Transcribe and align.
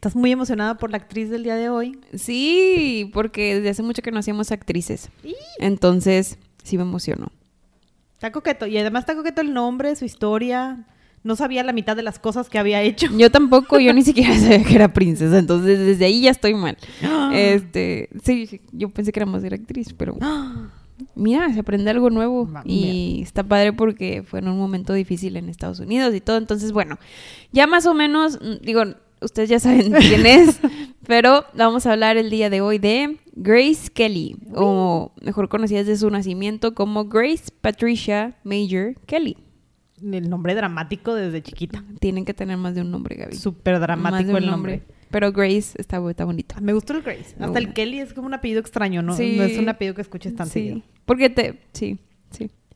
¿Estás 0.00 0.16
muy 0.16 0.32
emocionada 0.32 0.78
por 0.78 0.90
la 0.90 0.96
actriz 0.96 1.28
del 1.28 1.42
día 1.42 1.56
de 1.56 1.68
hoy? 1.68 2.00
Sí, 2.14 3.10
porque 3.12 3.56
desde 3.56 3.68
hace 3.68 3.82
mucho 3.82 4.00
que 4.00 4.10
no 4.10 4.18
hacíamos 4.18 4.50
actrices. 4.50 5.10
Entonces, 5.58 6.38
sí 6.62 6.78
me 6.78 6.84
emocionó. 6.84 7.30
Está 8.14 8.32
coqueto. 8.32 8.66
Y 8.66 8.78
además 8.78 9.02
está 9.02 9.14
coqueto 9.14 9.42
el 9.42 9.52
nombre, 9.52 9.94
su 9.96 10.06
historia. 10.06 10.86
No 11.22 11.36
sabía 11.36 11.62
la 11.64 11.74
mitad 11.74 11.96
de 11.96 12.02
las 12.02 12.18
cosas 12.18 12.48
que 12.48 12.58
había 12.58 12.80
hecho. 12.80 13.08
Yo 13.14 13.30
tampoco, 13.30 13.78
yo 13.78 13.92
ni 13.92 14.00
siquiera 14.04 14.34
sabía 14.38 14.64
que 14.64 14.74
era 14.74 14.90
princesa, 14.90 15.38
entonces 15.38 15.78
desde 15.78 16.06
ahí 16.06 16.22
ya 16.22 16.30
estoy 16.30 16.54
mal. 16.54 16.78
Este, 17.34 18.08
sí, 18.24 18.62
yo 18.72 18.88
pensé 18.88 19.12
que 19.12 19.20
era 19.20 19.26
más 19.26 19.42
de 19.42 19.48
actriz, 19.48 19.92
pero 19.92 20.16
mira, 21.14 21.52
se 21.52 21.60
aprende 21.60 21.90
algo 21.90 22.08
nuevo 22.08 22.48
y 22.64 23.20
está 23.22 23.42
padre 23.44 23.74
porque 23.74 24.22
fue 24.22 24.38
en 24.38 24.48
un 24.48 24.56
momento 24.56 24.94
difícil 24.94 25.36
en 25.36 25.50
Estados 25.50 25.78
Unidos 25.78 26.14
y 26.14 26.22
todo, 26.22 26.38
entonces 26.38 26.72
bueno, 26.72 26.98
ya 27.52 27.66
más 27.66 27.84
o 27.84 27.92
menos, 27.92 28.38
mm, 28.40 28.64
digo, 28.64 28.82
ustedes 29.20 29.48
ya 29.48 29.60
saben 29.60 29.92
quién 29.98 30.26
es, 30.26 30.60
pero 31.06 31.44
vamos 31.54 31.86
a 31.86 31.92
hablar 31.92 32.16
el 32.16 32.30
día 32.30 32.50
de 32.50 32.60
hoy 32.60 32.78
de 32.78 33.18
Grace 33.32 33.90
Kelly, 33.92 34.36
o 34.54 35.12
mejor 35.22 35.48
conocida 35.48 35.78
desde 35.78 35.96
su 35.96 36.10
nacimiento 36.10 36.74
como 36.74 37.06
Grace 37.06 37.44
Patricia 37.60 38.36
Major 38.44 38.94
Kelly. 39.06 39.36
El 40.02 40.30
nombre 40.30 40.54
dramático 40.54 41.14
desde 41.14 41.42
chiquita. 41.42 41.84
Tienen 42.00 42.24
que 42.24 42.32
tener 42.32 42.56
más 42.56 42.74
de 42.74 42.80
un 42.80 42.90
nombre, 42.90 43.16
Gaby. 43.16 43.36
Súper 43.36 43.78
dramático 43.80 44.36
el 44.36 44.46
nombre. 44.46 44.82
Pero 45.10 45.32
Grace 45.32 45.74
está, 45.76 46.00
está 46.08 46.24
bonita. 46.24 46.60
Me 46.60 46.72
gustó 46.72 46.94
el 46.94 47.02
Grace. 47.02 47.34
No. 47.38 47.46
Hasta 47.46 47.58
el 47.58 47.72
Kelly 47.72 48.00
es 48.00 48.14
como 48.14 48.26
un 48.26 48.34
apellido 48.34 48.60
extraño, 48.60 49.02
¿no? 49.02 49.14
Sí. 49.14 49.34
No 49.36 49.42
es 49.42 49.58
un 49.58 49.68
apellido 49.68 49.94
que 49.94 50.02
escuches 50.02 50.34
tan 50.34 50.46
seguido. 50.46 50.76
Sí, 50.76 50.84
porque 51.04 51.28
te... 51.28 51.60
Sí. 51.72 51.98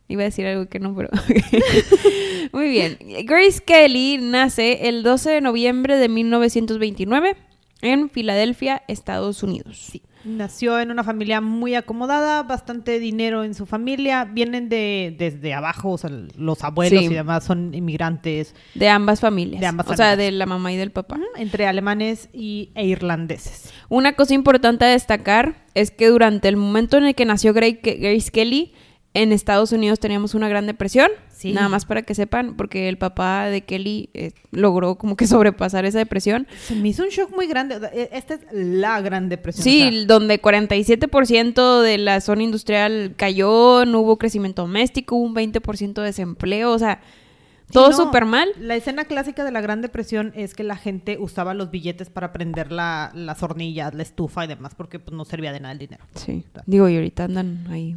Iba 0.09 0.23
a 0.23 0.25
decir 0.27 0.47
algo 0.47 0.67
que 0.69 0.81
no, 0.81 0.95
pero... 0.95 1.09
Muy 2.53 2.69
bien. 2.69 2.99
Grace 3.25 3.61
Kelly 3.65 4.19
nace 4.21 4.89
el 4.89 5.03
12 5.03 5.31
de 5.31 5.41
noviembre 5.41 5.97
de 5.97 6.09
1929 6.09 7.37
en 7.83 8.11
Filadelfia, 8.11 8.83
Estados 8.89 9.43
Unidos. 9.43 9.79
Sí. 9.79 10.03
Nació 10.25 10.81
en 10.81 10.91
una 10.91 11.05
familia 11.05 11.43
muy 11.43 11.75
acomodada, 11.75 12.43
bastante 12.45 12.99
dinero 12.99 13.45
en 13.45 13.53
su 13.55 13.67
familia. 13.67 14.25
Vienen 14.25 14.71
de 14.71 15.15
desde 15.19 15.53
abajo, 15.53 15.91
o 15.91 15.99
sea, 15.99 16.09
los 16.39 16.65
abuelos 16.65 16.99
Sí. 16.99 17.07
y 17.11 17.15
demás 17.15 17.45
son 17.45 17.75
inmigrantes 17.75 18.55
De 18.75 18.89
ambas 18.89 19.21
familias. 19.21 19.61
De 19.61 19.67
ambas 19.67 19.87
O 19.91 19.95
sea, 19.95 20.17
de 20.17 20.33
la 20.33 20.47
mamá 20.47 20.73
y 20.73 20.77
del 20.79 20.93
papá. 20.93 21.21
entre 21.37 21.67
alemanes 21.67 22.31
y, 22.33 22.71
e 22.75 22.87
irlandeses. 22.87 23.71
Una 23.91 24.15
cosa 24.15 24.33
importante 24.33 24.87
a 24.87 24.89
destacar 24.89 25.67
es 25.75 25.91
que 25.91 26.09
durante 26.09 26.49
el 26.49 26.57
momento 26.57 26.97
en 26.97 27.05
el 27.05 27.15
que 27.15 27.27
nació 27.27 27.53
Grace 27.53 28.31
Kelly, 28.33 28.73
en 29.15 29.33
Estados 29.33 29.73
Unidos 29.73 30.01
teníamos 30.01 30.35
una 30.35 30.49
gran 30.49 30.67
depresión. 30.67 31.09
Sí. 31.31 31.53
Nada 31.53 31.69
más 31.69 31.85
para 31.85 32.03
que 32.03 32.15
sepan, 32.15 32.57
porque 32.57 32.89
el 32.89 32.97
papá 32.99 33.47
de 33.47 33.61
Kelly 33.63 34.09
eh, 34.15 34.33
logró 34.51 34.97
como 34.97 35.17
que 35.17 35.27
sobrepasar 35.29 35.85
esa 35.85 35.99
depresión. 35.99 36.47
Se 36.67 36.75
me 36.75 36.89
hizo 36.89 37.03
un 37.03 37.09
shock 37.11 37.35
muy 37.35 37.47
grande. 37.47 37.77
e- 37.93 38.09
Esta 38.13 38.35
es 38.35 38.41
la 38.53 39.01
gran 39.01 39.29
depresión. 39.29 39.63
Sí, 39.65 39.83
o 39.87 39.91
sea, 39.93 40.05
donde 40.07 40.41
47% 40.41 41.81
de 41.83 41.99
la 41.99 42.21
zona 42.21 42.43
industrial 42.43 43.15
cayó, 43.17 43.85
no 43.87 44.01
hubo 44.01 44.19
crecimiento 44.19 44.63
doméstico, 44.63 45.17
hubo 45.17 45.25
un 45.25 45.35
20% 45.35 45.95
de 45.95 46.03
desempleo, 46.03 46.73
o 46.73 46.79
sea, 46.79 47.01
todo 47.75 47.91
no, 47.91 47.97
súper 47.97 48.25
mal. 48.25 48.49
La 48.59 48.77
escena 48.77 49.05
clásica 49.05 49.45
de 49.45 49.51
la 49.51 49.61
Gran 49.61 49.83
Depresión 49.83 50.33
es 50.37 50.55
que 50.55 50.63
la 50.63 50.77
gente 50.77 51.19
usaba 51.19 51.55
los 51.55 51.71
billetes 51.71 52.09
para 52.09 52.33
prender 52.33 52.71
la, 52.71 53.11
las 53.15 53.43
hornillas, 53.43 53.93
la 53.95 54.03
estufa 54.03 54.45
y 54.45 54.49
demás, 54.49 54.75
porque 54.77 55.01
pues, 55.01 55.15
no 55.15 55.25
servía 55.25 55.53
de 55.53 55.61
nada 55.61 55.73
el 55.73 55.79
dinero. 55.79 56.05
Sí, 56.15 56.45
digo, 56.67 56.89
y 56.89 56.95
ahorita 56.95 57.25
andan 57.25 57.67
ahí. 57.71 57.97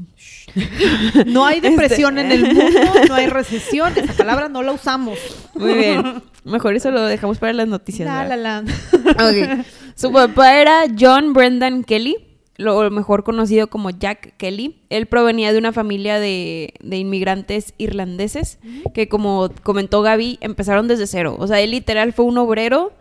No 1.28 1.46
hay 1.46 1.60
depresión 1.62 2.18
Este- 2.18 2.36
en 2.36 2.46
el 2.46 2.54
mundo, 2.56 2.80
no 3.08 3.16
hay 3.16 3.28
recesión. 3.28 3.94
Esa 3.96 4.14
palabra 4.14 4.50
no 4.50 4.64
la 4.64 4.72
usamos. 4.72 5.20
Muy 5.54 5.76
bien. 5.76 6.24
Mejor 6.44 6.76
eso 6.76 6.92
lo 6.92 7.04
dejamos 7.04 7.38
para 7.38 7.54
las 7.54 7.68
noticias. 7.68 8.08
La, 8.08 8.36
la, 8.36 8.36
la. 8.36 8.60
Ok. 8.62 9.66
Su 9.96 10.12
papá 10.12 10.60
era 10.60 10.82
John 10.98 11.34
Brendan 11.34 11.84
Kelly, 11.84 12.16
lo 12.58 12.90
mejor 12.92 13.24
conocido 13.24 13.68
como 13.68 13.92
Jack 13.92 14.36
Kelly. 14.38 14.82
Él 14.90 15.06
provenía 15.06 15.54
de 15.54 15.60
una 15.60 15.72
familia 15.72 16.20
de, 16.20 16.74
de 16.82 16.98
inmigrantes 16.98 17.74
irlandeses 17.78 18.60
que, 18.94 19.08
como 19.08 19.50
comentó 19.64 20.02
Gaby, 20.02 20.40
empezaron 20.42 20.88
desde 20.88 21.08
cero. 21.08 21.36
O 21.40 21.48
sea, 21.48 21.62
él 21.62 21.72
literal 21.72 22.14
fue 22.14 22.26
un 22.26 22.38
obrero 22.38 22.94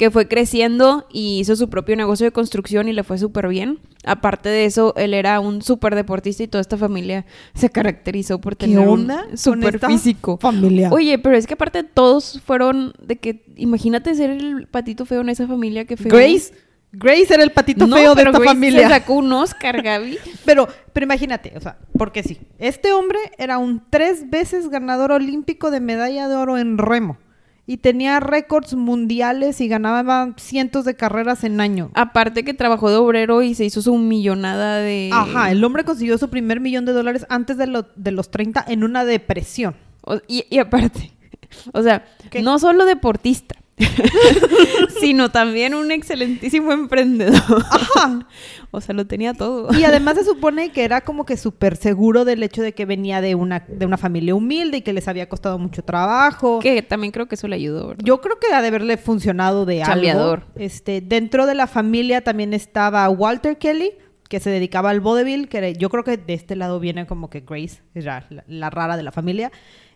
que 0.00 0.10
fue 0.10 0.28
creciendo 0.28 1.06
y 1.12 1.40
hizo 1.40 1.56
su 1.56 1.68
propio 1.68 1.94
negocio 1.94 2.24
de 2.24 2.32
construcción 2.32 2.88
y 2.88 2.94
le 2.94 3.04
fue 3.04 3.18
súper 3.18 3.48
bien. 3.48 3.80
Aparte 4.06 4.48
de 4.48 4.64
eso, 4.64 4.94
él 4.96 5.12
era 5.12 5.40
un 5.40 5.60
súper 5.60 5.94
deportista 5.94 6.42
y 6.42 6.48
toda 6.48 6.62
esta 6.62 6.78
familia 6.78 7.26
se 7.52 7.68
caracterizó 7.68 8.40
por 8.40 8.56
¿Qué 8.56 8.64
tener 8.66 8.88
onda 8.88 9.26
un 9.30 9.36
súper 9.36 9.78
físico. 9.78 10.38
familia? 10.38 10.88
Oye, 10.90 11.18
pero 11.18 11.36
es 11.36 11.46
que 11.46 11.52
aparte 11.52 11.82
todos 11.84 12.40
fueron 12.46 12.94
de 13.02 13.16
que, 13.16 13.44
imagínate 13.56 14.14
ser 14.14 14.30
el 14.30 14.66
patito 14.68 15.04
feo 15.04 15.20
en 15.20 15.28
esa 15.28 15.46
familia 15.46 15.84
que 15.84 15.98
feo. 15.98 16.10
Grace. 16.10 16.54
Grace 16.92 17.32
era 17.32 17.42
el 17.44 17.52
patito 17.52 17.86
No, 17.86 17.96
feo 17.96 18.10
de 18.14 18.16
pero 18.16 18.30
esta 18.30 18.38
Grace 18.40 18.54
familia. 18.54 18.82
Se 18.88 18.94
sacó 18.94 19.14
un 19.14 19.32
Oscar, 19.32 19.80
Gaby. 19.82 20.18
Pero, 20.44 20.66
pero 20.92 21.04
imagínate, 21.04 21.52
o 21.56 21.60
sea, 21.60 21.78
porque 21.96 22.22
sí. 22.24 22.38
Este 22.58 22.92
hombre 22.92 23.18
era 23.38 23.58
un 23.58 23.82
tres 23.90 24.28
veces 24.30 24.68
ganador 24.68 25.12
olímpico 25.12 25.70
de 25.70 25.80
medalla 25.80 26.26
de 26.28 26.34
oro 26.34 26.58
en 26.58 26.78
remo. 26.78 27.18
Y 27.66 27.76
tenía 27.76 28.18
récords 28.18 28.74
mundiales 28.74 29.60
y 29.60 29.68
ganaba 29.68 30.32
cientos 30.38 30.84
de 30.84 30.96
carreras 30.96 31.44
en 31.44 31.60
año. 31.60 31.90
Aparte 31.94 32.42
que 32.42 32.52
trabajó 32.54 32.90
de 32.90 32.96
obrero 32.96 33.42
y 33.42 33.54
se 33.54 33.64
hizo 33.64 33.80
su 33.80 33.96
millonada 33.96 34.78
de... 34.78 35.10
Ajá, 35.12 35.52
el 35.52 35.62
hombre 35.62 35.84
consiguió 35.84 36.18
su 36.18 36.28
primer 36.30 36.58
millón 36.58 36.84
de 36.84 36.92
dólares 36.92 37.24
antes 37.28 37.56
de, 37.58 37.68
lo- 37.68 37.86
de 37.94 38.10
los 38.10 38.32
30 38.32 38.64
en 38.66 38.82
una 38.82 39.04
depresión. 39.04 39.76
O- 40.02 40.18
y, 40.26 40.46
y 40.50 40.58
aparte, 40.58 41.12
o 41.72 41.82
sea, 41.82 42.04
¿Qué? 42.30 42.42
no 42.42 42.58
solo 42.58 42.86
deportista, 42.86 43.54
sino 45.00 45.30
también 45.30 45.74
un 45.74 45.90
excelentísimo 45.90 46.72
emprendedor. 46.72 47.64
Ajá. 47.70 48.26
O 48.72 48.80
sea, 48.80 48.94
lo 48.94 49.04
tenía 49.04 49.34
todo. 49.34 49.76
Y 49.76 49.82
además 49.82 50.14
se 50.16 50.22
supone 50.24 50.70
que 50.70 50.84
era 50.84 51.00
como 51.00 51.26
que 51.26 51.36
súper 51.36 51.74
seguro 51.76 52.24
del 52.24 52.40
hecho 52.44 52.62
de 52.62 52.72
que 52.72 52.86
venía 52.86 53.20
de 53.20 53.34
una, 53.34 53.64
de 53.66 53.84
una 53.84 53.96
familia 53.96 54.36
humilde 54.36 54.76
y 54.76 54.82
que 54.82 54.92
les 54.92 55.08
había 55.08 55.28
costado 55.28 55.58
mucho 55.58 55.82
trabajo. 55.82 56.60
Que 56.60 56.80
también 56.80 57.10
creo 57.10 57.26
que 57.26 57.34
eso 57.34 57.48
le 57.48 57.56
ayudó, 57.56 57.88
¿verdad? 57.88 58.04
Yo 58.04 58.20
creo 58.20 58.38
que 58.38 58.54
ha 58.54 58.62
de 58.62 58.68
haberle 58.68 58.96
funcionado 58.96 59.66
de 59.66 59.82
Chambeador. 59.84 60.42
algo. 60.46 60.52
Este, 60.54 61.00
dentro 61.00 61.46
de 61.46 61.56
la 61.56 61.66
familia 61.66 62.22
también 62.22 62.54
estaba 62.54 63.08
Walter 63.10 63.58
Kelly, 63.58 63.90
que 64.28 64.38
se 64.38 64.50
dedicaba 64.50 64.90
al 64.90 65.00
vodevil, 65.00 65.48
que 65.48 65.58
era- 65.58 65.70
yo 65.70 65.90
creo 65.90 66.04
que 66.04 66.16
de 66.16 66.34
este 66.34 66.54
lado 66.54 66.78
viene 66.78 67.08
como 67.08 67.28
que 67.28 67.40
Grace, 67.40 67.82
era 67.96 68.24
la, 68.30 68.44
la 68.46 68.70
rara 68.70 68.96
de 68.96 69.02
la 69.02 69.10
familia. 69.10 69.50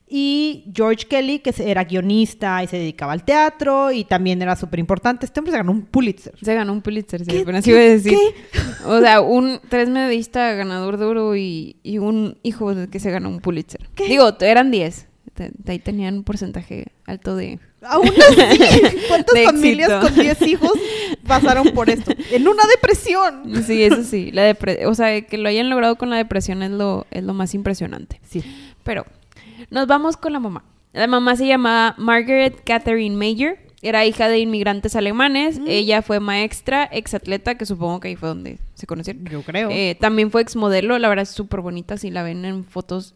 Y 0.07 0.71
George 0.75 1.07
Kelly, 1.09 1.39
que 1.39 1.53
era 1.59 1.85
guionista 1.85 2.63
y 2.63 2.67
se 2.67 2.77
dedicaba 2.79 3.13
al 3.13 3.25
teatro 3.25 3.91
y 3.91 4.05
también 4.05 4.41
era 4.43 4.55
súper 4.55 4.79
importante. 4.79 5.25
Este 5.27 5.41
hombre 5.41 5.53
se 5.53 5.59
ganó 5.59 5.73
un 5.73 5.83
Pulitzer. 5.83 6.35
Se 6.43 6.55
ganó 6.55 6.73
un 6.73 6.83
Pulitzer, 6.83 7.25
sí, 7.25 7.31
¿Qué- 7.31 7.41
apenas 7.41 7.67
iba 7.67 7.79
a 7.79 7.83
decir. 7.83 8.13
qué? 8.13 8.59
O 8.87 9.01
sea, 9.01 9.21
un 9.23 9.61
tres 9.69 9.89
medallista 9.89 10.53
ganador 10.53 10.99
de 10.99 11.05
oro 11.07 11.37
y, 11.37 11.77
y 11.83 11.99
un 11.99 12.37
hijo 12.43 12.75
de 12.75 12.89
que 12.89 13.01
se 13.01 13.11
ganó 13.11 13.29
un 13.31 13.41
Pulitzer. 13.41 13.81
¿Qué? 13.95 14.07
Digo, 14.07 14.37
eran 14.41 14.71
10. 14.71 15.09
Te- 15.33 15.51
Ahí 15.67 15.79
tenían 15.79 16.17
un 16.19 16.23
porcentaje 16.25 16.89
alto 17.07 17.35
de... 17.35 17.59
Aún 17.83 18.09
así, 18.09 18.97
¿cuántas 19.09 19.43
familias 19.45 19.91
éxito. 19.91 20.15
con 20.15 20.23
10 20.23 20.43
hijos 20.43 20.73
pasaron 21.27 21.69
por 21.75 21.91
esto? 21.91 22.13
En 22.31 22.47
una 22.47 22.63
depresión. 22.71 23.65
Sí, 23.67 23.83
eso 23.83 24.03
sí. 24.05 24.31
La 24.33 24.55
depre- 24.55 24.87
o 24.87 24.95
sea, 24.95 25.21
que 25.23 25.39
lo 25.39 25.49
hayan 25.49 25.71
logrado 25.71 25.97
con 25.97 26.09
la 26.11 26.17
depresión 26.17 26.63
es 26.63 26.71
lo, 26.71 27.07
es 27.11 27.25
lo 27.25 27.35
más 27.35 27.55
impresionante. 27.55 28.21
Sí. 28.29 28.43
Pero 28.85 29.05
nos 29.71 29.87
vamos 29.87 30.17
con 30.17 30.33
la 30.33 30.41
mamá. 30.41 30.65
La 30.93 31.07
mamá 31.07 31.35
se 31.37 31.47
llamaba 31.47 31.95
Margaret 31.99 32.63
Catherine 32.65 33.17
Mayer. 33.17 33.59
Era 33.83 34.07
hija 34.07 34.29
de 34.29 34.39
inmigrantes 34.39 34.97
alemanes. 34.97 35.59
Mm. 35.59 35.65
Ella 35.67 36.03
fue 36.03 36.21
maestra, 36.21 36.85
exatleta, 36.85 37.57
que 37.57 37.67
supongo 37.67 38.01
que 38.01 38.09
ahí 38.09 38.17
fue 38.17 38.29
donde 38.29 38.59
se 38.75 38.87
conocieron. 38.87 39.25
Yo 39.27 39.43
creo. 39.43 39.69
Eh, 39.71 39.97
también 40.01 40.31
fue 40.31 40.41
exmodelo, 40.41 40.99
la 40.99 41.09
verdad 41.09 41.25
es 41.25 41.31
súper 41.31 41.61
bonita. 41.61 41.99
Si 41.99 42.11
la 42.11 42.23
ven 42.23 42.45
en 42.45 42.65
fotos. 42.65 43.15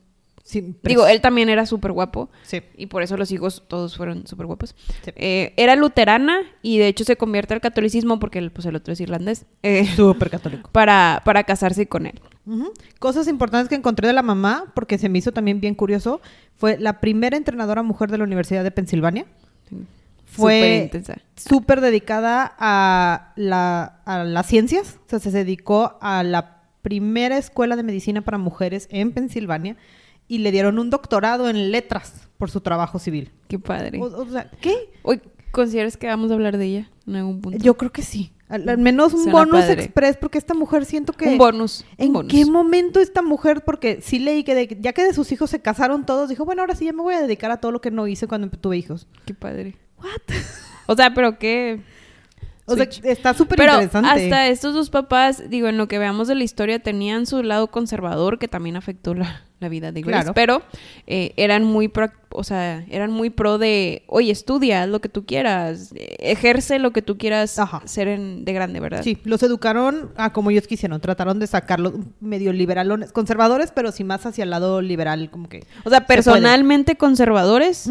Sí, 0.49 0.75
Digo, 0.83 1.07
él 1.07 1.21
también 1.21 1.51
era 1.51 1.67
súper 1.67 1.93
guapo. 1.93 2.31
Sí. 2.43 2.63
Y 2.79 2.87
por 2.87 3.03
eso 3.03 3.19
los 3.19 3.31
hijos 3.33 3.65
todos 3.69 3.99
fueron 3.99 4.27
súper 4.27 4.47
guapos. 4.47 4.75
Sí. 5.05 5.11
Eh, 5.15 5.53
era 5.59 5.77
luterana 5.77 6.39
y 6.63 6.79
de 6.79 6.89
hecho 6.89 7.05
se 7.05 7.17
convierte 7.17 7.53
al 7.53 7.61
catolicismo 7.61 8.19
porque 8.19 8.39
el, 8.39 8.51
pues, 8.51 8.65
el 8.65 8.75
otro 8.75 8.95
es 8.95 9.01
irlandés. 9.03 9.45
eh, 9.63 9.85
Súper 9.95 10.31
católico. 10.31 10.71
para, 10.73 11.21
para 11.27 11.45
casarse 11.45 11.87
con 11.87 12.07
él. 12.07 12.19
Cosas 12.99 13.29
importantes 13.29 13.69
que 13.69 13.75
encontré 13.75 14.07
de 14.07 14.15
la 14.15 14.23
mamá, 14.23 14.73
porque 14.75 14.97
se 14.97 15.11
me 15.11 15.19
hizo 15.19 15.33
también 15.33 15.61
bien 15.61 15.75
curioso, 15.75 16.23
fue 16.57 16.79
la 16.79 16.99
primera 16.99 17.37
entrenadora 17.37 17.83
mujer 17.83 18.11
de 18.11 18.17
la 18.17 18.25
Universidad 18.25 18.65
de 18.65 18.71
Pensilvania. 18.71 19.27
Súper 19.67 19.87
Fue 20.25 20.77
intensa. 20.85 21.19
súper 21.37 21.83
dedicada 21.83 22.55
a, 22.59 23.33
la, 23.37 24.01
a 24.07 24.25
las 24.25 24.47
ciencias, 24.47 24.99
o 25.07 25.11
sea, 25.11 25.19
se 25.19 25.31
dedicó 25.31 25.99
a 26.01 26.23
la 26.23 26.63
primera 26.81 27.37
escuela 27.37 27.77
de 27.77 27.83
medicina 27.83 28.23
para 28.23 28.39
mujeres 28.39 28.89
en 28.91 29.13
Pensilvania 29.13 29.77
y 30.29 30.39
le 30.39 30.53
dieron 30.53 30.79
un 30.79 30.91
doctorado 30.91 31.49
en 31.49 31.73
letras 31.73 32.29
por 32.37 32.51
su 32.51 32.61
trabajo 32.61 32.99
civil. 32.99 33.33
Qué 33.49 33.59
padre. 33.59 33.99
O, 34.01 34.05
o 34.05 34.27
sea, 34.31 34.51
¿qué? 34.61 34.93
Hoy, 35.03 35.21
¿consideras 35.51 35.97
que 35.97 36.07
vamos 36.07 36.31
a 36.31 36.35
hablar 36.35 36.57
de 36.59 36.65
ella 36.67 36.91
en 37.07 37.17
algún 37.17 37.41
punto? 37.41 37.59
Yo 37.59 37.77
creo 37.77 37.91
que 37.91 38.03
sí. 38.03 38.33
Al, 38.49 38.67
al 38.69 38.79
menos 38.79 39.13
un 39.13 39.25
Suena 39.25 39.39
bonus 39.41 39.61
padre. 39.61 39.83
express, 39.83 40.17
porque 40.17 40.39
esta 40.39 40.55
mujer 40.55 40.87
siento 40.87 41.13
que... 41.13 41.27
un 41.29 41.37
bonus. 41.39 41.85
un 41.99 42.07
¿En 42.07 42.13
bonus. 42.15 42.33
qué 42.33 42.47
momento 42.47 42.99
esta 43.01 43.21
mujer, 43.21 43.63
porque 43.63 44.01
sí 44.01 44.19
leí 44.19 44.43
que 44.43 44.55
de- 44.55 44.79
ya 44.81 44.95
que 44.95 45.05
de 45.05 45.13
sus 45.13 45.31
hijos 45.33 45.51
se 45.51 45.61
casaron 45.61 46.07
todos, 46.07 46.31
dijo, 46.31 46.47
bueno, 46.47 46.63
ahora 46.63 46.75
sí 46.75 46.87
ya 46.87 46.93
me 46.95 47.03
voy 47.03 47.13
a 47.15 47.21
dedicar 47.21 47.51
a 47.51 47.59
todo 47.59 47.73
lo 47.73 47.81
que 47.83 47.91
no 47.91 48.07
hice 48.07 48.27
cuando 48.27 48.49
tuve 48.49 48.79
hijos. 48.79 49.07
Qué 49.27 49.35
padre. 49.35 49.77
What? 49.99 50.37
O 50.87 50.95
sea, 50.97 51.13
pero 51.13 51.39
qué... 51.39 51.81
O 52.65 52.75
sea, 52.77 52.87
está 53.05 53.33
súper 53.35 53.61
interesante. 53.61 54.09
hasta 54.09 54.47
estos 54.49 54.75
dos 54.75 54.89
papás, 54.91 55.49
digo, 55.51 55.69
en 55.69 55.77
lo 55.79 55.89
que 55.89 55.99
veamos 55.99 56.29
de 56.29 56.35
la 56.35 56.45
historia, 56.45 56.79
tenían 56.79 57.27
su 57.27 57.43
lado 57.43 57.71
conservador 57.71 58.39
que 58.39 58.47
también 58.49 58.77
afectó 58.77 59.15
la, 59.15 59.45
la 59.61 59.69
vida 59.69 59.91
de 59.93 60.03
Grace. 60.03 60.33
Claro. 60.33 60.35
Pero 60.35 60.63
eh, 61.07 61.33
eran 61.37 61.65
muy 61.65 61.89
pro, 61.89 62.09
o 62.31 62.45
sea, 62.45 62.85
eran 62.91 63.11
muy 63.11 63.31
pro 63.31 63.59
de, 63.59 64.05
oye, 64.07 64.31
estudia, 64.31 64.83
haz 64.85 64.89
lo 64.89 65.01
que 65.01 65.09
tú 65.09 65.27
quieras, 65.27 65.93
ejerce 65.97 66.79
lo 66.79 66.93
que 66.93 67.03
tú 67.03 67.19
quieras 67.19 67.59
Ajá. 67.59 67.83
ser 67.85 68.07
en- 68.09 68.45
de 68.45 68.53
grande, 68.53 68.79
¿verdad? 68.81 69.03
Sí, 69.03 69.19
los 69.25 69.43
educaron 69.43 70.11
a 70.17 70.33
como 70.33 70.51
ellos 70.51 70.67
quisieron. 70.69 71.01
Trataron 71.01 71.39
de 71.41 71.47
sacarlos 71.49 71.95
medio 72.21 72.53
liberalones, 72.53 73.11
conservadores, 73.13 73.73
pero 73.75 73.91
sí 73.91 74.05
más 74.05 74.25
hacia 74.27 74.45
el 74.45 74.51
lado 74.51 74.81
liberal, 74.81 75.29
como 75.31 75.49
que... 75.49 75.65
O 75.85 75.91
sea, 75.91 76.01
Se 76.01 76.07
personalmente 76.07 76.97
conservadores, 76.97 77.89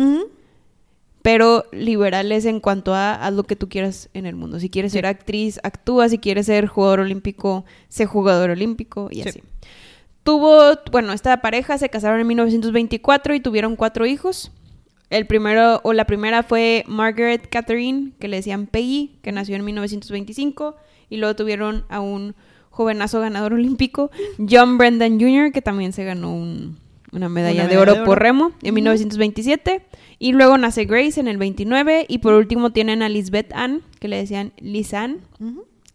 pero 1.22 1.66
liberales 1.74 2.46
en 2.46 2.60
cuanto 2.62 2.94
a 2.94 3.16
haz 3.16 3.34
lo 3.34 3.44
que 3.44 3.58
tú 3.58 3.68
quieras 3.68 4.10
en 4.14 4.26
el 4.26 4.36
mundo. 4.36 4.60
Si 4.62 4.70
quieres 4.70 4.94
ser 4.94 5.06
actriz, 5.06 5.60
actúa. 5.64 6.08
Si 6.08 6.20
quieres 6.20 6.46
ser 6.46 6.68
jugador 6.68 7.02
olímpico, 7.02 7.66
sé 7.90 8.06
jugador 8.06 8.52
olímpico 8.52 9.10
y 9.12 9.24
Sí. 9.24 9.30
así. 9.30 9.44
Tuvo, 10.28 10.74
bueno, 10.92 11.14
esta 11.14 11.40
pareja 11.42 11.78
se 11.78 11.88
casaron 11.88 12.20
en 12.20 12.28
1924 12.28 13.34
y 13.34 13.40
tuvieron 13.40 13.78
cuatro 13.78 14.06
hijos. 14.06 14.52
El 15.10 15.26
primero, 15.26 15.80
o 15.86 15.94
la 15.94 16.04
primera 16.04 16.44
fue 16.44 16.84
Margaret 16.86 17.48
Catherine, 17.50 18.12
que 18.20 18.28
le 18.28 18.36
decían 18.36 18.68
Peggy, 18.68 19.20
que 19.22 19.32
nació 19.32 19.56
en 19.56 19.64
1925. 19.64 20.76
Y 21.10 21.16
luego 21.16 21.34
tuvieron 21.38 21.86
a 21.88 22.02
un 22.02 22.36
jovenazo 22.72 23.22
ganador 23.22 23.54
olímpico, 23.54 24.12
John 24.38 24.78
Brendan 24.78 25.18
Jr., 25.18 25.54
que 25.54 25.62
también 25.62 25.94
se 25.94 26.04
ganó 26.04 26.36
un- 26.36 26.78
una 27.14 27.30
medalla, 27.30 27.62
Una 27.64 27.70
de, 27.72 27.78
oro 27.78 27.94
de 27.94 28.00
oro. 28.02 28.06
por 28.06 28.20
remo 28.22 28.48
en 28.64 28.72
Ujú. 28.72 28.74
1927. 28.76 29.86
Y 30.20 30.34
luego 30.34 30.58
nace 30.58 30.84
Grace 30.84 31.22
en 31.22 31.30
el 31.30 31.38
29. 31.38 32.06
Y 32.10 32.18
por 32.18 32.34
último 32.34 32.72
tienen 32.74 33.02
a 33.02 33.08
Lisbeth 33.08 33.54
Ann, 33.54 33.82
que 34.02 34.10
le 34.10 34.18
decían 34.18 34.52
Liz 34.60 34.94
Ann, 34.94 35.22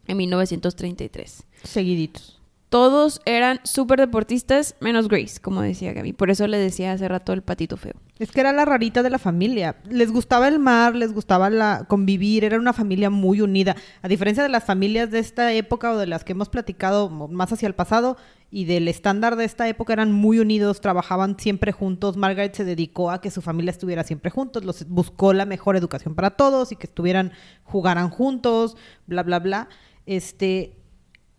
en 0.07 0.17
1933. 0.17 1.45
Seguiditos. 1.65 2.39
Todos 2.73 3.21
eran 3.27 3.61
súper 3.65 4.01
deportistas, 4.01 4.77
menos 4.81 5.09
Grace, 5.09 5.39
como 5.43 5.61
decía 5.61 5.93
Gaby. 5.93 6.15
Por 6.15 6.31
eso 6.31 6.47
le 6.47 6.57
decía 6.57 6.93
hace 6.93 7.07
rato 7.07 7.35
el 7.35 7.43
patito 7.43 7.77
feo. 7.77 7.93
Es 8.19 8.33
que 8.33 8.41
era 8.41 8.51
la 8.55 8.65
rarita 8.65 9.03
de 9.03 9.11
la 9.11 9.19
familia. 9.19 9.77
Les 9.91 10.11
gustaba 10.11 10.49
el 10.49 10.59
mar, 10.59 10.97
les 10.97 11.13
gustaba 11.13 11.51
la 11.51 11.85
convivir, 11.87 12.45
era 12.45 12.59
una 12.59 12.73
familia 12.73 13.11
muy 13.11 13.43
unida. 13.43 13.77
A 14.01 14.09
diferencia 14.09 14.43
de 14.43 14.49
las 14.49 14.65
familias 14.65 15.11
de 15.11 15.19
esta 15.19 15.53
época 15.53 15.93
o 15.93 15.99
de 15.99 16.07
las 16.07 16.25
que 16.25 16.33
hemos 16.33 16.49
platicado 16.49 17.11
más 17.11 17.53
hacia 17.53 17.67
el 17.67 17.75
pasado 17.75 18.17
y 18.51 18.65
del 18.65 18.89
estándar 18.89 19.37
de 19.37 19.45
esta 19.45 19.69
época 19.69 19.93
eran 19.93 20.11
muy 20.11 20.39
unidos, 20.39 20.81
trabajaban 20.81 21.39
siempre 21.39 21.73
juntos. 21.73 22.17
Margaret 22.17 22.55
se 22.55 22.65
dedicó 22.65 23.11
a 23.11 23.21
que 23.21 23.31
su 23.31 23.43
familia 23.43 23.73
estuviera 23.73 24.03
siempre 24.03 24.31
juntos, 24.31 24.65
los 24.65 24.89
buscó 24.89 25.35
la 25.35 25.45
mejor 25.45 25.77
educación 25.77 26.15
para 26.15 26.31
todos 26.31 26.73
y 26.73 26.77
que 26.77 26.87
estuvieran 26.87 27.33
jugaran 27.65 28.09
juntos, 28.09 28.79
bla 29.07 29.23
bla 29.23 29.41
bla. 29.41 29.69
Este 30.07 30.82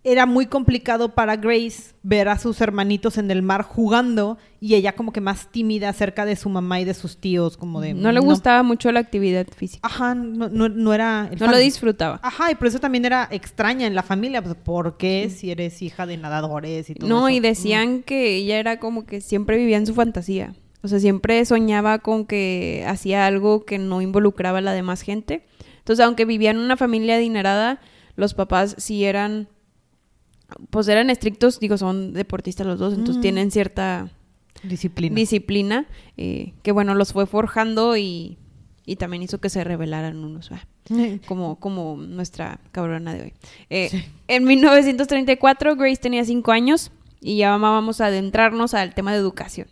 era 0.05 0.25
muy 0.25 0.47
complicado 0.47 1.15
para 1.15 1.37
Grace 1.37 1.93
ver 2.03 2.27
a 2.27 2.37
sus 2.37 2.59
hermanitos 2.59 3.17
en 3.17 3.31
el 3.31 3.41
mar 3.41 3.61
jugando 3.63 4.37
y 4.59 4.75
ella 4.75 4.95
como 4.95 5.13
que 5.13 5.21
más 5.21 5.49
tímida 5.51 5.93
cerca 5.93 6.25
de 6.25 6.35
su 6.35 6.49
mamá 6.49 6.81
y 6.81 6.85
de 6.85 6.93
sus 6.93 7.17
tíos, 7.17 7.55
como 7.55 7.79
de... 7.79 7.93
No 7.93 8.11
le 8.11 8.19
gustaba 8.19 8.63
mucho 8.63 8.91
la 8.91 8.99
actividad 8.99 9.47
física. 9.55 9.87
Ajá, 9.87 10.13
no, 10.13 10.49
no- 10.49 10.67
no 10.69 10.93
era... 10.93 11.29
el 11.31 11.39
No 11.39 11.47
lo 11.47 11.57
disfrutaba. 11.57 12.19
Ajá, 12.21 12.51
y 12.51 12.55
por 12.55 12.67
eso 12.67 12.79
también 12.79 13.05
era 13.05 13.27
extraña 13.31 13.87
en 13.87 13.95
la 13.95 14.03
familia, 14.03 14.41
pues 14.41 14.55
¿por 14.55 14.97
qué 14.97 15.29
si 15.29 15.51
eres 15.51 15.81
hija 15.81 16.05
de 16.05 16.17
nadadores 16.17 16.89
y 16.89 16.95
todo 16.95 17.07
No, 17.07 17.27
eso? 17.29 17.37
y 17.37 17.39
decían 17.39 18.03
que 18.03 18.35
ella 18.35 18.59
era 18.59 18.79
como 18.79 19.05
que 19.05 19.21
siempre 19.21 19.57
vivía 19.57 19.77
en 19.77 19.85
su 19.87 19.93
fantasía. 19.93 20.53
O 20.81 20.89
sea, 20.89 20.99
siempre 20.99 21.45
soñaba 21.45 21.99
con 21.99 22.25
que 22.25 22.83
hacía 22.85 23.25
algo 23.25 23.63
que 23.63 23.77
no 23.79 24.01
involucraba 24.01 24.57
a 24.57 24.61
la 24.61 24.73
demás 24.73 25.01
gente. 25.01 25.45
Entonces, 25.77 26.05
aunque 26.05 26.25
vivía 26.25 26.51
en 26.51 26.57
una 26.57 26.75
familia 26.75 27.15
adinerada, 27.15 27.79
los 28.17 28.33
papás 28.33 28.75
sí 28.79 29.05
eran, 29.05 29.47
pues 30.69 30.87
eran 30.87 31.09
estrictos, 31.09 31.59
digo, 31.59 31.77
son 31.77 32.13
deportistas 32.13 32.65
los 32.67 32.79
dos, 32.79 32.93
entonces 32.93 33.17
Mm. 33.17 33.21
tienen 33.21 33.51
cierta 33.51 34.09
Disciplina. 34.63 35.15
disciplina 35.15 35.85
eh, 36.17 36.53
que, 36.63 36.71
bueno, 36.71 36.93
los 36.95 37.11
fue 37.13 37.25
forjando 37.25 37.97
y, 37.97 38.37
y 38.85 38.95
también 38.97 39.23
hizo 39.23 39.39
que 39.39 39.49
se 39.49 39.63
rebelaran 39.63 40.23
unos. 40.23 40.51
ah, 40.51 40.65
como, 41.27 41.59
como 41.59 41.95
nuestra 41.97 42.59
cabrona 42.71 43.13
de 43.13 43.21
hoy. 43.23 43.33
Eh, 43.69 44.05
En 44.27 44.43
1934, 44.45 45.75
Grace 45.75 45.97
tenía 46.01 46.23
cinco 46.25 46.51
años 46.51 46.91
y 47.21 47.37
ya 47.37 47.55
vamos 47.57 48.01
a 48.01 48.07
adentrarnos 48.07 48.73
al 48.73 48.93
tema 48.93 49.11
de 49.13 49.17
educación. 49.19 49.67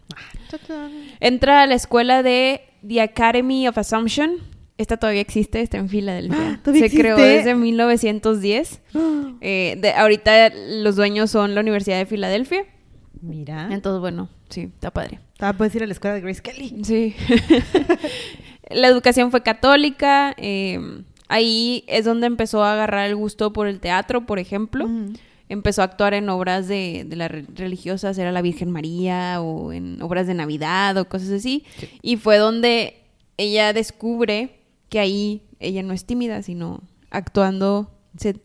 Entra 1.19 1.61
a 1.63 1.67
la 1.67 1.75
escuela 1.75 2.23
de 2.23 2.61
The 2.87 3.01
Academy 3.01 3.67
of 3.67 3.77
Assumption. 3.77 4.37
Esta 4.81 4.97
todavía 4.97 5.21
existe, 5.21 5.61
está 5.61 5.77
en 5.77 5.87
Filadelfia. 5.89 6.37
Ah, 6.55 6.59
¿todavía 6.63 6.89
Se 6.89 6.95
creó 6.97 7.15
desde 7.17 7.55
1910. 7.55 8.81
Eh, 9.43 9.75
de- 9.81 9.93
ahorita 9.93 10.51
los 10.83 10.95
dueños 10.95 11.31
son 11.31 11.55
la 11.55 11.61
Universidad 11.61 11.97
de 11.97 12.05
Filadelfia. 12.05 12.63
Mira. 13.23 13.69
Entonces, 13.71 13.99
bueno, 13.99 14.29
sí, 14.49 14.69
está 14.75 14.91
padre. 14.91 15.19
Ah, 15.39 15.53
puedes 15.53 15.73
ir 15.73 15.81
a 15.81 15.87
la 15.87 15.93
escuela 15.93 16.13
de 16.13 16.21
Grace 16.21 16.41
Kelly. 16.43 16.83
Sí. 16.83 17.15
la 18.69 18.87
educación 18.87 19.31
fue 19.31 19.41
católica. 19.41 20.33
eh, 20.37 20.79
ahí 21.27 21.83
es 21.87 22.05
donde 22.05 22.27
empezó 22.27 22.63
a 22.63 22.73
agarrar 22.73 23.07
el 23.09 23.15
gusto 23.15 23.51
por 23.53 23.67
el 23.67 23.79
teatro, 23.79 24.25
por 24.25 24.37
ejemplo. 24.39 24.87
Empezó 25.49 25.81
a 25.81 25.85
actuar 25.85 26.13
en 26.13 26.29
obras 26.29 26.67
de, 26.67 27.03
de 27.07 27.15
las 27.15 27.31
re- 27.31 27.45
religiosas, 27.55 28.17
era 28.17 28.31
la 28.31 28.41
Virgen 28.41 28.69
María 28.71 29.41
o 29.41 29.73
en 29.73 30.01
obras 30.01 30.27
de 30.27 30.33
Navidad 30.33 30.95
o 30.97 31.05
cosas 31.09 31.29
así. 31.31 31.65
Y 32.01 32.17
fue 32.17 32.37
donde 32.37 32.97
ella 33.37 33.73
descubre 33.73 34.60
que 34.91 34.99
ahí 34.99 35.47
ella 35.61 35.83
no 35.83 35.93
es 35.93 36.05
tímida, 36.05 36.43
sino 36.43 36.81
actuando 37.11 37.97
se, 38.17 38.41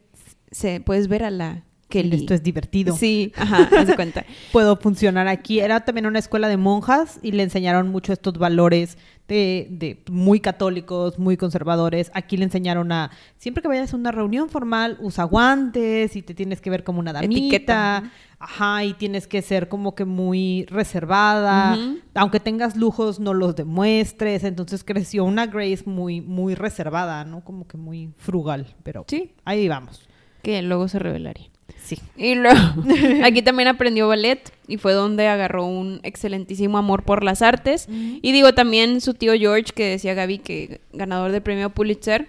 se 0.52 0.80
puedes 0.80 1.08
ver 1.08 1.24
a 1.24 1.30
la 1.32 1.65
Kelly. 1.88 2.16
Esto 2.16 2.34
es 2.34 2.42
divertido. 2.42 2.96
Sí, 2.96 3.32
ajá, 3.36 3.68
haz 3.78 3.86
de 3.86 3.94
cuenta. 3.96 4.24
puedo 4.52 4.76
funcionar 4.76 5.28
aquí. 5.28 5.60
Era 5.60 5.84
también 5.84 6.06
una 6.06 6.18
escuela 6.18 6.48
de 6.48 6.56
monjas 6.56 7.18
y 7.22 7.32
le 7.32 7.42
enseñaron 7.44 7.88
mucho 7.88 8.12
estos 8.12 8.34
valores 8.38 8.98
de, 9.28 9.68
de 9.70 10.02
muy 10.10 10.40
católicos, 10.40 11.18
muy 11.18 11.36
conservadores. 11.36 12.10
Aquí 12.14 12.36
le 12.36 12.44
enseñaron 12.44 12.90
a, 12.92 13.10
siempre 13.36 13.62
que 13.62 13.68
vayas 13.68 13.92
a 13.92 13.96
una 13.96 14.10
reunión 14.12 14.48
formal, 14.48 14.98
usa 15.00 15.24
guantes 15.24 16.16
y 16.16 16.22
te 16.22 16.34
tienes 16.34 16.60
que 16.60 16.70
ver 16.70 16.82
como 16.84 16.98
una 17.00 17.12
damita. 17.12 17.38
Etiqueta. 17.40 18.10
Ajá, 18.38 18.84
y 18.84 18.92
tienes 18.94 19.26
que 19.26 19.40
ser 19.40 19.68
como 19.68 19.94
que 19.94 20.04
muy 20.04 20.66
reservada. 20.68 21.78
Aunque 22.14 22.38
tengas 22.40 22.76
lujos, 22.76 23.18
no 23.20 23.32
los 23.32 23.56
demuestres. 23.56 24.44
Entonces 24.44 24.84
creció 24.84 25.24
una 25.24 25.46
Grace 25.46 25.84
muy, 25.86 26.20
muy 26.20 26.54
reservada, 26.54 27.24
¿no? 27.24 27.42
Como 27.44 27.66
que 27.66 27.76
muy 27.78 28.10
frugal, 28.18 28.74
pero 28.82 29.04
Sí. 29.08 29.32
ahí 29.44 29.68
vamos. 29.68 30.06
Que 30.42 30.60
luego 30.62 30.86
se 30.88 30.98
revelaría. 30.98 31.48
Sí. 31.82 31.98
Y 32.16 32.34
luego, 32.34 32.58
aquí 33.24 33.42
también 33.42 33.68
aprendió 33.68 34.08
ballet 34.08 34.52
y 34.66 34.76
fue 34.76 34.92
donde 34.92 35.28
agarró 35.28 35.66
un 35.66 36.00
excelentísimo 36.02 36.78
amor 36.78 37.02
por 37.04 37.22
las 37.22 37.42
artes. 37.42 37.86
Y 37.88 38.32
digo, 38.32 38.54
también 38.54 39.00
su 39.00 39.14
tío 39.14 39.34
George, 39.34 39.72
que 39.74 39.84
decía 39.90 40.14
Gaby 40.14 40.38
que 40.38 40.80
ganador 40.92 41.30
del 41.32 41.42
premio 41.42 41.70
Pulitzer, 41.70 42.28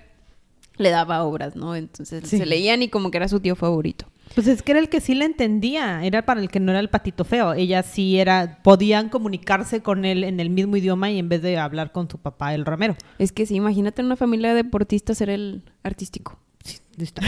le 0.77 0.89
daba 0.91 1.23
obras, 1.23 1.55
¿no? 1.55 1.75
Entonces 1.75 2.27
Sí. 2.29 2.37
se 2.37 2.45
leían 2.45 2.83
y 2.83 2.89
como 2.89 3.09
que 3.09 3.17
era 3.17 3.27
su 3.27 3.39
tío 3.39 3.55
favorito. 3.55 4.05
Pues 4.35 4.45
es 4.47 4.61
que 4.61 4.73
era 4.73 4.79
el 4.81 4.89
que 4.89 5.01
sí 5.01 5.15
la 5.15 5.25
entendía, 5.25 6.03
era 6.03 6.23
para 6.23 6.39
el 6.41 6.49
que 6.49 6.59
no 6.59 6.71
era 6.71 6.79
el 6.79 6.89
patito 6.89 7.23
feo. 7.23 7.53
Ella 7.53 7.81
sí 7.81 8.19
era, 8.19 8.59
podían 8.61 9.09
comunicarse 9.09 9.81
con 9.81 10.05
él 10.05 10.23
en 10.23 10.39
el 10.39 10.49
mismo 10.51 10.75
idioma 10.77 11.09
y 11.09 11.17
en 11.17 11.29
vez 11.29 11.41
de 11.41 11.57
hablar 11.57 11.91
con 11.91 12.07
su 12.09 12.19
papá, 12.19 12.53
el 12.53 12.65
ramero. 12.65 12.95
Es 13.17 13.31
que 13.31 13.45
sí, 13.47 13.55
imagínate 13.55 14.01
en 14.01 14.07
una 14.07 14.17
familia 14.17 14.49
de 14.49 14.55
deportistas 14.63 15.17
ser 15.17 15.29
el 15.31 15.63
artístico. 15.81 16.37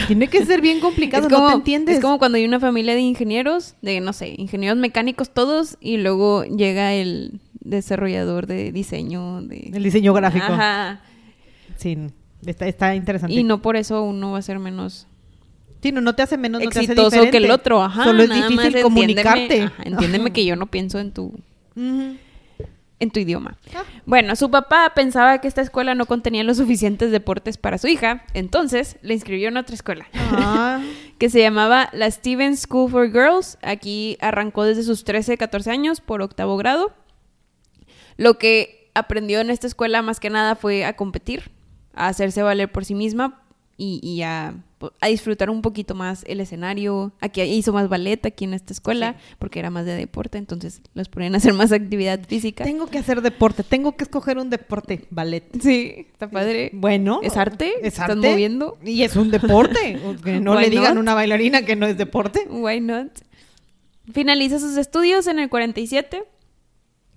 Tiene 0.08 0.26
que 0.28 0.44
ser 0.44 0.60
bien 0.60 0.80
complicado, 0.80 1.28
es 1.28 1.32
como, 1.32 1.44
no 1.46 1.50
te 1.50 1.58
entiendes. 1.58 1.96
Es 1.96 2.02
como 2.02 2.18
cuando 2.18 2.36
hay 2.36 2.44
una 2.44 2.58
familia 2.58 2.94
de 2.94 3.00
ingenieros, 3.00 3.74
de 3.82 4.00
no 4.00 4.12
sé, 4.12 4.34
ingenieros 4.36 4.76
mecánicos 4.78 5.30
todos, 5.30 5.76
y 5.80 5.98
luego 5.98 6.44
llega 6.44 6.92
el 6.94 7.40
desarrollador 7.60 8.46
de 8.46 8.72
diseño, 8.72 9.42
de... 9.42 9.70
el 9.72 9.82
diseño 9.82 10.12
gráfico. 10.12 10.46
Ajá. 10.52 11.02
Sí, 11.76 11.96
está, 12.44 12.66
está 12.66 12.94
interesante. 12.96 13.34
Y 13.34 13.44
no 13.44 13.62
por 13.62 13.76
eso 13.76 14.02
uno 14.02 14.32
va 14.32 14.38
a 14.38 14.42
ser 14.42 14.58
menos 14.58 15.06
sí, 15.82 15.92
no, 15.92 16.00
no 16.00 16.14
te 16.14 16.22
hace 16.22 16.36
menos, 16.36 16.62
no 16.62 16.68
te 16.68 16.78
hace 16.78 16.84
exitoso 16.86 17.10
diferente. 17.10 17.38
que 17.38 17.44
el 17.44 17.50
otro, 17.50 17.82
ajá. 17.82 18.04
Solo 18.04 18.22
es 18.22 18.30
difícil 18.30 18.58
entiéndeme- 18.58 18.82
comunicarte. 18.82 19.62
ajá, 19.62 19.82
entiéndeme 19.84 20.32
que 20.32 20.44
yo 20.44 20.56
no 20.56 20.66
pienso 20.66 20.98
en 20.98 21.12
tu 21.12 21.34
Ujú. 21.76 22.16
En 23.00 23.10
tu 23.10 23.18
idioma. 23.18 23.56
Ah. 23.74 23.82
Bueno, 24.06 24.36
su 24.36 24.50
papá 24.50 24.92
pensaba 24.94 25.40
que 25.40 25.48
esta 25.48 25.62
escuela 25.62 25.94
no 25.94 26.06
contenía 26.06 26.44
los 26.44 26.58
suficientes 26.58 27.10
deportes 27.10 27.58
para 27.58 27.78
su 27.78 27.88
hija, 27.88 28.24
entonces 28.34 28.96
le 29.02 29.14
inscribió 29.14 29.48
en 29.48 29.56
otra 29.56 29.74
escuela, 29.74 30.06
Ah, 30.14 30.80
que 31.18 31.30
se 31.30 31.40
llamaba 31.40 31.88
la 31.92 32.10
Stevens 32.10 32.60
School 32.60 32.90
for 32.90 33.10
Girls. 33.10 33.58
Aquí 33.62 34.16
arrancó 34.20 34.64
desde 34.64 34.82
sus 34.82 35.04
13, 35.04 35.36
14 35.36 35.70
años 35.70 36.00
por 36.00 36.22
octavo 36.22 36.56
grado. 36.56 36.94
Lo 38.16 38.38
que 38.38 38.90
aprendió 38.94 39.40
en 39.40 39.50
esta 39.50 39.66
escuela 39.66 40.02
más 40.02 40.20
que 40.20 40.30
nada 40.30 40.54
fue 40.54 40.84
a 40.84 40.94
competir, 40.94 41.50
a 41.94 42.08
hacerse 42.08 42.42
valer 42.42 42.70
por 42.70 42.84
sí 42.84 42.94
misma 42.94 43.39
y, 43.82 43.98
y 44.02 44.20
a, 44.20 44.54
a 45.00 45.06
disfrutar 45.06 45.48
un 45.48 45.62
poquito 45.62 45.94
más 45.94 46.22
el 46.26 46.40
escenario. 46.40 47.12
Aquí 47.20 47.40
hizo 47.40 47.72
más 47.72 47.88
ballet 47.88 48.26
aquí 48.26 48.44
en 48.44 48.52
esta 48.52 48.74
escuela 48.74 49.16
porque 49.38 49.58
era 49.58 49.70
más 49.70 49.86
de 49.86 49.94
deporte, 49.94 50.36
entonces 50.36 50.82
los 50.92 51.08
ponían 51.08 51.34
a 51.34 51.38
hacer 51.38 51.54
más 51.54 51.72
actividad 51.72 52.20
física. 52.28 52.64
Tengo 52.64 52.88
que 52.88 52.98
hacer 52.98 53.22
deporte, 53.22 53.62
tengo 53.62 53.96
que 53.96 54.04
escoger 54.04 54.36
un 54.36 54.50
deporte, 54.50 55.06
ballet. 55.08 55.44
Sí, 55.62 56.06
está 56.12 56.30
padre. 56.30 56.70
Bueno, 56.74 57.20
¿Es 57.22 57.38
arte? 57.38 57.72
Es 57.80 57.94
¿Estás 57.94 58.10
arte. 58.10 58.30
moviendo? 58.30 58.78
Y 58.84 59.02
es 59.02 59.16
un 59.16 59.30
deporte. 59.30 59.98
Que 60.22 60.40
no 60.40 60.52
Why 60.56 60.64
le 60.64 60.70
digan 60.70 60.98
a 60.98 61.00
una 61.00 61.14
bailarina 61.14 61.64
que 61.64 61.74
no 61.76 61.86
es 61.86 61.96
deporte. 61.96 62.46
Why 62.50 62.80
not? 62.80 63.08
Finaliza 64.12 64.58
sus 64.58 64.76
estudios 64.76 65.26
en 65.26 65.38
el 65.38 65.48
47 65.48 66.24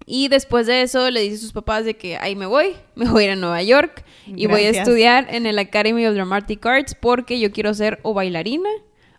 y 0.05 0.27
después 0.27 0.67
de 0.67 0.81
eso 0.81 1.09
le 1.09 1.21
dice 1.21 1.35
a 1.35 1.39
sus 1.39 1.53
papás 1.53 1.85
de 1.85 1.95
que 1.95 2.17
ahí 2.17 2.35
me 2.35 2.45
voy, 2.45 2.75
me 2.95 3.09
voy 3.09 3.23
a 3.23 3.25
ir 3.27 3.31
a 3.31 3.35
Nueva 3.35 3.61
York 3.63 4.03
y 4.25 4.47
voy 4.47 4.63
a 4.63 4.69
estudiar 4.69 5.27
en 5.29 5.45
el 5.45 5.59
Academy 5.59 6.05
of 6.05 6.15
Dramatic 6.15 6.65
Arts 6.65 6.95
porque 6.95 7.39
yo 7.39 7.51
quiero 7.51 7.73
ser 7.73 7.99
o 8.03 8.13
bailarina 8.13 8.69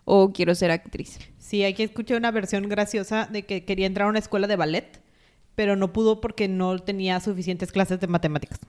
o 0.03 0.31
quiero 0.31 0.55
ser 0.55 0.71
actriz. 0.71 1.19
Sí, 1.37 1.63
aquí 1.63 1.83
escuché 1.83 2.15
una 2.15 2.31
versión 2.31 2.67
graciosa 2.69 3.27
de 3.31 3.43
que 3.43 3.65
quería 3.65 3.87
entrar 3.87 4.07
a 4.07 4.09
una 4.09 4.19
escuela 4.19 4.47
de 4.47 4.55
ballet, 4.55 5.01
pero 5.55 5.75
no 5.75 5.93
pudo 5.93 6.21
porque 6.21 6.47
no 6.47 6.79
tenía 6.79 7.19
suficientes 7.19 7.71
clases 7.71 7.99
de 7.99 8.07
matemáticas. 8.07 8.59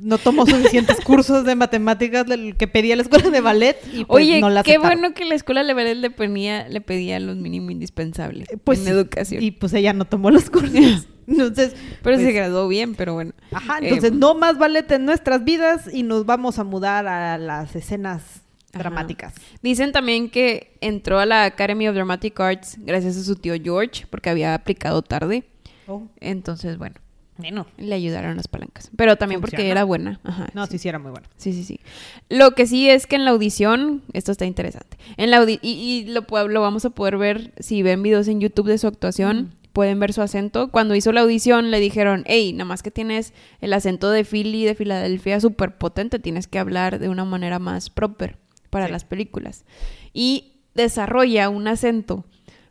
No 0.00 0.18
tomó 0.18 0.44
suficientes 0.46 0.96
cursos 1.04 1.44
de 1.44 1.54
matemáticas 1.54 2.26
que 2.58 2.66
pedía 2.68 2.96
la 2.96 3.02
escuela 3.02 3.30
de 3.30 3.40
ballet 3.40 3.76
y 3.92 4.04
pues 4.04 4.24
Oye, 4.24 4.40
no 4.40 4.50
la 4.50 4.62
qué 4.62 4.78
bueno 4.78 5.14
que 5.14 5.24
la 5.24 5.34
escuela 5.36 5.62
de 5.62 5.72
ballet 5.72 5.94
le 5.96 6.10
ponía, 6.10 6.68
le 6.68 6.80
pedía 6.80 7.20
los 7.20 7.36
mínimo 7.36 7.70
indispensables 7.70 8.48
Pues 8.64 8.80
en 8.80 8.84
sí, 8.86 8.90
educación. 8.90 9.42
Y 9.42 9.52
pues 9.52 9.72
ella 9.74 9.92
no 9.92 10.04
tomó 10.04 10.30
los 10.30 10.50
cursos. 10.50 10.72
Entonces, 11.26 11.74
Pero 12.02 12.16
pues, 12.16 12.20
se 12.20 12.32
graduó 12.32 12.68
bien, 12.68 12.94
pero 12.94 13.14
bueno. 13.14 13.32
Ajá, 13.52 13.78
Eh, 13.78 13.84
entonces 13.84 14.12
no 14.12 14.34
más 14.34 14.58
ballet 14.58 14.90
en 14.92 15.06
nuestras 15.06 15.42
vidas 15.44 15.88
y 15.92 16.02
nos 16.02 16.26
vamos 16.26 16.58
a 16.58 16.64
mudar 16.64 17.06
a 17.06 17.38
las 17.38 17.74
escenas 17.76 18.42
Ajá. 18.72 18.80
dramáticas. 18.80 19.32
Dicen 19.62 19.92
también 19.92 20.28
que 20.28 20.76
entró 20.82 21.18
a 21.20 21.24
la 21.26 21.44
Academy 21.44 21.88
of 21.88 21.94
Dramatic 21.94 22.38
Arts 22.40 22.76
gracias 22.80 23.16
a 23.16 23.22
su 23.22 23.36
tío 23.36 23.54
George, 23.62 24.06
porque 24.10 24.28
había 24.28 24.52
aplicado 24.54 25.00
tarde. 25.02 25.44
Oh, 25.86 26.02
Entonces, 26.20 26.76
bueno, 26.76 26.96
bueno. 27.36 27.66
le 27.78 27.94
ayudaron 27.94 28.36
las 28.36 28.48
palancas. 28.48 28.90
Pero 28.96 29.16
también 29.16 29.40
porque 29.40 29.56
Funciona. 29.56 29.72
era 29.72 29.84
buena. 29.84 30.20
Ajá, 30.24 30.48
No, 30.54 30.66
sí. 30.66 30.72
sí, 30.72 30.78
sí 30.78 30.88
era 30.88 30.98
muy 30.98 31.10
bueno. 31.10 31.26
Sí, 31.36 31.52
sí, 31.52 31.64
sí. 31.64 31.80
Lo 32.28 32.52
que 32.52 32.66
sí 32.66 32.88
es 32.88 33.06
que 33.06 33.16
en 33.16 33.24
la 33.24 33.32
audición, 33.32 34.02
esto 34.12 34.32
está 34.32 34.44
interesante. 34.46 34.96
En 35.16 35.30
la 35.30 35.44
y, 35.48 35.58
y 35.62 36.04
lo, 36.06 36.24
lo 36.48 36.60
vamos 36.60 36.84
a 36.84 36.90
poder 36.90 37.16
ver 37.18 37.52
si 37.58 37.82
ven 37.82 38.02
videos 38.02 38.28
en 38.28 38.40
YouTube 38.40 38.68
de 38.68 38.78
su 38.78 38.86
actuación. 38.86 39.54
Pueden 39.72 39.98
ver 39.98 40.12
su 40.12 40.22
acento. 40.22 40.70
Cuando 40.70 40.94
hizo 40.94 41.10
la 41.10 41.22
audición 41.22 41.72
le 41.72 41.80
dijeron, 41.80 42.22
hey, 42.26 42.52
nada 42.52 42.64
más 42.66 42.82
que 42.84 42.92
tienes 42.92 43.32
el 43.60 43.72
acento 43.72 44.10
de 44.12 44.24
Philly, 44.24 44.64
de 44.64 44.76
Filadelfia, 44.76 45.40
súper 45.40 45.76
potente, 45.76 46.20
tienes 46.20 46.46
que 46.46 46.60
hablar 46.60 47.00
de 47.00 47.08
una 47.08 47.24
manera 47.24 47.58
más 47.58 47.90
proper 47.90 48.36
para 48.70 48.86
Sí. 48.86 48.92
las 48.92 49.04
películas. 49.04 49.64
Y 50.12 50.52
desarrolla 50.76 51.48
un 51.48 51.66
acento, 51.66 52.24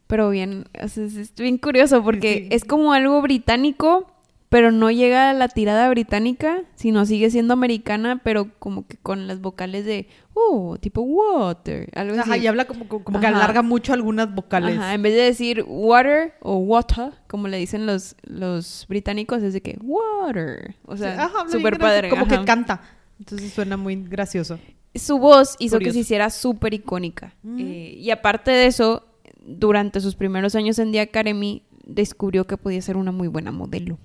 pero 0.08 0.30
bien, 0.30 0.66
es, 0.74 0.98
es 0.98 1.36
bien 1.36 1.58
curioso 1.58 2.04
porque 2.04 2.44
Sí. 2.44 2.56
es 2.56 2.64
como 2.64 2.94
algo 2.94 3.22
británico, 3.22 4.13
pero 4.54 4.72
no 4.72 4.92
llega 4.92 5.32
a 5.32 5.34
la 5.34 5.48
tirada 5.48 5.90
británica, 5.90 6.62
sino 6.76 7.08
sigue 7.08 7.32
siendo 7.32 7.56
americana, 7.56 8.22
pero 8.24 8.52
como 8.60 8.86
que 8.86 8.98
con 8.98 9.26
las 9.26 9.42
vocales 9.42 9.84
de, 9.84 10.08
oh, 10.36 10.78
tipo 10.80 11.02
water, 11.02 11.90
algo 11.96 12.20
Ajá, 12.20 12.34
así. 12.34 12.44
y 12.44 12.46
habla 12.46 12.66
como, 12.66 12.88
como 12.88 13.20
que 13.20 13.26
alarga 13.26 13.64
mucho 13.64 13.94
algunas 13.94 14.32
vocales. 14.32 14.78
Ajá, 14.78 14.94
en 14.94 15.02
vez 15.02 15.16
de 15.16 15.22
decir 15.22 15.66
water 15.68 16.36
o 16.40 16.58
water, 16.58 17.14
como 17.28 17.48
le 17.48 17.58
dicen 17.58 17.88
los, 17.88 18.16
los 18.22 18.86
británicos, 18.88 19.42
es 19.42 19.54
de 19.54 19.62
que 19.64 19.80
water. 19.82 20.76
O 20.86 20.98
sea, 20.98 21.32
súper 21.50 21.80
padre. 21.80 22.10
Como 22.10 22.28
que 22.28 22.46
canta. 22.46 22.80
Entonces 23.18 23.52
suena 23.52 23.76
muy 23.76 23.96
gracioso. 24.04 24.60
Su 24.94 25.18
voz 25.18 25.56
hizo 25.58 25.80
que 25.80 25.92
se 25.92 25.98
hiciera 25.98 26.30
súper 26.30 26.76
icónica. 26.76 27.34
Mm. 27.42 27.60
Eh, 27.60 27.94
y 27.98 28.12
aparte 28.12 28.52
de 28.52 28.68
eso, 28.68 29.08
durante 29.44 30.00
sus 30.00 30.14
primeros 30.14 30.54
años 30.54 30.78
en 30.78 30.92
The 30.92 31.00
Academy, 31.00 31.64
descubrió 31.88 32.46
que 32.46 32.56
podía 32.56 32.84
ser 32.84 32.98
una 32.98 33.12
muy 33.12 33.28
buena 33.28 33.52
modelo. 33.52 33.98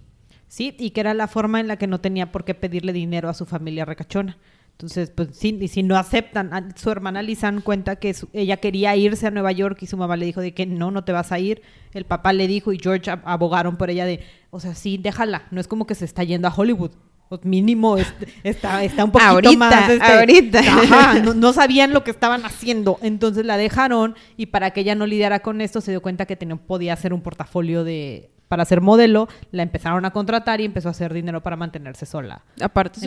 Sí, 0.48 0.74
y 0.78 0.90
que 0.90 1.00
era 1.00 1.14
la 1.14 1.28
forma 1.28 1.60
en 1.60 1.68
la 1.68 1.76
que 1.76 1.86
no 1.86 2.00
tenía 2.00 2.32
por 2.32 2.44
qué 2.44 2.54
pedirle 2.54 2.92
dinero 2.92 3.28
a 3.28 3.34
su 3.34 3.44
familia 3.46 3.84
recachona. 3.84 4.38
Entonces, 4.72 5.10
pues 5.10 5.30
sí, 5.32 5.58
y 5.60 5.68
si 5.68 5.82
no 5.82 5.96
aceptan, 5.96 6.54
a- 6.54 6.68
su 6.76 6.88
hermana 6.90 7.20
Lisan 7.20 7.60
cuenta 7.62 7.96
que 7.96 8.14
su- 8.14 8.28
ella 8.32 8.58
quería 8.58 8.94
irse 8.94 9.26
a 9.26 9.30
Nueva 9.32 9.50
York 9.52 9.78
y 9.82 9.86
su 9.88 9.96
mamá 9.96 10.16
le 10.16 10.24
dijo 10.26 10.40
de 10.40 10.54
que 10.54 10.66
no, 10.66 10.90
no 10.92 11.02
te 11.04 11.12
vas 11.12 11.32
a 11.32 11.38
ir. 11.40 11.62
El 11.92 12.04
papá 12.04 12.32
le 12.32 12.46
dijo 12.46 12.72
y 12.72 12.78
George 12.78 13.10
ab- 13.10 13.22
abogaron 13.24 13.76
por 13.76 13.90
ella 13.90 14.06
de, 14.06 14.20
o 14.50 14.60
sea, 14.60 14.74
sí, 14.76 14.96
déjala, 14.96 15.46
no 15.50 15.60
es 15.60 15.66
como 15.68 15.86
que 15.86 15.96
se 15.96 16.04
está 16.04 16.22
yendo 16.22 16.46
a 16.48 16.54
Hollywood. 16.54 16.92
O 17.28 17.38
mínimo 17.42 17.98
es- 17.98 18.14
está, 18.44 18.82
está 18.84 19.04
un 19.04 19.10
poquito 19.10 19.30
Ahorita, 19.30 19.56
más. 19.58 19.90
este, 19.90 20.04
ahorita. 20.06 20.58
Ajá, 20.60 21.18
no, 21.20 21.34
no 21.34 21.52
sabían 21.52 21.92
lo 21.92 22.04
que 22.04 22.10
estaban 22.12 22.44
haciendo. 22.46 22.98
Entonces 23.02 23.44
la 23.44 23.56
dejaron 23.58 24.14
y 24.36 24.46
para 24.46 24.70
que 24.70 24.80
ella 24.80 24.94
no 24.94 25.06
lidiara 25.06 25.40
con 25.40 25.60
esto 25.60 25.80
se 25.82 25.90
dio 25.90 26.00
cuenta 26.00 26.24
que 26.24 26.36
tenía, 26.36 26.56
podía 26.56 26.92
hacer 26.94 27.12
un 27.12 27.20
portafolio 27.20 27.82
de 27.84 28.30
para 28.48 28.64
ser 28.64 28.80
modelo, 28.80 29.28
la 29.52 29.62
empezaron 29.62 30.04
a 30.04 30.10
contratar 30.10 30.60
y 30.60 30.64
empezó 30.64 30.88
a 30.88 30.92
hacer 30.92 31.12
dinero 31.14 31.42
para 31.42 31.56
mantenerse 31.56 32.06
sola. 32.06 32.42
Aparte, 32.60 33.00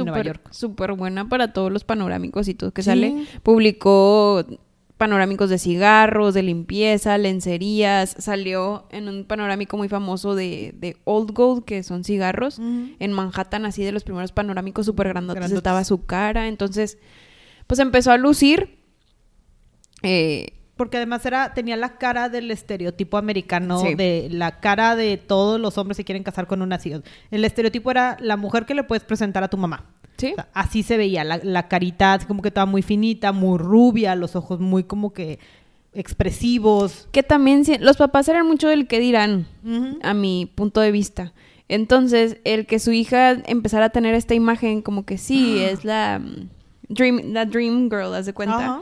súper 0.51 0.93
buena 0.93 1.27
para 1.27 1.51
todos 1.53 1.71
los 1.71 1.83
panorámicos 1.83 2.48
y 2.48 2.53
todo 2.53 2.71
que 2.71 2.83
Sí. 2.83 2.89
sale. 2.91 3.25
Publicó 3.43 4.45
panorámicos 4.98 5.50
de 5.50 5.57
cigarros, 5.57 6.36
de 6.36 6.43
limpieza, 6.43 7.17
lencerías. 7.17 8.15
Salió 8.19 8.86
en 8.91 9.07
un 9.10 9.25
panorámico 9.25 9.75
muy 9.75 9.89
famoso 9.89 10.36
de, 10.36 10.75
de 10.77 10.95
Old 11.05 11.31
Gold, 11.31 11.65
que 11.65 11.81
son 11.81 12.03
cigarros. 12.03 12.60
En 12.60 13.12
Manhattan, 13.12 13.65
así 13.65 13.83
de 13.83 13.91
los 13.91 14.03
primeros 14.03 14.31
panorámicos 14.31 14.86
súper 14.86 15.07
grandotes, 15.07 15.39
Grandotes. 15.39 15.57
estaba 15.57 15.83
su 15.86 16.05
cara. 16.05 16.48
Entonces, 16.48 17.00
pues 17.65 17.79
empezó 17.79 18.12
a 18.12 18.17
lucir. 18.17 18.77
Eh, 20.03 20.53
Porque 20.81 20.97
además 20.97 21.23
era, 21.27 21.53
tenía 21.53 21.77
la 21.77 22.00
cara 22.00 22.27
del 22.27 22.50
estereotipo 22.50 23.19
americano, 23.19 23.77
Sí. 23.81 23.93
de 23.93 24.29
la 24.31 24.59
cara 24.59 24.95
de 24.95 25.15
todos 25.17 25.59
los 25.59 25.77
hombres 25.77 25.95
que 25.95 26.03
quieren 26.03 26.23
casar 26.23 26.47
con 26.47 26.63
una 26.63 26.79
ciudad. 26.79 27.03
El 27.29 27.45
estereotipo 27.45 27.91
era 27.91 28.17
la 28.19 28.35
mujer 28.35 28.65
que 28.65 28.73
le 28.73 28.83
puedes 28.83 29.03
presentar 29.03 29.43
a 29.43 29.47
tu 29.47 29.57
mamá. 29.57 29.85
¿Sí? 30.17 30.31
O 30.31 30.33
sea, 30.35 30.47
así 30.55 30.81
se 30.81 30.97
veía, 30.97 31.23
la, 31.23 31.39
la 31.43 31.67
carita 31.67 32.13
así 32.15 32.25
como 32.25 32.41
que 32.41 32.47
estaba 32.47 32.65
muy 32.65 32.81
finita, 32.81 33.31
muy 33.31 33.59
rubia, 33.59 34.15
los 34.15 34.35
ojos 34.35 34.59
muy 34.59 34.83
como 34.83 35.13
que 35.13 35.38
expresivos. 35.93 37.07
Que 37.11 37.21
también 37.21 37.63
los 37.79 37.97
papás 37.97 38.27
eran 38.27 38.47
mucho 38.47 38.67
del 38.67 38.88
que 38.88 39.00
dirán, 39.00 39.45
a 40.01 40.15
mi 40.15 40.51
punto 40.55 40.81
de 40.81 40.91
vista. 40.91 41.31
Entonces, 41.69 42.38
el 42.43 42.65
que 42.65 42.79
su 42.79 42.91
hija 42.91 43.33
empezara 43.45 43.85
a 43.85 43.89
tener 43.89 44.15
esta 44.15 44.33
imagen 44.33 44.81
como 44.81 45.05
que 45.05 45.19
sí, 45.19 45.59
es 45.63 45.85
la 45.85 46.19
dream, 46.89 47.33
la 47.33 47.45
dream 47.45 47.83
girl, 47.89 48.15
haz 48.15 48.25
de 48.25 48.33
cuenta. 48.33 48.57
Ajá. 48.57 48.81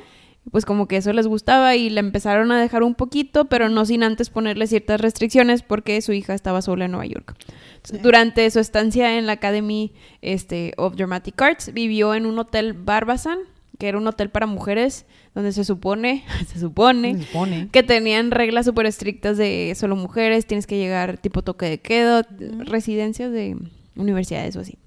Pues 0.51 0.65
como 0.65 0.87
que 0.87 0.97
eso 0.97 1.13
les 1.13 1.27
gustaba 1.27 1.75
y 1.75 1.89
la 1.89 1.99
empezaron 1.99 2.51
a 2.51 2.59
dejar 2.59 2.81
un 2.81 2.95
poquito, 2.95 3.45
pero 3.45 3.69
no 3.69 3.85
sin 3.85 4.03
antes 4.03 4.29
ponerle 4.29 4.65
ciertas 4.67 4.99
restricciones 4.99 5.61
porque 5.61 6.01
su 6.01 6.11
hija 6.13 6.33
estaba 6.33 6.61
sola 6.61 6.85
en 6.85 6.91
Nueva 6.91 7.05
York. 7.05 7.35
Sí. 7.83 7.97
Durante 8.01 8.49
su 8.49 8.59
estancia 8.59 9.17
en 9.17 9.27
la 9.27 9.33
Academy 9.33 9.93
este, 10.21 10.73
of 10.77 10.95
Dramatic 10.95 11.39
Arts, 11.41 11.71
vivió 11.73 12.15
en 12.15 12.25
un 12.25 12.39
hotel 12.39 12.73
Barbizon, 12.73 13.37
que 13.77 13.89
era 13.89 13.97
un 13.97 14.07
hotel 14.07 14.29
para 14.29 14.47
mujeres, 14.47 15.05
donde 15.35 15.51
se 15.51 15.63
supone, 15.63 16.23
se 16.47 16.59
supone, 16.59 17.15
Se 17.15 17.23
supone. 17.27 17.69
que 17.71 17.83
tenían 17.83 18.31
reglas 18.31 18.65
súper 18.65 18.87
estrictas 18.87 19.37
de 19.37 19.73
solo 19.75 19.95
mujeres, 19.95 20.47
tienes 20.47 20.65
que 20.67 20.77
llegar 20.77 21.17
tipo 21.17 21.43
toque 21.43 21.67
de 21.67 21.79
quedo, 21.79 22.23
residencias 22.59 23.31
de 23.31 23.55
universidades 23.95 24.55
o 24.55 24.61
así. 24.61 24.77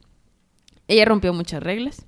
Ella 0.88 1.04
rompió 1.04 1.32
muchas 1.32 1.62
reglas. 1.62 2.04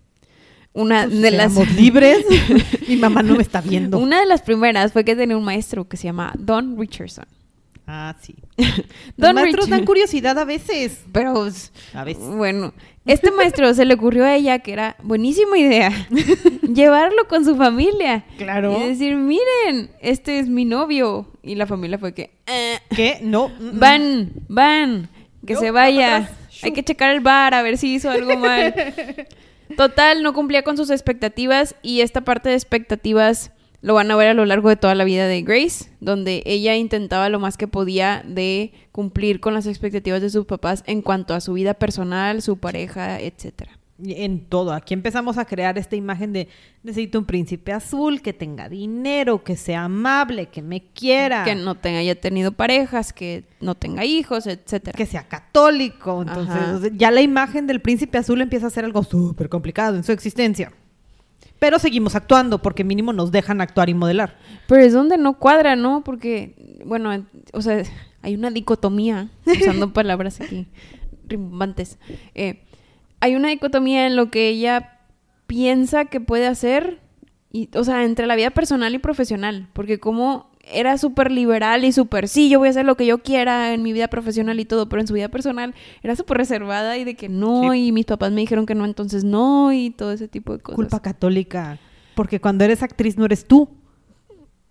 Una 0.74 1.04
Pues 1.06 1.20
de 1.22 1.30
las 1.30 1.54
libres. 1.76 2.18
Mi 2.88 2.96
mamá 2.96 3.22
no 3.22 3.36
me 3.36 3.42
está 3.42 3.60
viendo. 3.62 3.98
una 3.98 4.20
de 4.20 4.26
las 4.26 4.42
primeras 4.42 4.92
fue 4.92 5.04
que 5.04 5.16
tenía 5.16 5.36
un 5.36 5.44
maestro 5.44 5.88
que 5.88 5.96
se 5.96 6.04
llama 6.04 6.32
Don 6.36 6.76
Richardson. 6.78 7.24
Ah, 7.86 8.16
sí. 8.20 8.34
Don 8.56 8.74
Los 9.16 9.34
maestros 9.34 9.66
Richard- 9.66 9.70
dan 9.78 9.84
curiosidad 9.86 10.38
a 10.38 10.44
veces. 10.44 11.00
Pero 11.12 11.48
A 11.94 12.04
veces. 12.04 12.22
bueno, 12.24 12.72
este 13.06 13.30
maestro 13.30 13.72
se 13.74 13.84
le 13.84 13.94
ocurrió 13.94 14.24
a 14.24 14.34
ella 14.34 14.58
que 14.60 14.72
era 14.72 14.96
buenísima 15.02 15.58
idea 15.58 15.90
llevarlo 16.74 17.28
con 17.28 17.44
su 17.44 17.56
familia. 17.56 18.24
Claro. 18.38 18.80
Y 18.82 18.88
decir, 18.88 19.14
miren, 19.16 19.90
este 20.00 20.38
es 20.38 20.48
mi 20.48 20.64
novio. 20.64 21.30
Y 21.42 21.54
la 21.56 21.66
familia 21.66 21.98
fue 21.98 22.14
que, 22.14 22.30
"Eh, 22.46 22.78
¿Qué? 22.96 23.18
No. 23.22 23.48
mm, 23.48 23.78
van, 23.78 24.32
van, 24.48 25.08
que 25.46 25.54
se 25.56 25.70
vaya. 25.70 26.30
Hay 26.62 26.72
que 26.72 26.82
checar 26.82 27.10
el 27.14 27.20
bar 27.20 27.52
a 27.52 27.60
ver 27.62 27.76
si 27.76 27.94
hizo 27.94 28.10
algo 28.10 28.36
mal. 28.38 28.74
Total, 29.76 30.22
no 30.22 30.32
cumplía 30.34 30.62
con 30.62 30.76
sus 30.76 30.90
expectativas 30.90 31.74
y 31.82 32.00
esta 32.00 32.22
parte 32.22 32.50
de 32.50 32.54
expectativas 32.54 33.50
lo 33.80 33.92
van 33.92 34.10
a 34.10 34.16
ver 34.16 34.28
a 34.28 34.34
lo 34.34 34.46
largo 34.46 34.70
de 34.70 34.76
toda 34.76 34.94
la 34.94 35.04
vida 35.04 35.26
de 35.26 35.42
Grace, 35.42 35.90
donde 36.00 36.42
ella 36.46 36.74
intentaba 36.74 37.28
lo 37.28 37.38
más 37.38 37.58
que 37.58 37.68
podía 37.68 38.22
de 38.26 38.72
cumplir 38.92 39.40
con 39.40 39.52
las 39.52 39.66
expectativas 39.66 40.22
de 40.22 40.30
sus 40.30 40.46
papás 40.46 40.82
en 40.86 41.02
cuanto 41.02 41.34
a 41.34 41.40
su 41.42 41.52
vida 41.52 41.74
personal, 41.74 42.40
su 42.40 42.56
pareja, 42.56 43.20
etcétera. 43.20 43.78
En 44.02 44.46
todo. 44.46 44.72
Aquí 44.72 44.92
empezamos 44.92 45.38
a 45.38 45.44
crear 45.44 45.78
esta 45.78 45.94
imagen 45.94 46.32
de 46.32 46.48
necesito 46.82 47.16
un 47.18 47.24
príncipe 47.26 47.72
azul 47.72 48.22
que 48.22 48.32
tenga 48.32 48.68
dinero, 48.68 49.44
que 49.44 49.56
sea 49.56 49.84
amable, 49.84 50.46
que 50.46 50.62
me 50.62 50.82
quiera. 50.82 51.44
Que 51.44 51.54
no 51.54 51.76
tenga, 51.76 52.00
haya 52.00 52.20
tenido 52.20 52.50
parejas, 52.52 53.12
que 53.12 53.44
no 53.60 53.76
tenga 53.76 54.04
hijos, 54.04 54.48
etcétera. 54.48 54.96
Que 54.96 55.06
sea 55.06 55.28
católico. 55.28 56.22
Entonces, 56.22 56.56
Ajá. 56.56 56.80
ya 56.96 57.12
la 57.12 57.22
imagen 57.22 57.68
del 57.68 57.80
príncipe 57.80 58.18
azul 58.18 58.40
empieza 58.40 58.66
a 58.66 58.70
ser 58.70 58.84
algo 58.84 59.04
súper 59.04 59.48
complicado 59.48 59.96
en 59.96 60.02
su 60.02 60.10
existencia. 60.10 60.72
Pero 61.60 61.78
seguimos 61.78 62.16
actuando 62.16 62.60
porque 62.60 62.82
mínimo 62.82 63.12
nos 63.12 63.30
dejan 63.30 63.60
actuar 63.60 63.88
y 63.88 63.94
modelar. 63.94 64.36
Pero 64.66 64.82
es 64.82 64.92
donde 64.92 65.16
no 65.18 65.38
cuadra, 65.38 65.76
¿no? 65.76 66.02
Porque, 66.02 66.80
bueno, 66.84 67.12
en- 67.12 67.28
o 67.52 67.62
sea, 67.62 67.80
hay 68.22 68.34
una 68.34 68.50
dicotomía, 68.50 69.30
usando 69.46 69.92
palabras 69.92 70.40
aquí 70.40 70.66
rimbombantes. 71.28 71.96
Eh, 72.34 72.64
hay 73.24 73.36
una 73.36 73.48
dicotomía 73.48 74.06
en 74.06 74.16
lo 74.16 74.30
que 74.30 74.48
ella 74.48 74.98
piensa 75.46 76.04
que 76.04 76.20
puede 76.20 76.46
hacer, 76.46 77.00
y, 77.50 77.70
o 77.74 77.82
sea, 77.84 78.04
entre 78.04 78.26
la 78.26 78.36
vida 78.36 78.50
personal 78.50 78.94
y 78.94 78.98
profesional. 78.98 79.68
Porque 79.72 79.98
como 79.98 80.50
era 80.62 80.98
súper 80.98 81.30
liberal 81.32 81.84
y 81.84 81.92
súper, 81.92 82.28
sí, 82.28 82.50
yo 82.50 82.58
voy 82.58 82.68
a 82.68 82.70
hacer 82.72 82.84
lo 82.84 82.96
que 82.96 83.06
yo 83.06 83.18
quiera 83.22 83.72
en 83.72 83.82
mi 83.82 83.94
vida 83.94 84.08
profesional 84.08 84.60
y 84.60 84.66
todo, 84.66 84.90
pero 84.90 85.00
en 85.00 85.06
su 85.06 85.14
vida 85.14 85.28
personal 85.28 85.74
era 86.02 86.16
súper 86.16 86.36
reservada 86.36 86.98
y 86.98 87.04
de 87.04 87.14
que 87.14 87.30
no, 87.30 87.72
Sí. 87.72 87.86
y 87.88 87.92
mis 87.92 88.04
papás 88.04 88.30
me 88.32 88.42
dijeron 88.42 88.66
que 88.66 88.74
no, 88.74 88.84
entonces 88.84 89.24
no, 89.24 89.72
y 89.72 89.88
todo 89.90 90.12
ese 90.12 90.28
tipo 90.28 90.52
de 90.52 90.58
cosas. 90.58 90.76
Culpa 90.76 91.00
católica. 91.00 91.78
Porque 92.14 92.40
cuando 92.40 92.64
eres 92.64 92.82
actriz 92.82 93.16
no 93.16 93.24
eres 93.24 93.46
tú. 93.46 93.70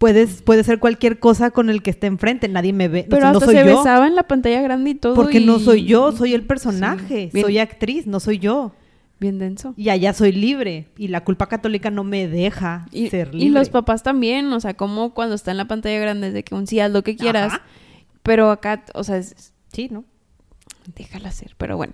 Puedes, 0.03 0.41
puede 0.41 0.65
ser 0.65 0.79
cualquier 0.79 1.19
cosa 1.19 1.51
con 1.51 1.69
el 1.69 1.81
que 1.81 1.89
esté 1.91 2.07
enfrente. 2.07 2.49
Nadie 2.49 2.73
me 2.73 2.89
ve. 2.89 3.05
Pero 3.09 3.21
no 3.21 3.27
hasta 3.37 3.45
soy 3.45 3.55
se 3.55 3.65
yo. 3.65 3.77
besaba 3.77 4.05
en 4.05 4.15
la 4.15 4.23
pantalla 4.23 4.61
grande 4.61 4.89
y 4.89 4.95
todo. 4.95 5.13
Porque 5.15 5.39
y- 5.39 5.45
no 5.45 5.59
soy 5.59 5.85
yo, 5.85 6.11
soy 6.11 6.33
el 6.33 6.43
personaje. 6.45 7.29
Sí, 7.31 7.41
Soy 7.41 7.57
actriz, 7.59 8.05
no 8.05 8.19
soy 8.19 8.37
yo. 8.39 8.73
Bien 9.21 9.39
denso. 9.39 9.73
Y 9.77 9.87
allá 9.87 10.11
soy 10.11 10.33
libre. 10.33 10.89
Y 10.97 11.07
la 11.07 11.23
culpa 11.23 11.47
católica 11.47 11.89
no 11.89 12.03
me 12.03 12.27
deja 12.27 12.85
Y, 12.91 13.07
ser 13.09 13.29
y 13.31 13.37
libre. 13.45 13.59
los 13.59 13.69
papás 13.69 14.03
también, 14.03 14.51
o 14.51 14.59
sea, 14.59 14.73
como 14.73 15.13
cuando 15.13 15.35
está 15.35 15.51
en 15.51 15.57
la 15.57 15.69
pantalla 15.69 15.97
grande 16.01 16.27
es 16.27 16.33
de 16.33 16.43
que 16.43 16.53
un 16.53 16.67
sí 16.67 16.81
haz 16.81 16.91
lo 16.91 17.01
que 17.03 17.15
quieras. 17.15 17.53
Ajá. 17.53 17.61
Pero 18.23 18.51
acá, 18.51 18.83
o 18.95 19.05
sea, 19.05 19.15
es- 19.17 19.53
Sí, 19.71 19.87
¿no? 19.89 20.03
déjala 20.97 21.29
hacer, 21.29 21.55
pero 21.57 21.77
bueno. 21.77 21.93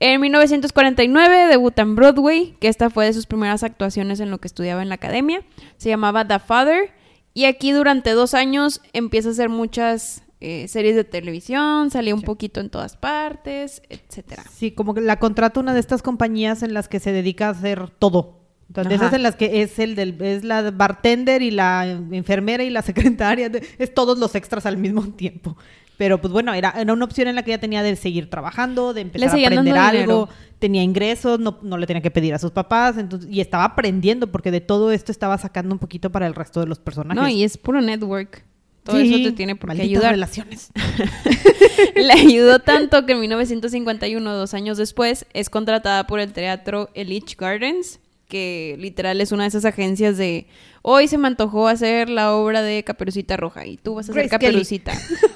En 0.00 0.18
1949 0.22 1.46
debuta 1.48 1.82
en 1.82 1.94
Broadway, 1.94 2.56
que 2.58 2.68
esta 2.68 2.88
fue 2.88 3.04
de 3.04 3.12
sus 3.12 3.26
primeras 3.26 3.62
actuaciones 3.62 4.18
en 4.20 4.30
lo 4.30 4.38
que 4.38 4.48
estudiaba 4.48 4.80
en 4.82 4.88
la 4.88 4.94
academia. 4.94 5.42
Se 5.76 5.90
llamaba 5.90 6.26
The 6.26 6.38
Father. 6.38 6.90
Y 7.34 7.44
aquí 7.46 7.72
durante 7.72 8.12
dos 8.12 8.32
años 8.32 8.80
empieza 8.92 9.28
a 9.28 9.32
hacer 9.32 9.48
muchas 9.48 10.22
eh, 10.40 10.68
series 10.68 10.94
de 10.94 11.04
televisión, 11.04 11.90
salía 11.90 12.14
un 12.14 12.20
Sí. 12.20 12.26
poquito 12.26 12.60
en 12.60 12.68
todas 12.70 12.96
partes, 12.96 13.82
etcétera. 13.88 14.44
Sí, 14.52 14.72
como 14.72 14.94
que 14.94 15.00
la 15.00 15.18
contrata 15.18 15.58
una 15.58 15.72
de 15.74 15.80
estas 15.80 16.02
compañías 16.02 16.62
en 16.62 16.74
las 16.74 16.86
que 16.86 17.00
se 17.00 17.12
dedica 17.12 17.48
a 17.48 17.50
hacer 17.50 17.88
todo. 17.90 18.40
Entonces, 18.68 18.94
esas 18.94 19.12
en 19.12 19.22
las 19.22 19.36
que 19.36 19.62
es 19.62 19.78
el 19.78 19.94
del, 19.94 20.20
es 20.22 20.42
la 20.44 20.70
bartender 20.70 21.42
y 21.42 21.50
la 21.50 21.86
enfermera 22.12 22.62
y 22.64 22.70
la 22.70 22.82
secretaria, 22.82 23.50
es 23.78 23.94
todos 23.94 24.18
los 24.18 24.34
extras 24.34 24.64
al 24.66 24.76
mismo 24.76 25.02
tiempo. 25.12 25.56
Pero 25.96 26.20
pues 26.20 26.32
bueno, 26.32 26.52
era, 26.54 26.70
era 26.76 26.92
una 26.92 27.04
opción 27.04 27.28
en 27.28 27.36
la 27.36 27.42
que 27.42 27.52
ella 27.52 27.60
tenía 27.60 27.82
de 27.82 27.94
seguir 27.96 28.28
trabajando, 28.28 28.92
de 28.94 29.02
empezar 29.02 29.30
a 29.30 29.32
aprender 29.46 29.76
algo, 29.76 29.92
dinero. 30.00 30.28
tenía 30.58 30.82
ingresos, 30.82 31.38
no, 31.38 31.58
no 31.62 31.78
le 31.78 31.86
tenía 31.86 32.02
que 32.02 32.10
pedir 32.10 32.34
a 32.34 32.38
sus 32.38 32.50
papás, 32.50 32.96
entonces, 32.98 33.30
y 33.30 33.40
estaba 33.40 33.64
aprendiendo, 33.64 34.26
porque 34.32 34.50
de 34.50 34.60
todo 34.60 34.90
esto 34.90 35.12
estaba 35.12 35.38
sacando 35.38 35.72
un 35.74 35.78
poquito 35.78 36.10
para 36.10 36.26
el 36.26 36.34
resto 36.34 36.58
de 36.60 36.66
los 36.66 36.78
personajes. 36.80 37.22
No, 37.22 37.28
y 37.28 37.44
es 37.44 37.56
puro 37.58 37.80
network. 37.80 38.44
Todo 38.82 38.98
Sí, 38.98 39.14
eso 39.14 39.30
te 39.30 39.36
tiene 39.36 39.56
por 39.56 39.74
qué 39.74 39.82
ayudar. 39.82 40.10
relaciones. 40.10 40.70
Le 41.94 42.12
ayudó 42.12 42.58
tanto 42.58 43.06
que 43.06 43.12
en 43.12 43.20
1951, 43.20 44.32
dos 44.34 44.52
años 44.54 44.76
después, 44.76 45.26
es 45.32 45.48
contratada 45.48 46.06
por 46.06 46.20
el 46.20 46.32
teatro 46.32 46.90
Elitch 46.94 47.36
Gardens, 47.36 48.00
que 48.28 48.76
literal 48.78 49.20
es 49.20 49.32
una 49.32 49.44
de 49.44 49.48
esas 49.48 49.64
agencias 49.64 50.16
de 50.16 50.46
hoy 50.82 51.08
se 51.08 51.18
me 51.18 51.28
antojó 51.28 51.68
hacer 51.68 52.08
la 52.08 52.32
obra 52.34 52.62
de 52.62 52.82
Caperucita 52.84 53.36
Roja 53.36 53.66
y 53.66 53.76
tú 53.76 53.94
vas 53.94 54.08
a 54.08 54.12
hacer. 54.12 54.28
Caperucita. 54.28 54.92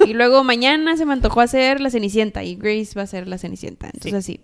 y 0.07 0.15
luego 0.15 0.43
mañana 0.45 0.97
se 0.97 1.05
me 1.07 1.13
antojó 1.13 1.41
hacer 1.41 1.81
la 1.81 1.91
Cenicienta 1.91 2.43
y 2.45 2.57
Grace 2.57 2.93
va 2.97 3.03
a 3.03 3.07
ser 3.07 3.29
la 3.29 3.39
Cenicienta. 3.39 3.87
Entonces 3.87 4.15
así. 4.15 4.41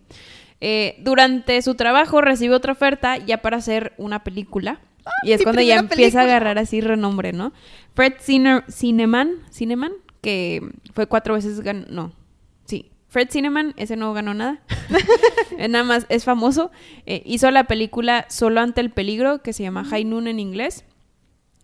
Eh, 0.60 0.96
durante 1.00 1.60
su 1.62 1.74
trabajo 1.74 2.20
recibe 2.20 2.54
otra 2.54 2.72
oferta 2.72 3.18
ya 3.18 3.38
para 3.42 3.56
hacer 3.58 3.92
una 3.98 4.24
película. 4.24 4.80
y 5.24 5.32
es 5.32 5.42
cuando 5.42 5.60
ya 5.60 5.76
empieza 5.76 6.20
a 6.20 6.24
agarrar 6.24 6.58
así 6.58 6.80
renombre, 6.80 7.32
¿no? 7.32 7.52
Fred 7.94 8.14
Cine- 8.20 8.64
Cineman, 8.70 9.32
Cineman, 9.50 9.92
que 10.22 10.62
fue 10.94 11.06
cuatro 11.06 11.34
veces 11.34 11.60
no, 11.90 12.08
sí, 12.08 12.14
Fred 13.14 13.28
Cineman, 13.30 13.74
ese 13.76 13.94
no 13.94 14.12
ganó 14.12 14.34
nada, 14.34 14.60
Eh, 15.56 15.68
nada 15.68 15.84
más 15.84 16.04
es 16.08 16.24
famoso, 16.24 16.72
Eh, 17.06 17.22
hizo 17.24 17.48
la 17.52 17.62
película 17.62 18.26
Solo 18.28 18.60
ante 18.60 18.80
el 18.80 18.90
peligro, 18.90 19.40
que 19.40 19.52
se 19.52 19.62
llama 19.62 19.84
High 19.84 20.04
Noon 20.04 20.26
en 20.26 20.40
inglés, 20.40 20.84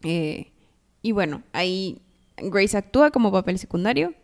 Eh, 0.05 0.53
y 1.03 1.11
bueno, 1.11 1.43
ahí 1.53 2.03
Grace 2.37 2.79
actúa 2.79 3.11
como 3.11 3.33
papel 3.33 3.59
secundario. 3.59 4.15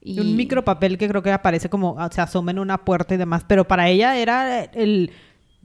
Y 0.00 0.18
Un 0.18 0.34
micro 0.34 0.64
papel 0.64 0.98
que 0.98 1.08
creo 1.08 1.22
que 1.22 1.30
aparece 1.30 1.70
como 1.70 1.96
se 2.10 2.20
asoma 2.20 2.50
en 2.50 2.58
una 2.58 2.84
puerta 2.84 3.14
y 3.14 3.16
demás, 3.16 3.44
pero 3.46 3.68
para 3.68 3.88
ella 3.88 4.18
era 4.18 4.64
el, 4.64 5.12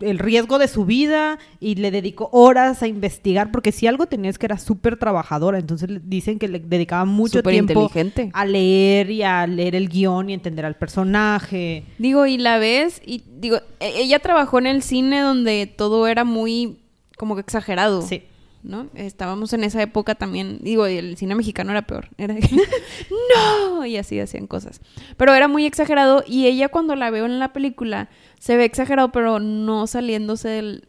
el 0.01 0.19
riesgo 0.19 0.59
de 0.59 0.67
su 0.67 0.85
vida 0.85 1.37
y 1.59 1.75
le 1.75 1.91
dedicó 1.91 2.29
horas 2.31 2.81
a 2.83 2.87
investigar, 2.87 3.51
porque 3.51 3.71
si 3.71 3.87
algo 3.87 4.05
tenía 4.07 4.29
es 4.29 4.37
que 4.37 4.45
era 4.47 4.57
súper 4.57 4.97
trabajadora, 4.97 5.59
entonces 5.59 5.89
le- 5.89 6.01
dicen 6.03 6.39
que 6.39 6.47
le 6.47 6.59
dedicaba 6.59 7.05
mucho 7.05 7.39
Súper 7.39 7.53
tiempo 7.53 7.73
inteligente. 7.83 8.29
a 8.33 8.45
leer 8.45 9.09
y 9.11 9.23
a 9.23 9.45
leer 9.47 9.75
el 9.75 9.89
guion 9.89 10.29
y 10.29 10.33
entender 10.33 10.65
al 10.65 10.75
personaje. 10.75 11.83
Digo, 11.97 12.25
y 12.25 12.37
la 12.37 12.57
ves, 12.57 13.01
y 13.05 13.23
digo, 13.39 13.57
e- 13.79 13.93
ella 14.01 14.19
trabajó 14.19 14.59
en 14.59 14.67
el 14.67 14.81
cine 14.83 15.21
donde 15.21 15.67
todo 15.67 16.07
era 16.07 16.23
muy 16.23 16.79
como 17.17 17.35
que 17.35 17.41
exagerado. 17.41 18.01
Sí. 18.01 18.23
¿No? 18.63 18.89
Estábamos 18.95 19.53
en 19.53 19.63
esa 19.63 19.81
época 19.81 20.15
también, 20.15 20.59
digo, 20.61 20.87
y 20.87 20.97
el 20.97 21.17
cine 21.17 21.35
mexicano 21.35 21.71
era 21.71 21.81
peor, 21.83 22.09
era 22.17 22.33
de 22.33 22.41
que, 22.41 22.55
no, 23.35 23.85
y 23.85 23.97
así 23.97 24.19
hacían 24.19 24.47
cosas. 24.47 24.81
Pero 25.17 25.33
era 25.33 25.47
muy 25.47 25.65
exagerado 25.65 26.23
y 26.27 26.45
ella 26.47 26.69
cuando 26.69 26.95
la 26.95 27.09
veo 27.09 27.25
en 27.25 27.39
la 27.39 27.53
película 27.53 28.09
se 28.39 28.57
ve 28.57 28.65
exagerado, 28.65 29.11
pero 29.11 29.39
no 29.39 29.87
saliéndose 29.87 30.49
del- 30.49 30.87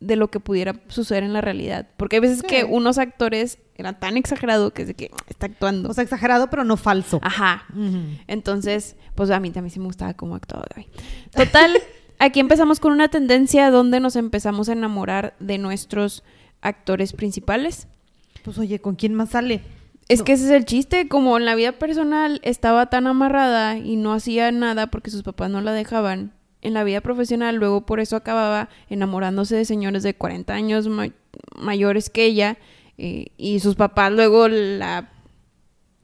de 0.00 0.16
lo 0.16 0.28
que 0.28 0.38
pudiera 0.38 0.74
suceder 0.88 1.22
en 1.22 1.32
la 1.32 1.40
realidad. 1.40 1.88
Porque 1.96 2.16
hay 2.16 2.20
veces 2.20 2.40
Sí. 2.40 2.46
que 2.46 2.64
unos 2.64 2.98
actores 2.98 3.58
eran 3.76 3.98
tan 3.98 4.16
exagerados 4.18 4.72
que 4.72 4.82
es 4.82 4.88
de 4.88 4.94
que 4.94 5.10
está 5.28 5.46
actuando. 5.46 5.88
O 5.88 5.94
sea, 5.94 6.04
exagerado, 6.04 6.50
pero 6.50 6.62
no 6.62 6.76
falso. 6.76 7.20
Ajá. 7.22 7.64
Entonces, 8.26 8.96
pues 9.14 9.30
a 9.30 9.40
mí 9.40 9.50
también 9.50 9.70
sí 9.72 9.80
me 9.80 9.86
gustaba 9.86 10.14
cómo 10.14 10.34
actuaba 10.34 10.66
Gaby. 10.74 10.88
Total, 11.34 11.72
aquí 12.18 12.40
empezamos 12.40 12.80
con 12.80 12.92
una 12.92 13.08
tendencia 13.08 13.70
donde 13.70 13.98
nos 14.00 14.16
empezamos 14.16 14.68
a 14.68 14.72
enamorar 14.72 15.34
de 15.40 15.58
nuestros 15.58 16.22
actores 16.64 17.12
principales. 17.12 17.86
Pues 18.42 18.58
oye, 18.58 18.80
¿con 18.80 18.96
quién 18.96 19.14
más 19.14 19.30
sale? 19.30 19.62
Es 20.08 20.18
No. 20.18 20.24
que 20.26 20.32
ese 20.32 20.44
es 20.46 20.50
el 20.50 20.64
chiste, 20.64 21.08
como 21.08 21.36
en 21.38 21.44
la 21.46 21.54
vida 21.54 21.72
personal 21.72 22.40
estaba 22.42 22.86
tan 22.86 23.06
amarrada 23.06 23.78
y 23.78 23.96
no 23.96 24.12
hacía 24.12 24.50
nada 24.52 24.88
porque 24.88 25.10
sus 25.10 25.22
papás 25.22 25.48
no 25.50 25.60
la 25.60 25.72
dejaban. 25.72 26.32
En 26.60 26.74
la 26.74 26.82
vida 26.84 27.00
profesional 27.00 27.56
luego 27.56 27.86
por 27.86 28.00
eso 28.00 28.16
acababa 28.16 28.68
enamorándose 28.90 29.54
de 29.56 29.64
señores 29.64 30.02
de 30.02 30.14
40 30.14 30.52
años 30.52 30.88
ma- 30.88 31.08
mayores 31.56 32.10
que 32.10 32.24
ella 32.24 32.56
eh, 32.98 33.26
y 33.36 33.60
sus 33.60 33.74
papás 33.76 34.12
luego 34.12 34.48
la 34.48 35.10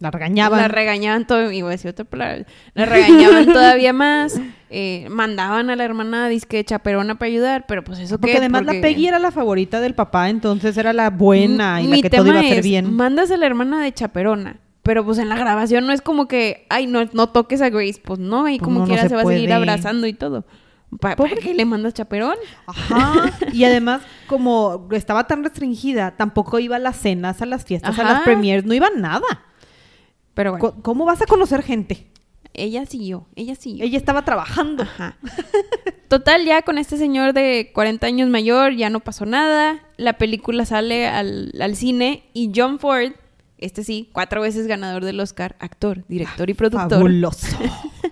La 0.00 0.10
regañaban. 0.10 0.60
la 0.60 0.68
regañaban 0.68 1.26
todo, 1.26 1.50
iba 1.52 1.68
a 1.68 1.72
decir 1.72 1.90
otra 1.90 2.04
palabra, 2.04 2.46
la 2.74 2.84
regañaban 2.86 3.46
todavía 3.52 3.92
más, 3.92 4.38
eh, 4.70 5.06
mandaban 5.10 5.68
a 5.70 5.76
la 5.76 5.84
hermana 5.84 6.28
disque 6.28 6.64
chaperona 6.64 7.16
para 7.16 7.26
ayudar, 7.28 7.64
pero 7.66 7.82
pues 7.84 7.98
eso 7.98 8.18
porque 8.18 8.32
qué, 8.32 8.38
además 8.38 8.62
Porque- 8.62 8.76
la 8.76 8.82
Peggy 8.82 9.06
era 9.08 9.18
la 9.18 9.30
favorita 9.30 9.80
del 9.80 9.94
papá, 9.94 10.28
entonces 10.30 10.76
era 10.76 10.92
la 10.92 11.10
buena 11.10 11.80
y 11.82 11.86
Mi 11.88 11.96
la 11.96 12.02
que 12.02 12.10
todo 12.10 12.26
iba 12.28 12.36
a 12.36 12.40
hacer 12.40 12.58
es, 12.58 12.64
bien. 12.64 12.94
Mandas 12.94 13.30
a 13.30 13.36
la 13.36 13.46
hermana 13.46 13.82
de 13.82 13.92
chaperona, 13.92 14.60
pero 14.82 15.04
pues 15.04 15.18
en 15.18 15.28
la 15.28 15.36
grabación 15.36 15.86
no 15.86 15.92
es 15.92 16.00
como 16.02 16.28
que, 16.28 16.66
ay, 16.70 16.86
no, 16.86 17.04
no 17.12 17.28
toques 17.28 17.60
a 17.62 17.68
Grace, 17.70 18.00
pues 18.04 18.18
no, 18.18 18.48
y 18.48 18.58
Pues 18.58 18.64
como 18.64 18.80
no, 18.80 18.86
no 18.86 18.86
quiera 18.86 19.02
se 19.02 19.08
se, 19.10 19.14
va 19.16 19.22
a 19.22 19.26
seguir 19.26 19.52
abrazando 19.52 20.06
y 20.06 20.12
todo. 20.12 20.44
¿Pa- 21.00 21.14
¿Para 21.14 21.36
qué 21.36 21.54
le 21.54 21.64
mandas 21.64 21.94
chaperón? 21.94 22.34
Ajá. 22.66 23.30
Y 23.52 23.62
además, 23.64 24.02
como 24.26 24.88
estaba 24.92 25.26
tan 25.28 25.44
restringida, 25.44 26.16
tampoco 26.16 26.58
iba 26.58 26.76
a 26.76 26.78
las 26.80 26.96
cenas, 26.96 27.40
a 27.42 27.46
las 27.46 27.64
fiestas, 27.64 27.96
a 27.98 28.02
las 28.02 28.20
premiers, 28.22 28.64
no 28.64 28.74
iba 28.74 28.86
a 28.88 28.98
nada. 28.98 29.26
Pero 30.34 30.52
bueno, 30.52 30.74
¿Cómo 30.82 31.04
vas 31.04 31.20
a 31.22 31.26
conocer 31.26 31.62
gente? 31.62 32.09
Ella 32.54 32.86
siguió, 32.86 33.26
ella 33.36 33.54
siguió. 33.54 33.84
Ella 33.84 33.98
estaba 33.98 34.24
trabajando. 34.24 34.82
Ajá. 34.82 35.16
Total, 36.08 36.44
ya 36.44 36.62
con 36.62 36.78
este 36.78 36.96
señor 36.96 37.32
de 37.32 37.70
40 37.72 38.06
años 38.06 38.28
mayor 38.28 38.74
ya 38.74 38.90
no 38.90 39.00
pasó 39.00 39.26
nada. 39.26 39.80
La 39.96 40.14
película 40.14 40.64
sale 40.64 41.06
al, 41.06 41.52
al 41.60 41.76
cine 41.76 42.24
y 42.32 42.50
John 42.54 42.78
Ford, 42.78 43.12
este 43.58 43.84
sí, 43.84 44.10
cuatro 44.12 44.40
veces 44.40 44.66
ganador 44.66 45.04
del 45.04 45.20
Oscar, 45.20 45.56
actor, 45.60 46.04
director 46.08 46.50
y 46.50 46.54
productor, 46.54 46.90
Fabuloso. 46.90 47.56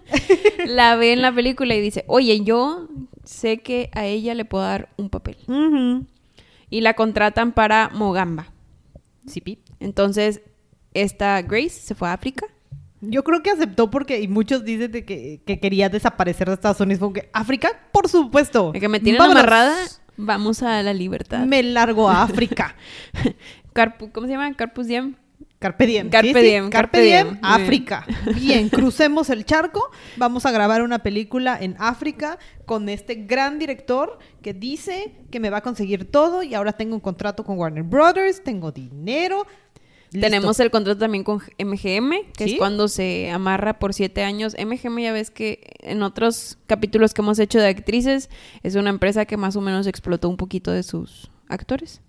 la 0.67 0.97
ve 0.97 1.13
en 1.13 1.23
la 1.23 1.35
película 1.35 1.75
y 1.75 1.81
dice, 1.81 2.05
oye, 2.07 2.45
yo 2.45 2.89
sé 3.25 3.59
que 3.59 3.91
a 3.95 4.07
ella 4.07 4.35
le 4.35 4.45
puedo 4.45 4.65
dar 4.65 4.91
un 4.97 5.11
papel. 5.11 5.37
Y 6.71 6.83
la 6.83 6.95
contratan 6.95 7.53
para 7.53 7.91
Mogamba. 7.93 8.53
Entonces, 9.81 10.43
esta 10.95 11.41
Grace 11.43 11.71
se 11.71 11.95
fue 11.95 12.09
a 12.09 12.13
África 12.13 12.47
Yo 13.01 13.23
creo 13.25 13.43
que 13.43 13.51
aceptó 13.51 13.91
porque, 13.91 14.21
y 14.21 14.29
muchos 14.29 14.65
dicen 14.65 14.91
de 14.91 15.05
que, 15.05 15.41
que 15.47 15.61
quería 15.61 15.89
desaparecer 15.89 16.49
de 16.49 16.55
Estados 16.55 16.81
Unidos. 16.81 16.99
Porque 17.01 17.29
África, 17.33 17.69
por 17.93 18.09
supuesto. 18.09 18.73
De 18.73 18.81
que 18.81 18.89
me 18.89 18.99
tienen 19.01 19.19
Vámonos. 19.21 19.43
amarrada, 19.43 19.77
vamos 20.17 20.63
a 20.63 20.83
la 20.83 20.93
libertad. 20.93 21.45
Me 21.47 21.63
largo 21.63 22.09
a 22.09 22.23
África. 22.23 22.75
Carpu- 23.75 24.11
¿Cómo 24.13 24.27
se 24.27 24.33
llama? 24.33 24.53
Carpus 24.55 24.87
Diem. 24.87 25.15
Carpe 25.61 25.87
diem. 25.87 26.09
Carpe 26.09 26.29
Sí, 26.29 26.35
Carpe 26.35 26.71
carpe 26.71 27.01
diem, 27.03 27.11
diem. 27.11 27.27
Muy 27.27 27.35
bien. 27.35 27.45
África. 27.45 28.07
Bien, 28.37 28.69
crucemos 28.71 29.29
el 29.29 29.45
charco. 29.45 29.91
Vamos 30.17 30.47
a 30.47 30.53
grabar 30.53 30.83
una 30.83 31.01
película 31.01 31.59
en 31.61 31.75
África 31.81 32.39
con 32.65 32.89
este 32.89 33.17
gran 33.17 33.59
director 33.59 34.19
que 34.41 34.55
dice 34.55 35.17
que 35.33 35.41
me 35.41 35.51
va 35.51 35.59
a 35.59 35.61
conseguir 35.63 36.09
todo 36.13 36.45
y 36.45 36.55
ahora 36.55 36.75
tengo 36.75 36.95
un 36.95 37.01
contrato 37.01 37.45
con 37.45 37.59
Warner 37.59 37.83
Brothers, 37.83 38.45
tengo 38.45 38.71
dinero. 38.71 39.47
Listo. 40.11 40.27
Tenemos 40.27 40.59
el 40.61 40.71
contrato 40.71 40.99
también 40.99 41.23
con 41.23 41.39
MGM, 41.59 42.33
que 42.37 42.45
¿Sí? 42.45 42.53
es 42.53 42.59
cuando 42.59 42.89
se 42.89 43.31
amarra 43.31 43.79
por 43.79 43.93
siete 43.93 44.23
años. 44.23 44.57
MGM 44.59 44.99
ya 45.01 45.13
ves 45.13 45.31
que 45.31 45.77
en 45.81 46.03
otros 46.03 46.57
capítulos 46.67 47.13
que 47.13 47.21
hemos 47.21 47.39
hecho 47.39 47.59
de 47.59 47.69
actrices, 47.69 48.31
es 48.63 48.75
una 48.75 48.91
empresa 48.91 49.27
que 49.27 49.37
más 49.37 49.57
o 49.57 49.61
menos 49.61 49.87
explotó 49.87 50.29
un 50.31 50.39
poquito 50.39 50.71
de 50.71 50.83
sus 50.83 51.31
actores. 51.49 52.01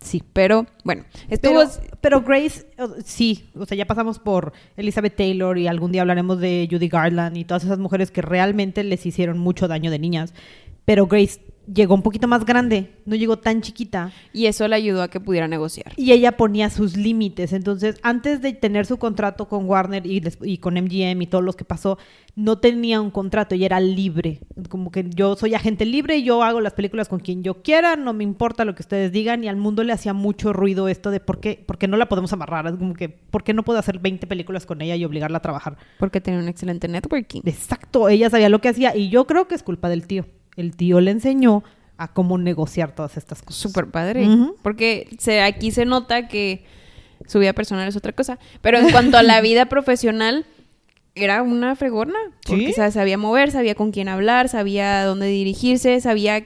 Sí, 0.00 0.22
pero 0.32 0.66
bueno, 0.84 1.04
estuvo... 1.28 1.60
Pero, 1.60 1.98
pero 2.00 2.22
Grace, 2.22 2.66
sí, 3.04 3.48
o 3.54 3.66
sea, 3.66 3.76
ya 3.76 3.86
pasamos 3.86 4.18
por 4.18 4.52
Elizabeth 4.76 5.16
Taylor 5.16 5.58
y 5.58 5.68
algún 5.68 5.92
día 5.92 6.02
hablaremos 6.02 6.38
de 6.38 6.68
Judy 6.70 6.88
Garland 6.88 7.36
y 7.36 7.44
todas 7.44 7.64
esas 7.64 7.78
mujeres 7.78 8.10
que 8.10 8.22
realmente 8.22 8.84
les 8.84 9.04
hicieron 9.04 9.38
mucho 9.38 9.68
daño 9.68 9.90
de 9.90 9.98
niñas. 9.98 10.32
Pero 10.84 11.06
Grace 11.06 11.40
llegó 11.72 11.94
un 11.94 12.02
poquito 12.02 12.28
más 12.28 12.44
grande, 12.44 12.92
no 13.04 13.16
llegó 13.16 13.38
tan 13.38 13.60
chiquita. 13.60 14.12
Y 14.32 14.46
eso 14.46 14.66
le 14.68 14.76
ayudó 14.76 15.02
a 15.02 15.08
que 15.08 15.20
pudiera 15.20 15.48
negociar. 15.48 15.92
Y 15.96 16.12
ella 16.12 16.36
ponía 16.36 16.70
sus 16.70 16.96
límites. 16.96 17.52
Entonces, 17.52 17.96
antes 18.02 18.40
de 18.40 18.52
tener 18.52 18.86
su 18.86 18.98
contrato 18.98 19.48
con 19.48 19.68
Warner 19.68 20.06
y, 20.06 20.22
y 20.42 20.58
con 20.58 20.74
MGM 20.74 21.22
y 21.22 21.26
todos 21.26 21.44
los 21.44 21.56
que 21.56 21.64
pasó, 21.64 21.98
no 22.34 22.58
tenía 22.58 23.00
un 23.00 23.10
contrato 23.10 23.54
y 23.54 23.64
era 23.64 23.80
libre. 23.80 24.40
Como 24.68 24.90
que 24.90 25.06
yo 25.08 25.36
soy 25.36 25.54
agente 25.54 25.84
libre 25.84 26.18
y 26.18 26.24
yo 26.24 26.42
hago 26.42 26.60
las 26.60 26.74
películas 26.74 27.08
con 27.08 27.20
quien 27.20 27.42
yo 27.42 27.62
quiera, 27.62 27.96
no 27.96 28.12
me 28.12 28.24
importa 28.24 28.64
lo 28.64 28.74
que 28.74 28.82
ustedes 28.82 29.12
digan. 29.12 29.42
Y 29.44 29.48
al 29.48 29.56
mundo 29.56 29.82
le 29.82 29.92
hacía 29.92 30.12
mucho 30.12 30.52
ruido 30.52 30.88
esto 30.88 31.10
de 31.10 31.20
por 31.20 31.40
qué, 31.40 31.62
por 31.66 31.78
qué 31.78 31.88
no 31.88 31.96
la 31.96 32.08
podemos 32.08 32.32
amarrar. 32.32 32.66
Es 32.66 32.76
como 32.76 32.94
que, 32.94 33.08
¿por 33.08 33.44
qué 33.44 33.54
no 33.54 33.64
puedo 33.64 33.78
hacer 33.78 33.98
20 33.98 34.26
películas 34.26 34.66
con 34.66 34.80
ella 34.82 34.96
y 34.96 35.04
obligarla 35.04 35.38
a 35.38 35.42
trabajar? 35.42 35.76
Porque 35.98 36.20
tenía 36.20 36.40
un 36.40 36.48
excelente 36.48 36.88
networking. 36.88 37.42
Exacto, 37.44 38.08
ella 38.08 38.30
sabía 38.30 38.48
lo 38.48 38.60
que 38.60 38.68
hacía 38.68 38.96
y 38.96 39.08
yo 39.08 39.26
creo 39.26 39.48
que 39.48 39.54
es 39.54 39.62
culpa 39.62 39.88
del 39.88 40.06
tío. 40.06 40.26
El 40.56 40.76
tío 40.76 41.00
le 41.00 41.10
enseñó 41.10 41.64
a 41.98 42.12
cómo 42.12 42.38
negociar 42.38 42.94
todas 42.94 43.16
estas 43.16 43.42
cosas. 43.42 43.60
Súper 43.60 43.90
padre. 43.90 44.28
Porque 44.62 45.08
se, 45.18 45.40
aquí 45.40 45.70
se 45.70 45.84
nota 45.84 46.28
que 46.28 46.64
su 47.26 47.38
vida 47.38 47.52
personal 47.52 47.88
es 47.88 47.96
otra 47.96 48.12
cosa. 48.12 48.38
Pero 48.60 48.78
en 48.78 48.90
cuanto 48.90 49.16
a 49.16 49.22
la 49.22 49.40
vida 49.40 49.66
profesional, 49.68 50.46
era 51.14 51.42
una 51.42 51.74
fregona. 51.76 52.18
Porque 52.46 52.66
¿Sí? 52.66 52.70
o 52.72 52.74
sea, 52.74 52.90
sabía 52.90 53.18
mover, 53.18 53.50
sabía 53.50 53.74
con 53.74 53.90
quién 53.90 54.08
hablar, 54.08 54.48
sabía 54.48 55.04
dónde 55.04 55.26
dirigirse, 55.26 56.00
sabía 56.00 56.44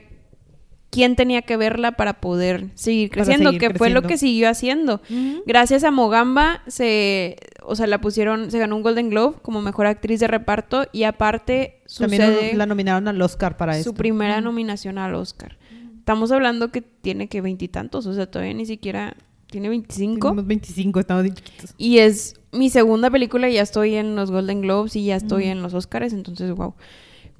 quién 0.91 1.15
tenía 1.15 1.41
que 1.41 1.57
verla 1.57 1.93
para 1.93 2.19
poder 2.19 2.67
seguir 2.75 3.09
creciendo, 3.09 3.49
seguir 3.49 3.69
que 3.69 3.77
fue 3.77 3.89
lo 3.89 4.03
que 4.03 4.17
siguió 4.17 4.49
haciendo. 4.49 5.01
Gracias 5.47 5.83
a 5.83 5.89
Mogamba 5.89 6.61
se, 6.67 7.37
o 7.63 7.75
sea, 7.75 7.87
la 7.87 7.99
pusieron, 8.01 8.51
se 8.51 8.59
ganó 8.59 8.75
un 8.75 8.83
Golden 8.83 9.09
Globe 9.09 9.37
como 9.41 9.61
mejor 9.61 9.87
actriz 9.87 10.19
de 10.19 10.27
reparto 10.27 10.85
y 10.91 11.03
aparte 11.03 11.81
También 11.97 12.21
sucede 12.21 12.53
la 12.53 12.65
nominaron 12.65 13.07
al 13.07 13.19
Oscar 13.21 13.57
para 13.57 13.73
su 13.73 13.79
esto. 13.79 13.93
primera 13.93 14.41
nominación 14.41 14.97
al 14.97 15.15
Oscar. 15.15 15.57
Estamos 15.97 16.31
hablando 16.31 16.71
que 16.71 16.81
tiene 16.81 17.27
que 17.29 17.41
veintitantos, 17.41 18.05
o 18.05 18.13
sea, 18.13 18.29
todavía 18.29 18.53
ni 18.53 18.65
siquiera 18.65 19.15
tiene 19.49 19.69
25. 19.69 20.27
Tenemos 20.27 20.47
25, 20.47 20.99
estamos 20.99 21.25
chiquitos. 21.25 21.73
Y 21.77 21.99
es 21.99 22.35
mi 22.51 22.69
segunda 22.69 23.09
película, 23.09 23.49
ya 23.49 23.61
estoy 23.61 23.95
en 23.95 24.15
los 24.15 24.29
Golden 24.29 24.61
Globes 24.61 24.95
y 24.97 25.05
ya 25.05 25.15
estoy 25.15 25.45
en 25.45 25.61
los 25.61 25.73
Oscars, 25.73 26.11
entonces, 26.11 26.51
wow. 26.51 26.73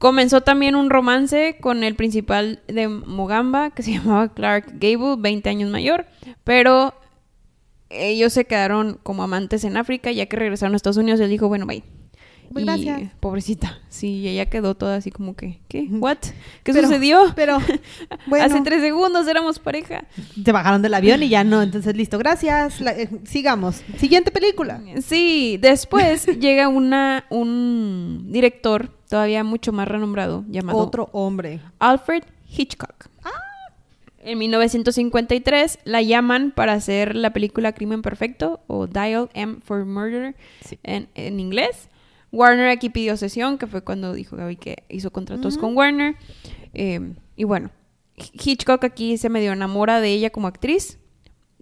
Comenzó 0.01 0.41
también 0.41 0.73
un 0.73 0.89
romance 0.89 1.57
con 1.61 1.83
el 1.83 1.93
principal 1.93 2.59
de 2.67 2.87
Mogamba, 2.87 3.69
que 3.69 3.83
se 3.83 3.91
llamaba 3.99 4.33
Clark 4.33 4.79
Gable, 4.79 5.15
20 5.19 5.47
años 5.47 5.69
mayor, 5.69 6.07
pero 6.43 6.95
ellos 7.91 8.33
se 8.33 8.45
quedaron 8.45 8.97
como 9.03 9.21
amantes 9.21 9.63
en 9.63 9.77
África, 9.77 10.11
ya 10.11 10.25
que 10.25 10.37
regresaron 10.37 10.73
a 10.73 10.77
Estados 10.77 10.97
Unidos, 10.97 11.19
él 11.19 11.29
dijo, 11.29 11.47
bueno, 11.47 11.67
bye. 11.67 11.83
Pues 12.53 12.63
y 12.63 12.65
gracias. 12.65 13.11
pobrecita, 13.19 13.79
sí, 13.89 14.27
ella 14.27 14.47
quedó 14.49 14.75
toda 14.75 14.97
así 14.97 15.09
como 15.11 15.35
que, 15.35 15.59
¿qué? 15.67 15.87
¿What? 15.89 16.17
¿Qué 16.63 16.73
Pero- 16.73 16.87
sucedió? 16.87 17.33
Pero, 17.35 17.57
bueno, 18.27 18.45
Hace 18.45 18.61
tres 18.61 18.81
segundos 18.81 19.27
éramos 19.27 19.59
pareja. 19.59 20.03
se 20.43 20.51
bajaron 20.51 20.81
del 20.81 20.93
avión 20.93 21.23
y 21.23 21.29
ya 21.29 21.43
no. 21.43 21.61
Entonces, 21.61 21.95
listo, 21.95 22.17
gracias. 22.17 22.81
La- 22.81 22.91
eh, 22.91 23.09
sigamos. 23.23 23.81
Siguiente 23.97 24.31
película. 24.31 24.81
Sí, 25.01 25.57
después 25.61 26.25
llega 26.39 26.67
una, 26.67 27.25
un 27.29 28.27
director 28.31 28.89
todavía 29.09 29.43
mucho 29.43 29.71
más 29.71 29.87
renombrado 29.87 30.43
llamado 30.49 30.77
Otro 30.79 31.09
hombre. 31.13 31.59
Alfred 31.79 32.23
Hitchcock. 32.49 33.07
En 34.23 34.37
1953 34.37 35.79
la 35.83 36.01
llaman 36.03 36.51
para 36.51 36.73
hacer 36.73 37.15
la 37.15 37.31
película 37.33 37.71
Crimen 37.73 38.03
Perfecto 38.03 38.59
o 38.67 38.85
Dial 38.85 39.29
M 39.33 39.55
for 39.63 39.83
Murder 39.85 40.35
Sí. 40.63 40.77
en, 40.83 41.07
en 41.15 41.39
inglés. 41.39 41.87
Warner 42.31 42.69
aquí 42.69 42.89
pidió 42.89 43.17
sesión, 43.17 43.57
que 43.57 43.67
fue 43.67 43.83
cuando 43.83 44.13
dijo 44.13 44.35
Gaby 44.35 44.55
que 44.55 44.83
hizo 44.89 45.11
contratos 45.11 45.57
con 45.57 45.75
Warner. 45.75 46.15
Eh, 46.73 47.13
y 47.35 47.43
bueno, 47.43 47.71
Hitchcock 48.15 48.83
aquí 48.83 49.17
se 49.17 49.29
medio 49.29 49.51
enamora 49.51 49.99
de 49.99 50.09
ella 50.09 50.29
como 50.29 50.47
actriz 50.47 50.99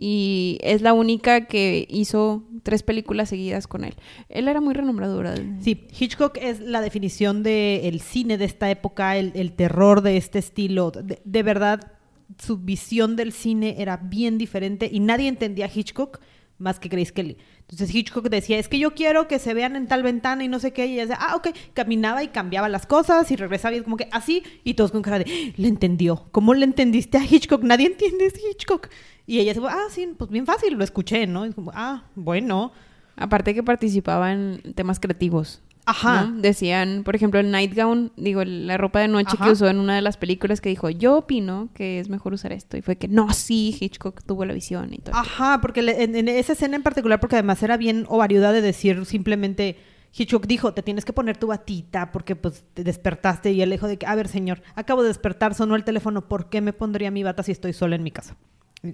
y 0.01 0.59
es 0.61 0.81
la 0.81 0.93
única 0.93 1.45
que 1.45 1.85
hizo 1.89 2.43
tres 2.63 2.83
películas 2.83 3.29
seguidas 3.29 3.67
con 3.67 3.83
él. 3.83 3.95
Él 4.29 4.47
era 4.47 4.61
muy 4.61 4.73
renombrado, 4.73 5.17
¿verdad? 5.17 5.39
Sí, 5.59 5.87
Hitchcock 5.99 6.37
es 6.41 6.61
la 6.61 6.81
definición 6.81 7.43
del 7.43 7.99
cine 7.99 8.37
de 8.37 8.45
esta 8.45 8.71
época, 8.71 9.17
el, 9.17 9.31
el 9.35 9.53
terror 9.53 10.01
de 10.01 10.15
este 10.15 10.39
estilo. 10.39 10.91
De, 10.91 11.19
de 11.23 11.43
verdad, 11.43 11.91
su 12.37 12.57
visión 12.57 13.15
del 13.15 13.33
cine 13.33 13.75
era 13.79 13.97
bien 13.97 14.37
diferente 14.37 14.89
y 14.91 14.99
nadie 15.01 15.27
entendía 15.27 15.65
a 15.65 15.71
Hitchcock 15.73 16.19
más 16.59 16.79
que 16.79 16.89
Grace 16.89 17.11
Kelly. 17.11 17.37
Entonces 17.61 17.93
Hitchcock 17.93 18.29
decía, 18.29 18.59
es 18.59 18.67
que 18.67 18.77
yo 18.77 18.93
quiero 18.93 19.27
que 19.27 19.39
se 19.39 19.53
vean 19.53 19.75
en 19.75 19.87
tal 19.87 20.03
ventana 20.03 20.43
y 20.43 20.47
no 20.47 20.59
sé 20.59 20.71
qué. 20.73 20.85
Y 20.85 20.93
ella 20.93 21.07
decía, 21.07 21.17
ah, 21.19 21.35
ok. 21.35 21.49
Caminaba 21.73 22.21
y 22.23 22.27
cambiaba 22.27 22.69
las 22.69 22.85
cosas 22.85 23.31
y 23.31 23.35
regresaba 23.35 23.75
y 23.75 23.81
como 23.81 23.97
que 23.97 24.09
así. 24.11 24.43
Y 24.63 24.75
todos 24.75 24.91
con 24.91 25.01
cara 25.01 25.19
de, 25.19 25.25
"Ah, 25.27 25.53
le 25.55 25.67
entendió. 25.67 26.27
¿Cómo 26.31 26.53
le 26.53 26.65
entendiste 26.65 27.17
a 27.17 27.23
Hitchcock? 27.25 27.63
Nadie 27.63 27.87
entiende 27.87 28.25
a 28.25 28.49
Hitchcock. 28.51 28.89
Y 29.25 29.39
ella 29.39 29.53
dice, 29.53 29.65
ah, 29.69 29.87
sí, 29.89 30.07
pues 30.17 30.29
bien 30.29 30.45
fácil, 30.45 30.73
lo 30.73 30.83
escuché, 30.83 31.25
¿no? 31.27 31.51
Como, 31.53 31.71
ah, 31.73 32.03
bueno. 32.15 32.71
Aparte 33.15 33.53
que 33.53 33.63
participaba 33.63 34.31
en 34.31 34.61
temas 34.75 34.99
creativos. 34.99 35.61
Ajá. 35.89 36.25
¿no? 36.25 36.41
Decían, 36.41 37.03
por 37.03 37.15
ejemplo, 37.15 37.39
el 37.39 37.51
nightgown, 37.51 38.11
digo, 38.17 38.43
la 38.43 38.77
ropa 38.77 38.99
de 38.99 39.07
noche 39.07 39.35
Ajá. 39.35 39.45
que 39.45 39.51
usó 39.51 39.67
en 39.67 39.79
una 39.79 39.95
de 39.95 40.01
las 40.01 40.17
películas 40.17 40.61
que 40.61 40.69
dijo, 40.69 40.89
yo 40.89 41.17
opino 41.17 41.69
que 41.73 41.99
es 41.99 42.09
mejor 42.09 42.33
usar 42.33 42.51
esto. 42.51 42.77
Y 42.77 42.81
fue 42.81 42.97
que, 42.97 43.07
no, 43.07 43.33
sí, 43.33 43.75
Hitchcock 43.79 44.21
tuvo 44.25 44.45
la 44.45 44.53
visión 44.53 44.93
y 44.93 44.99
todo. 44.99 45.15
Ajá, 45.15 45.59
porque 45.61 45.81
le- 45.81 46.03
en, 46.03 46.15
en 46.15 46.27
esa 46.27 46.53
escena 46.53 46.75
en 46.75 46.83
particular, 46.83 47.19
porque 47.19 47.35
además 47.35 47.61
era 47.63 47.77
bien 47.77 48.05
ovariuda 48.07 48.51
de 48.51 48.61
decir 48.61 49.05
simplemente, 49.05 49.77
Hitchcock 50.17 50.47
dijo, 50.47 50.73
te 50.73 50.81
tienes 50.81 51.05
que 51.05 51.13
poner 51.13 51.37
tu 51.37 51.47
batita 51.47 52.11
porque 52.11 52.35
pues 52.35 52.63
te 52.73 52.83
despertaste 52.83 53.51
y 53.51 53.61
él 53.61 53.69
dijo 53.69 53.87
de 53.87 53.97
que, 53.97 54.05
a 54.07 54.15
ver 54.15 54.27
señor, 54.27 54.61
acabo 54.75 55.01
de 55.03 55.09
despertar, 55.09 55.53
sonó 55.53 55.75
el 55.75 55.83
teléfono, 55.83 56.27
¿por 56.27 56.49
qué 56.49 56.61
me 56.61 56.73
pondría 56.73 57.11
mi 57.11 57.21
bata 57.23 57.43
si 57.43 57.51
estoy 57.51 57.73
sola 57.73 57.95
en 57.95 58.03
mi 58.03 58.11
casa? 58.11 58.35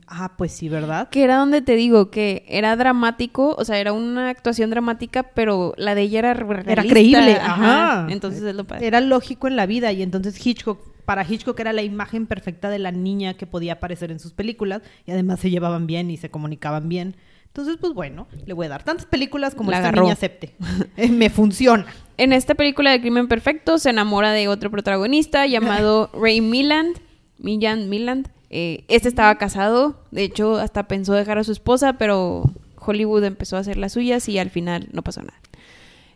Ah, 0.08 0.34
pues 0.36 0.52
sí, 0.52 0.67
¿verdad? 0.67 1.10
Que 1.10 1.24
era 1.24 1.38
donde 1.38 1.62
te 1.62 1.76
digo 1.76 2.10
que 2.10 2.43
era 2.48 2.76
dramático, 2.76 3.56
o 3.58 3.63
sea, 3.65 3.78
era 3.78 3.93
una 3.93 4.30
actuación 4.30 4.71
dramática, 4.71 5.21
pero 5.36 5.74
la 5.78 5.93
de 5.93 6.02
ella 6.02 6.19
era 6.19 6.34
realista. 6.34 6.71
Era 6.71 6.84
creíble, 6.84 7.34
ajá. 7.36 8.08
Entonces 8.10 8.41
es 8.41 8.56
lo 8.56 8.63
padre. 8.63 8.88
Era 8.88 9.00
lógico 9.00 9.48
en 9.48 9.56
la 9.56 9.67
vida 9.67 9.91
y 9.91 10.02
entonces 10.02 10.43
Hitchcock, 10.43 10.80
para 11.06 11.24
Hitchcock 11.24 11.60
era 11.60 11.71
la 11.71 11.84
imagen 11.84 12.26
perfecta 12.26 12.69
de 12.71 12.80
la 12.80 12.91
niña 12.91 13.36
que 13.36 13.45
podía 13.45 13.74
aparecer 13.74 14.10
en 14.12 14.19
sus 14.19 14.32
películas 14.34 14.82
y 15.06 15.12
además 15.12 15.39
se 15.39 15.52
llevaban 15.52 15.86
bien 15.86 16.10
y 16.10 16.17
se 16.17 16.32
comunicaban 16.32 16.89
bien. 16.89 17.15
Entonces, 17.45 17.78
pues 17.80 17.93
bueno, 17.93 18.28
le 18.45 18.54
voy 18.54 18.65
a 18.65 18.69
dar 18.69 18.84
tantas 18.84 19.06
películas 19.06 19.54
como 19.56 19.69
La 19.71 19.78
esta 19.78 19.89
agarró. 19.89 20.02
niña 20.04 20.13
acepte. 20.13 20.56
Eh, 20.98 21.08
Me 21.10 21.30
funciona. 21.30 21.86
En 22.17 22.34
esta 22.34 22.56
película 22.56 22.89
de 22.91 23.00
Crimen 23.00 23.28
Perfecto 23.28 23.78
se 23.78 23.91
enamora 23.91 24.32
de 24.32 24.48
otro 24.48 24.71
protagonista 24.71 25.45
llamado 25.45 26.10
Ray 26.19 26.41
Milland. 26.41 26.98
Milland, 27.38 27.88
Milland. 27.88 28.30
Eh, 28.58 28.86
este 28.88 29.10
estaba 29.10 29.36
casado, 29.36 30.00
de 30.12 30.24
hecho 30.24 30.56
hasta 30.56 30.88
pensó 30.88 31.12
dejar 31.12 31.38
a 31.38 31.44
su 31.44 31.52
esposa, 31.52 31.98
pero 31.98 32.46
Hollywood 32.78 33.26
empezó 33.26 33.58
a 33.58 33.60
hacer 33.60 33.76
las 33.76 33.91
suyas 33.91 34.30
y 34.30 34.39
al 34.39 34.50
final 34.50 34.88
no 34.94 35.02
pasó 35.02 35.20
nada. 35.20 35.38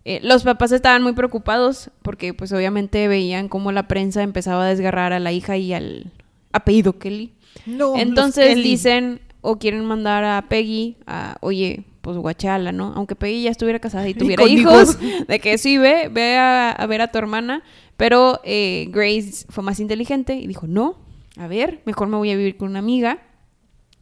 Eh, 0.05 0.21
los 0.23 0.43
papás 0.43 0.71
estaban 0.71 1.03
muy 1.03 1.11
preocupados 1.11 1.91
porque 2.01 2.33
pues 2.33 2.53
obviamente 2.53 3.09
veían 3.09 3.49
cómo 3.49 3.73
la 3.73 3.89
prensa 3.89 4.23
empezaba 4.23 4.63
a 4.63 4.69
desgarrar 4.69 5.11
a 5.11 5.19
la 5.19 5.33
hija 5.33 5.57
y 5.57 5.73
al 5.73 6.13
apellido 6.53 6.97
Kelly. 6.97 7.33
No, 7.65 7.97
Entonces 7.97 8.55
dicen 8.55 9.19
o 9.41 9.59
quieren 9.59 9.83
mandar 9.83 10.23
a 10.23 10.45
Peggy 10.47 10.95
a, 11.07 11.35
oye, 11.41 11.83
pues 11.99 12.15
guachala, 12.15 12.71
¿no? 12.71 12.93
Aunque 12.95 13.15
Peggy 13.15 13.43
ya 13.43 13.51
estuviera 13.51 13.79
casada 13.79 14.07
y 14.07 14.13
tuviera 14.15 14.45
hijos, 14.47 14.97
hijos. 15.01 15.27
de 15.27 15.39
que 15.41 15.57
sí, 15.57 15.77
ve, 15.77 16.07
ve 16.09 16.37
a, 16.37 16.71
a 16.71 16.85
ver 16.85 17.01
a 17.01 17.11
tu 17.11 17.17
hermana. 17.17 17.63
Pero 17.97 18.39
eh, 18.45 18.87
Grace 18.91 19.45
fue 19.49 19.61
más 19.61 19.81
inteligente 19.81 20.35
y 20.35 20.47
dijo, 20.47 20.67
no, 20.67 21.08
a 21.39 21.47
ver, 21.47 21.81
mejor 21.85 22.09
me 22.09 22.17
voy 22.17 22.31
a 22.31 22.35
vivir 22.35 22.57
con 22.57 22.69
una 22.69 22.79
amiga. 22.79 23.19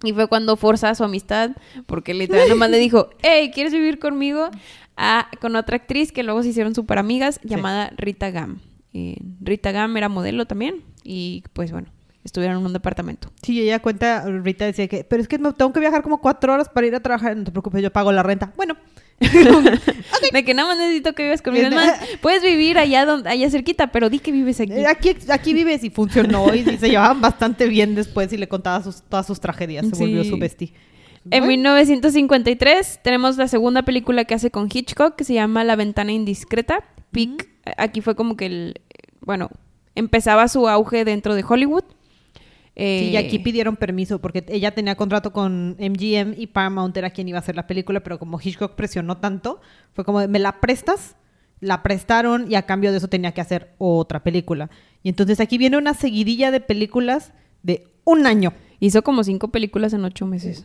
Y 0.03 0.13
fue 0.13 0.27
cuando 0.27 0.57
forza 0.57 0.93
su 0.95 1.03
amistad, 1.03 1.51
porque 1.85 2.13
literal 2.13 2.49
nomás 2.49 2.69
le 2.69 2.79
dijo, 2.79 3.09
hey, 3.21 3.51
¿quieres 3.53 3.73
vivir 3.73 3.99
conmigo? 3.99 4.49
A, 4.95 5.29
con 5.39 5.55
otra 5.55 5.77
actriz 5.77 6.11
que 6.11 6.23
luego 6.23 6.41
se 6.41 6.49
hicieron 6.49 6.73
súper 6.73 6.97
amigas, 6.97 7.39
llamada 7.43 7.91
Rita 7.95 8.31
Gam. 8.31 8.59
Eh, 8.93 9.17
Rita 9.41 9.71
Gam 9.71 9.95
era 9.95 10.09
modelo 10.09 10.45
también, 10.45 10.83
y 11.03 11.43
pues 11.53 11.71
bueno, 11.71 11.89
estuvieron 12.23 12.57
en 12.57 12.65
un 12.65 12.73
departamento. 12.73 13.29
Sí, 13.43 13.61
ella 13.61 13.79
cuenta, 13.79 14.25
Rita 14.25 14.65
decía 14.65 14.87
que, 14.87 15.03
pero 15.03 15.21
es 15.21 15.27
que 15.27 15.37
no, 15.37 15.53
tengo 15.53 15.71
que 15.71 15.79
viajar 15.79 16.01
como 16.01 16.19
cuatro 16.19 16.53
horas 16.53 16.69
para 16.69 16.87
ir 16.87 16.95
a 16.95 16.99
trabajar, 16.99 17.37
no 17.37 17.43
te 17.43 17.51
preocupes, 17.51 17.83
yo 17.83 17.91
pago 17.91 18.11
la 18.11 18.23
renta. 18.23 18.51
Bueno. 18.55 18.75
De 19.19 20.45
que 20.45 20.53
nada 20.53 20.69
más 20.69 20.77
necesito 20.77 21.13
que 21.13 21.23
vivas 21.23 21.41
conmigo. 21.41 21.67
Es 21.67 21.73
más, 21.73 21.99
puedes 22.21 22.43
vivir 22.43 22.77
allá 22.77 23.05
donde, 23.05 23.29
allá 23.29 23.49
cerquita, 23.49 23.87
pero 23.87 24.09
di 24.09 24.19
que 24.19 24.31
vives 24.31 24.59
aquí. 24.59 24.85
Aquí, 24.85 25.15
aquí 25.29 25.53
vives 25.53 25.83
y 25.83 25.89
funcionó 25.89 26.53
y, 26.53 26.63
se 26.77 26.89
llevaban 26.89 27.21
bastante 27.21 27.67
bien 27.67 27.95
después 27.95 28.31
y 28.33 28.37
le 28.37 28.47
contaba 28.47 28.83
sus, 28.83 29.01
todas 29.01 29.25
sus 29.25 29.39
tragedias. 29.39 29.87
Se 29.87 29.95
volvió 29.95 30.23
su 30.23 30.37
bestie. 30.37 30.73
En 31.29 31.47
1953 31.47 32.99
tenemos 33.03 33.37
la 33.37 33.47
segunda 33.47 33.81
película 33.83 34.25
que 34.25 34.35
hace 34.35 34.49
con 34.51 34.69
Hitchcock 34.71 35.15
que 35.15 35.23
se 35.23 35.33
llama 35.33 35.63
La 35.63 35.75
ventana 35.75 36.11
indiscreta. 36.11 36.83
Peak. 37.11 37.49
Aquí 37.77 38.01
fue 38.01 38.15
como 38.15 38.37
que 38.37 38.45
el, 38.45 38.81
bueno, 39.21 39.49
empezaba 39.95 40.47
su 40.47 40.69
auge 40.69 41.03
dentro 41.03 41.35
de 41.35 41.43
Hollywood 41.47 41.83
sí, 42.77 43.09
y 43.11 43.17
aquí 43.17 43.37
eh, 43.37 43.39
pidieron 43.39 43.75
permiso 43.75 44.19
porque 44.19 44.45
ella 44.49 44.71
tenía 44.75 44.95
contrato 44.95 45.33
con 45.33 45.75
MGM 45.79 46.35
y 46.37 46.47
Paramount 46.47 46.95
era 46.95 47.09
quien 47.09 47.27
iba 47.27 47.37
a 47.37 47.41
hacer 47.41 47.55
la 47.55 47.67
película, 47.67 48.01
pero 48.01 48.19
como 48.19 48.39
Hitchcock 48.39 48.75
presionó 48.75 49.17
tanto, 49.17 49.61
fue 49.93 50.05
como, 50.05 50.25
¿me 50.27 50.39
la 50.39 50.59
prestas? 50.61 51.15
La 51.59 51.81
prestaron 51.81 52.51
y 52.51 52.55
a 52.55 52.67
cambio 52.67 52.91
de 52.91 52.97
eso 52.97 53.07
tenía 53.07 53.31
que 53.33 53.41
hacer 53.41 53.73
otra 53.79 54.23
película. 54.23 54.69
Y 55.01 55.09
entonces 55.09 55.39
aquí 55.39 55.57
viene 55.57 55.77
una 55.77 55.93
seguidilla 55.93 56.51
de 56.51 56.59
películas 56.59 57.33
de 57.63 57.87
un 58.03 58.27
año. 58.27 58.53
Hizo 58.79 59.01
como 59.01 59.23
cinco 59.23 59.47
películas 59.47 59.93
en 59.93 60.05
ocho 60.05 60.27
meses. 60.27 60.63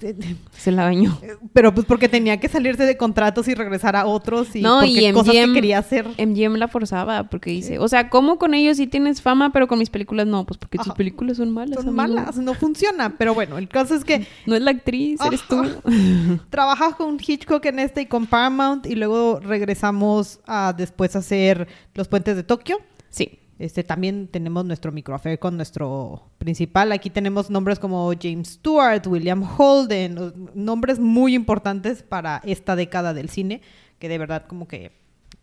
Se 0.52 0.70
la 0.70 0.84
bañó. 0.84 1.18
Pero 1.54 1.74
pues 1.74 1.86
porque 1.86 2.10
tenía 2.10 2.38
que 2.38 2.48
salirse 2.48 2.84
de 2.84 2.98
contratos 2.98 3.48
y 3.48 3.54
regresar 3.54 3.96
a 3.96 4.04
otros 4.04 4.54
y 4.54 4.60
no, 4.60 4.84
y 4.84 5.00
MGM, 5.00 5.14
cosas 5.14 5.34
que 5.34 5.52
quería 5.54 5.78
hacer. 5.78 6.06
MGM 6.18 6.56
la 6.56 6.68
forzaba 6.68 7.24
porque 7.30 7.50
dice, 7.50 7.78
o 7.78 7.88
sea, 7.88 8.10
¿cómo 8.10 8.38
con 8.38 8.52
ellos 8.52 8.76
sí 8.76 8.86
tienes 8.86 9.22
fama, 9.22 9.50
pero 9.50 9.66
con 9.66 9.78
mis 9.78 9.88
películas 9.88 10.26
no? 10.26 10.44
Pues 10.44 10.58
porque 10.58 10.76
tus 10.76 10.92
películas 10.92 11.38
son 11.38 11.52
malas. 11.52 11.82
Son 11.82 11.94
malas, 11.94 12.36
no 12.36 12.52
funciona. 12.52 13.16
Pero 13.16 13.32
bueno, 13.32 13.56
el 13.56 13.68
caso 13.68 13.94
es 13.94 14.04
que... 14.04 14.26
No 14.46 14.56
es 14.56 14.62
la 14.62 14.72
actriz, 14.72 15.20
eres 15.24 15.42
tú. 15.48 15.62
Trabajas 16.50 16.96
con 16.96 17.18
Hitchcock 17.24 17.64
en 17.66 17.78
este 17.78 18.02
y 18.02 18.06
con 18.06 18.26
Paramount 18.26 18.86
y 18.86 18.94
luego 18.94 19.40
regresamos 19.40 20.40
a 20.46 20.74
después 20.76 21.16
hacer 21.16 21.68
Los 21.94 22.08
Puentes 22.08 22.36
de 22.36 22.42
Tokio. 22.42 22.78
Sí. 23.08 23.38
Este, 23.62 23.84
también 23.84 24.26
tenemos 24.26 24.64
nuestro 24.64 24.90
microaffair 24.90 25.38
con 25.38 25.56
nuestro 25.56 26.24
principal. 26.38 26.90
Aquí 26.90 27.10
tenemos 27.10 27.48
nombres 27.48 27.78
como 27.78 28.12
James 28.20 28.54
Stewart, 28.54 29.06
William 29.06 29.44
Holden, 29.56 30.50
nombres 30.56 30.98
muy 30.98 31.36
importantes 31.36 32.02
para 32.02 32.42
esta 32.44 32.74
década 32.74 33.14
del 33.14 33.28
cine, 33.28 33.60
que 34.00 34.08
de 34.08 34.18
verdad 34.18 34.46
como 34.48 34.66
que 34.66 34.90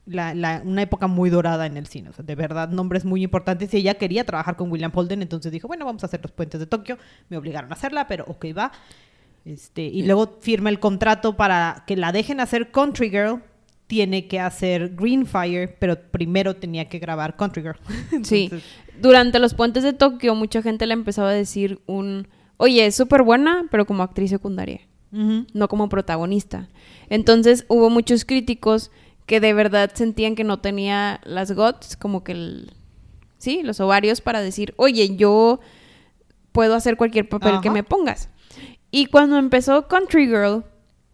una 0.05 0.81
época 0.81 1.07
muy 1.07 1.29
dorada 1.29 1.65
en 1.65 1.77
el 1.77 1.87
cine. 1.87 2.09
de 2.17 2.35
verdad, 2.35 2.67
nombres 2.67 3.05
muy 3.05 3.23
importantes. 3.23 3.73
Y 3.73 3.77
ella 3.77 3.93
quería 3.93 4.25
trabajar 4.25 4.57
con 4.57 4.69
William 4.69 4.91
Holden, 4.93 5.21
entonces 5.21 5.49
dijo, 5.53 5.69
bueno, 5.69 5.85
vamos 5.85 6.03
a 6.03 6.07
hacer 6.07 6.19
los 6.21 6.33
puentes 6.33 6.59
de 6.59 6.65
Tokio. 6.65 6.97
Me 7.29 7.37
obligaron 7.37 7.71
a 7.71 7.75
hacerla, 7.75 8.09
pero 8.09 8.25
ok, 8.27 8.47
va. 8.57 8.73
Este, 9.45 9.83
y 9.83 10.03
luego 10.03 10.39
firma 10.41 10.69
el 10.69 10.81
contrato 10.81 11.37
para 11.37 11.85
que 11.87 11.95
la 11.95 12.11
dejen 12.11 12.41
hacer 12.41 12.71
Country 12.71 13.11
Girl, 13.11 13.41
tiene 13.89 14.27
que 14.27 14.39
hacer 14.39 14.95
Greenfire, 14.95 15.67
pero 15.67 15.99
primero 15.99 16.55
tenía 16.55 16.87
que 16.87 16.99
grabar 16.99 17.35
Country 17.35 17.63
Girl. 17.63 17.77
sí. 18.23 18.51
Durante 19.01 19.39
los 19.39 19.55
puentes 19.55 19.81
de 19.81 19.93
Tokio, 19.93 20.35
mucha 20.35 20.61
gente 20.61 20.85
le 20.85 20.93
empezaba 20.93 21.29
a 21.29 21.33
decir 21.33 21.81
un, 21.87 22.27
oye, 22.57 22.85
es 22.85 22.93
súper 22.93 23.23
buena, 23.23 23.65
pero 23.71 23.87
como 23.87 24.03
actriz 24.03 24.29
secundaria, 24.29 24.81
no 25.11 25.67
como 25.67 25.89
protagonista. 25.89 26.69
Entonces 27.09 27.65
hubo 27.67 27.89
muchos 27.89 28.25
críticos 28.25 28.91
que 29.25 29.39
de 29.39 29.53
verdad 29.53 29.89
sentían 29.95 30.35
que 30.35 30.43
no 30.43 30.59
tenía 30.59 31.19
las 31.23 31.51
guts, 31.51 31.97
como 31.97 32.23
que 32.23 32.33
el, 32.33 32.73
sí, 33.39 33.63
los 33.63 33.79
ovarios 33.79 34.21
para 34.21 34.41
decir, 34.41 34.75
oye, 34.77 35.15
yo 35.15 35.61
puedo 36.51 36.75
hacer 36.75 36.95
cualquier 36.95 37.27
papel 37.27 37.59
que 37.63 37.71
me 37.71 37.83
pongas. 37.83 38.29
Y 38.91 39.07
cuando 39.07 39.39
empezó 39.39 39.87
Country 39.87 40.27
Girl, 40.27 40.63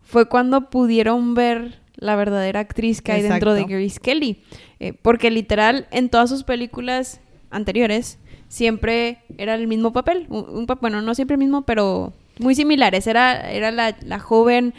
fue 0.01 0.27
cuando 0.27 0.69
pudieron 0.69 1.35
ver 1.35 1.85
la 1.97 2.15
verdadera 2.15 2.60
actriz 2.60 3.01
que 3.01 3.12
hay 3.12 3.21
dentro 3.21 3.53
de 3.53 3.63
Grace 3.65 3.99
Kelly. 3.99 4.43
Eh, 4.79 4.93
porque 4.93 5.31
literal, 5.31 5.88
en 5.91 6.10
todas 6.10 6.29
sus 6.29 6.43
películas 6.43 7.21
anteriores, 7.49 8.19
siempre 8.47 9.19
era 9.38 9.55
el 9.55 9.67
mismo 9.67 9.93
papel. 9.93 10.25
Un, 10.29 10.65
bueno, 10.81 11.01
no 11.01 11.15
siempre 11.15 11.36
el 11.36 11.39
mismo, 11.39 11.63
pero 11.63 12.13
muy 12.39 12.55
similares. 12.55 13.08
Era, 13.08 13.51
era 13.51 13.71
la, 13.71 13.95
la 14.01 14.19
joven 14.19 14.73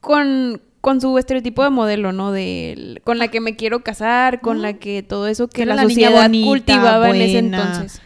con, 0.00 0.60
con 0.84 1.00
su 1.00 1.16
estereotipo 1.16 1.64
de 1.64 1.70
modelo, 1.70 2.12
¿no? 2.12 2.30
De 2.30 3.00
con 3.04 3.16
la 3.16 3.28
que 3.28 3.40
me 3.40 3.56
quiero 3.56 3.82
casar, 3.82 4.42
con 4.42 4.60
la 4.60 4.74
que 4.74 5.02
todo 5.02 5.28
eso 5.28 5.48
que 5.48 5.64
la, 5.64 5.80
sociedad 5.80 6.30
cultivaba 6.30 7.08
en 7.08 7.22
ese 7.22 7.38
entonces. 7.38 8.02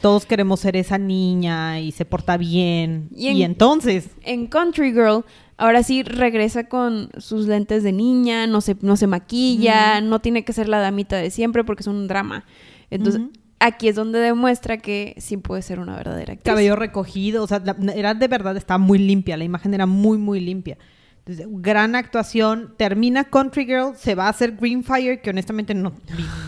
todos 0.00 0.24
queremos 0.24 0.60
ser 0.60 0.76
esa 0.76 0.96
niña 0.96 1.78
y 1.78 1.92
se 1.92 2.06
porta 2.06 2.38
bien. 2.38 3.10
y 3.14 3.42
entonces. 3.42 4.08
En 4.22 4.46
Country 4.46 4.92
Girl 4.92 5.26
ahora 5.58 5.82
sí 5.82 6.04
regresa 6.04 6.70
con 6.70 7.10
sus 7.18 7.48
lentes 7.48 7.82
de 7.82 7.92
niña, 7.92 8.46
no 8.46 8.62
se, 8.62 8.78
no 8.80 8.96
se 8.96 9.06
maquilla, 9.06 10.00
no 10.00 10.22
tiene 10.22 10.42
que 10.42 10.54
ser 10.54 10.70
la 10.70 10.78
damita 10.78 11.18
de 11.18 11.30
siempre 11.30 11.64
porque 11.64 11.82
es 11.82 11.86
un 11.86 12.08
drama. 12.08 12.46
Entonces, 12.88 13.20
aquí 13.60 13.88
es 13.88 13.94
donde 13.94 14.20
demuestra 14.20 14.78
que 14.78 15.14
sí 15.18 15.36
puede 15.36 15.60
ser 15.60 15.80
una 15.80 15.96
verdadera 15.96 16.32
actriz. 16.32 16.50
Cabello 16.50 16.76
recogido, 16.76 17.42
o 17.42 17.46
sea, 17.46 17.62
era 17.94 18.14
de 18.14 18.28
verdad, 18.28 18.56
estaba 18.56 18.78
muy 18.78 18.98
limpia, 18.98 19.36
la 19.36 19.44
imagen 19.44 19.74
era 19.74 19.84
muy, 19.84 20.16
muy 20.16 20.40
limpia. 20.40 20.78
Entonces, 21.24 21.46
gran 21.62 21.94
actuación. 21.94 22.74
Termina 22.76 23.22
Country 23.22 23.64
Girl, 23.64 23.94
se 23.96 24.16
va 24.16 24.26
a 24.26 24.30
hacer 24.30 24.56
Greenfire, 24.56 25.20
que 25.20 25.30
honestamente 25.30 25.72
no, 25.72 25.92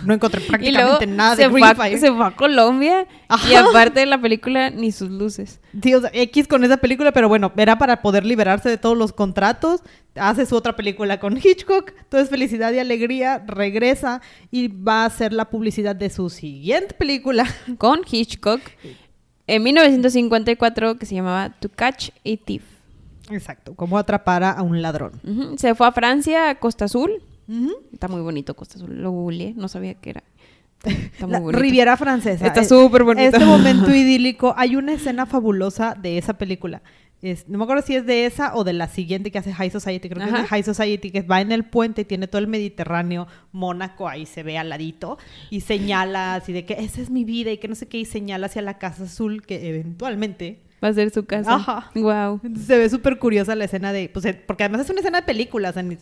no 0.04 0.14
encontré 0.14 0.40
prácticamente 0.40 1.06
nada 1.06 1.36
de 1.36 1.48
Greenfire. 1.48 1.98
se 1.98 2.12
fue 2.12 2.26
a 2.26 2.32
Colombia 2.32 3.06
y 3.48 3.54
aparte 3.54 4.00
de 4.00 4.06
la 4.06 4.20
película, 4.20 4.70
ni 4.70 4.90
sus 4.90 5.10
luces. 5.10 5.60
Dios, 5.72 6.02
X 6.12 6.48
con 6.48 6.64
esa 6.64 6.78
película, 6.78 7.12
pero 7.12 7.28
bueno, 7.28 7.52
era 7.56 7.78
para 7.78 8.02
poder 8.02 8.26
liberarse 8.26 8.68
de 8.68 8.76
todos 8.76 8.98
los 8.98 9.12
contratos. 9.12 9.80
Hace 10.16 10.44
su 10.44 10.56
otra 10.56 10.74
película 10.74 11.20
con 11.20 11.36
Hitchcock. 11.36 11.92
Entonces, 11.96 12.28
felicidad 12.28 12.72
y 12.72 12.80
alegría. 12.80 13.44
Regresa 13.46 14.22
y 14.50 14.66
va 14.66 15.02
a 15.02 15.06
hacer 15.06 15.32
la 15.32 15.50
publicidad 15.50 15.94
de 15.94 16.10
su 16.10 16.30
siguiente 16.30 16.94
película. 16.94 17.46
Con 17.78 18.00
Hitchcock. 18.10 18.60
En 19.46 19.62
1954, 19.62 20.96
que 20.96 21.06
se 21.06 21.14
llamaba 21.14 21.50
To 21.60 21.68
Catch 21.68 22.08
a 22.08 22.44
Thief. 22.44 22.73
Exacto, 23.30 23.74
cómo 23.74 23.98
atrapar 23.98 24.44
a 24.44 24.62
un 24.62 24.82
ladrón. 24.82 25.12
Se 25.56 25.74
fue 25.74 25.86
a 25.86 25.92
Francia, 25.92 26.50
a 26.50 26.54
Costa 26.56 26.86
Azul. 26.86 27.22
Está 27.92 28.08
muy 28.08 28.20
bonito 28.20 28.54
Costa 28.54 28.76
Azul. 28.76 29.02
Lo 29.02 29.10
googleé, 29.10 29.54
no 29.56 29.68
sabía 29.68 29.94
que 29.94 30.10
era. 30.10 30.24
Está 30.84 31.26
muy 31.26 31.40
bonito. 31.40 31.58
Riviera 31.58 31.96
Francesa. 31.96 32.46
Está 32.46 32.64
súper 32.64 33.04
bonito. 33.04 33.36
Este 33.36 33.44
momento 33.44 33.90
idílico. 33.94 34.54
Hay 34.56 34.76
una 34.76 34.92
escena 34.92 35.26
fabulosa 35.26 35.94
de 35.94 36.18
esa 36.18 36.34
película. 36.34 36.82
no 37.48 37.58
me 37.58 37.64
acuerdo 37.64 37.82
si 37.82 37.96
es 37.96 38.04
de 38.06 38.26
esa 38.26 38.54
o 38.54 38.64
de 38.64 38.74
la 38.74 38.88
siguiente 38.88 39.30
que 39.30 39.38
hace 39.38 39.52
High 39.52 39.70
Society. 39.70 40.08
Creo 40.08 40.22
que 40.26 40.30
es 40.34 40.42
de 40.42 40.48
High 40.48 40.62
Society, 40.62 41.10
que 41.10 41.22
va 41.22 41.40
en 41.40 41.52
el 41.52 41.64
puente 41.64 42.02
y 42.02 42.04
tiene 42.04 42.28
todo 42.28 42.40
el 42.40 42.48
Mediterráneo, 42.48 43.26
Mónaco, 43.52 44.08
ahí 44.08 44.26
se 44.26 44.42
ve 44.42 44.58
al 44.58 44.68
ladito. 44.68 45.16
Y 45.50 45.60
señala 45.62 46.34
así 46.34 46.52
de 46.52 46.64
que 46.66 46.74
esa 46.74 47.00
es 47.00 47.08
mi 47.10 47.24
vida 47.24 47.50
y 47.50 47.58
que 47.58 47.68
no 47.68 47.74
sé 47.74 47.88
qué. 47.88 47.98
Y 47.98 48.04
señala 48.04 48.46
hacia 48.46 48.60
la 48.62 48.76
Casa 48.78 49.04
Azul, 49.04 49.42
que 49.46 49.68
eventualmente 49.68 50.60
Va 50.82 50.88
a 50.88 50.92
ser 50.92 51.10
su 51.10 51.24
casa. 51.24 51.54
Ajá. 51.54 51.90
Wow. 51.94 52.40
Se 52.66 52.76
ve 52.76 52.90
súper 52.90 53.18
curiosa 53.18 53.54
la 53.54 53.64
escena 53.64 53.92
de. 53.92 54.10
Pues, 54.12 54.24
eh, 54.26 54.34
porque 54.34 54.64
además 54.64 54.82
es 54.82 54.90
una 54.90 55.00
escena 55.00 55.20
de 55.20 55.26
películas. 55.26 55.76
En, 55.76 55.98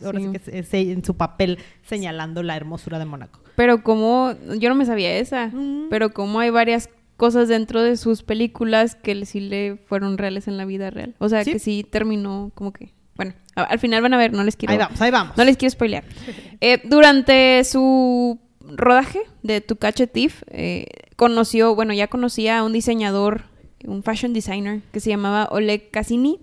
en 0.47 1.05
su 1.05 1.17
papel 1.17 1.59
señalando 1.85 2.43
la 2.43 2.57
hermosura 2.57 2.99
de 2.99 3.05
Mónaco. 3.05 3.41
Pero 3.57 3.83
como. 3.83 4.35
Yo 4.59 4.69
no 4.69 4.75
me 4.75 4.85
sabía 4.85 5.17
esa. 5.19 5.53
Pero 5.91 6.13
como 6.13 6.41
hay 6.41 6.51
varias 6.51 6.89
cosas 7.17 7.49
dentro 7.49 7.83
de 7.83 7.97
sus 7.97 8.25
películas 8.25 8.97
que 8.97 9.25
sí 9.27 9.41
le 9.41 9.77
fueron 9.87 10.19
reales 10.19 10.49
en 10.49 10.57
la 10.57 10.65
vida 10.65 10.91
real. 10.91 11.15
O 11.19 11.29
sea, 11.29 11.45
que 11.45 11.59
sí 11.59 11.87
terminó 11.89 12.51
como 12.55 12.73
que. 12.73 12.93
Bueno, 13.15 13.35
al 13.55 13.79
final 13.79 14.03
van 14.03 14.15
a 14.15 14.17
ver, 14.17 14.33
no 14.33 14.43
les 14.43 14.57
quiero. 14.57 14.73
Ahí 14.73 14.79
vamos, 14.79 15.01
ahí 15.01 15.11
vamos. 15.11 15.37
No 15.37 15.45
les 15.45 15.57
quiero 15.57 15.71
spoilear. 15.71 16.05
Eh, 16.61 16.81
durante 16.85 17.65
su 17.65 18.39
rodaje 18.61 19.21
de 19.43 19.61
Tu 19.61 19.77
Thief, 19.77 20.43
eh, 20.47 20.87
conoció, 21.17 21.75
bueno, 21.75 21.93
ya 21.93 22.07
conocía 22.07 22.59
a 22.59 22.65
un 22.65 22.73
diseñador 22.73 23.52
un 23.87 24.03
fashion 24.03 24.33
designer 24.33 24.81
que 24.93 25.01
se 25.01 25.11
llamaba 25.11 25.49
Oleg 25.51 25.91
Cassini, 25.91 26.41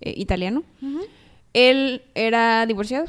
eh, 0.00 0.14
italiano. 0.16 0.62
Él 1.52 2.02
era 2.14 2.64
divorciado. 2.66 3.06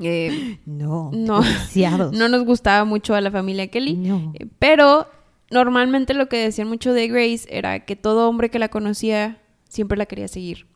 Eh, 0.00 0.58
no, 0.66 1.10
no, 1.12 1.42
no 2.12 2.28
nos 2.28 2.44
gustaba 2.44 2.84
mucho 2.84 3.14
a 3.14 3.20
la 3.20 3.30
familia 3.30 3.68
Kelly. 3.68 3.98
Eh, 4.34 4.46
pero 4.58 5.08
normalmente 5.50 6.14
lo 6.14 6.28
que 6.28 6.36
decían 6.36 6.68
mucho 6.68 6.92
de 6.92 7.08
Grace 7.08 7.46
era 7.48 7.84
que 7.84 7.96
todo 7.96 8.28
hombre 8.28 8.50
que 8.50 8.58
la 8.58 8.68
conocía 8.68 9.38
siempre 9.68 9.98
la 9.98 10.06
quería 10.06 10.28
seguir. 10.28 10.66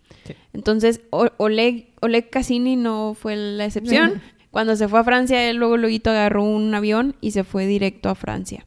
Entonces, 0.52 1.00
Oleg, 1.10 1.94
Oleg 2.00 2.28
Cassini 2.28 2.76
no 2.76 3.14
fue 3.14 3.34
la 3.36 3.64
excepción. 3.64 4.20
Cuando 4.50 4.76
se 4.76 4.88
fue 4.88 4.98
a 4.98 5.04
Francia, 5.04 5.48
él 5.48 5.56
luego 5.56 5.76
luego 5.76 6.10
agarró 6.10 6.42
un 6.42 6.74
avión 6.74 7.16
y 7.20 7.30
se 7.30 7.44
fue 7.44 7.66
directo 7.66 8.08
a 8.08 8.14
Francia. 8.14 8.66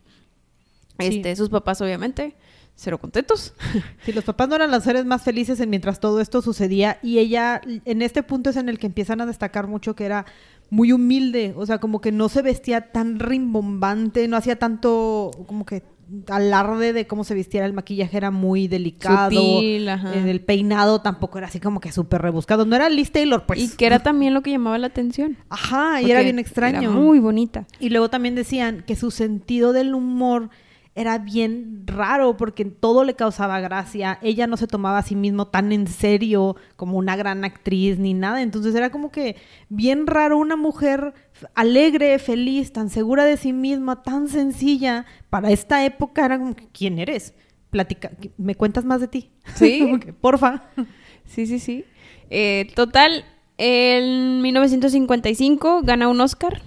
Este, 0.98 1.36
sus 1.36 1.50
papás, 1.50 1.82
obviamente, 1.82 2.36
cero 2.82 2.98
contentos. 3.00 3.54
Sí, 4.06 4.14
los 4.14 4.24
papás 4.24 4.50
no 4.50 4.56
eran 4.56 4.72
los 4.72 4.84
seres 4.84 5.06
más 5.06 5.22
felices 5.22 5.60
en 5.60 5.70
mientras 5.70 6.00
todo 6.00 6.22
esto 6.22 6.42
sucedía 6.42 6.98
y 7.04 7.20
ella 7.20 7.62
en 7.86 8.02
este 8.02 8.24
punto 8.24 8.50
es 8.50 8.56
en 8.56 8.68
el 8.68 8.80
que 8.80 8.88
empiezan 8.88 9.22
a 9.22 9.28
destacar 9.28 9.68
mucho 9.68 9.96
que 9.96 10.06
era 10.06 10.26
muy 10.72 10.92
humilde, 10.92 11.54
o 11.56 11.66
sea, 11.66 11.80
como 11.80 12.02
que 12.02 12.12
no 12.12 12.30
se 12.30 12.42
vestía 12.42 12.92
tan 12.92 13.20
rimbombante, 13.20 14.28
no 14.28 14.38
hacía 14.38 14.58
tanto 14.58 15.30
como 15.46 15.66
que 15.66 15.84
alarde 16.28 16.94
de 16.94 17.08
cómo 17.08 17.24
se 17.24 17.36
vistiera 17.36 17.66
el 17.66 17.74
maquillaje 17.74 18.18
era 18.18 18.32
muy 18.32 18.68
delicado, 18.68 19.32
Sutil, 19.32 19.88
ajá. 19.88 20.16
Eh, 20.16 20.30
el 20.30 20.42
peinado 20.42 21.02
tampoco 21.02 21.38
era 21.38 21.48
así 21.48 21.60
como 21.60 21.80
que 21.80 21.92
súper 21.92 22.22
rebuscado, 22.22 22.66
no 22.66 22.76
era 22.76 22.90
Liz 22.90 23.12
Taylor, 23.12 23.46
pues. 23.46 23.60
y 23.60 23.76
que 23.76 23.86
era 23.86 24.00
también 24.04 24.34
lo 24.34 24.42
que 24.42 24.52
llamaba 24.52 24.78
la 24.78 24.88
atención. 24.88 25.38
Ajá, 25.50 26.02
y 26.02 26.10
era 26.10 26.22
bien 26.22 26.40
extraño. 26.40 26.80
Era 26.80 26.90
muy 26.90 27.20
bonita. 27.20 27.68
Y 27.80 27.90
luego 27.90 28.10
también 28.10 28.36
decían 28.36 28.84
que 28.86 28.96
su 28.96 29.12
sentido 29.12 29.74
del 29.74 29.94
humor 29.94 30.50
era 30.94 31.18
bien 31.20 31.84
raro 31.86 32.36
porque 32.36 32.66
todo 32.66 33.04
le 33.04 33.16
causaba 33.16 33.60
gracia. 33.60 34.20
Ella 34.22 34.48
no 34.48 34.58
se 34.58 34.68
tomaba 34.68 34.98
a 35.00 35.04
sí 35.04 35.16
mismo 35.16 35.48
tan 35.48 35.72
en 35.72 35.88
serio 35.88 36.56
como 36.76 36.98
una 36.98 37.16
gran 37.16 37.46
actriz 37.46 37.98
ni 37.98 38.14
nada. 38.14 38.42
Entonces 38.42 38.76
era 38.76 38.90
como 38.90 39.12
que 39.12 39.38
bien 39.70 40.06
raro 40.08 40.38
una 40.38 40.56
mujer 40.56 41.14
alegre, 41.56 42.20
feliz, 42.20 42.74
tan 42.74 42.90
segura 42.90 43.24
de 43.24 43.38
sí 43.38 43.54
misma, 43.54 44.04
tan 44.04 44.28
sencilla. 44.28 45.06
Para 45.30 45.52
esta 45.52 45.86
época 45.86 46.26
era 46.26 46.38
como 46.38 46.56
que, 46.56 46.68
¿quién 46.68 47.00
eres? 47.00 47.34
Platica, 47.70 48.12
¿me 48.38 48.56
cuentas 48.56 48.84
más 48.84 49.00
de 49.00 49.08
ti? 49.08 49.32
Sí. 49.56 49.80
Como 49.84 50.00
que, 50.02 50.12
Porfa. 50.12 50.64
Sí, 51.26 51.46
sí, 51.46 51.58
sí. 51.58 51.86
Eh, 52.30 52.70
total, 52.76 53.24
en 53.58 54.42
1955 54.42 55.82
gana 55.84 56.10
un 56.10 56.20
Oscar 56.20 56.62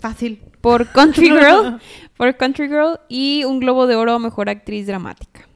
Fácil. 0.00 0.40
Por 0.60 0.88
Country 0.88 1.28
Girl, 1.30 1.80
por 2.16 2.36
Country 2.36 2.68
Girl 2.68 3.00
y 3.08 3.44
un 3.44 3.60
Globo 3.60 3.86
de 3.86 3.96
Oro 3.96 4.12
a 4.12 4.18
Mejor 4.18 4.48
Actriz 4.48 4.86
Dramática. 4.86 5.48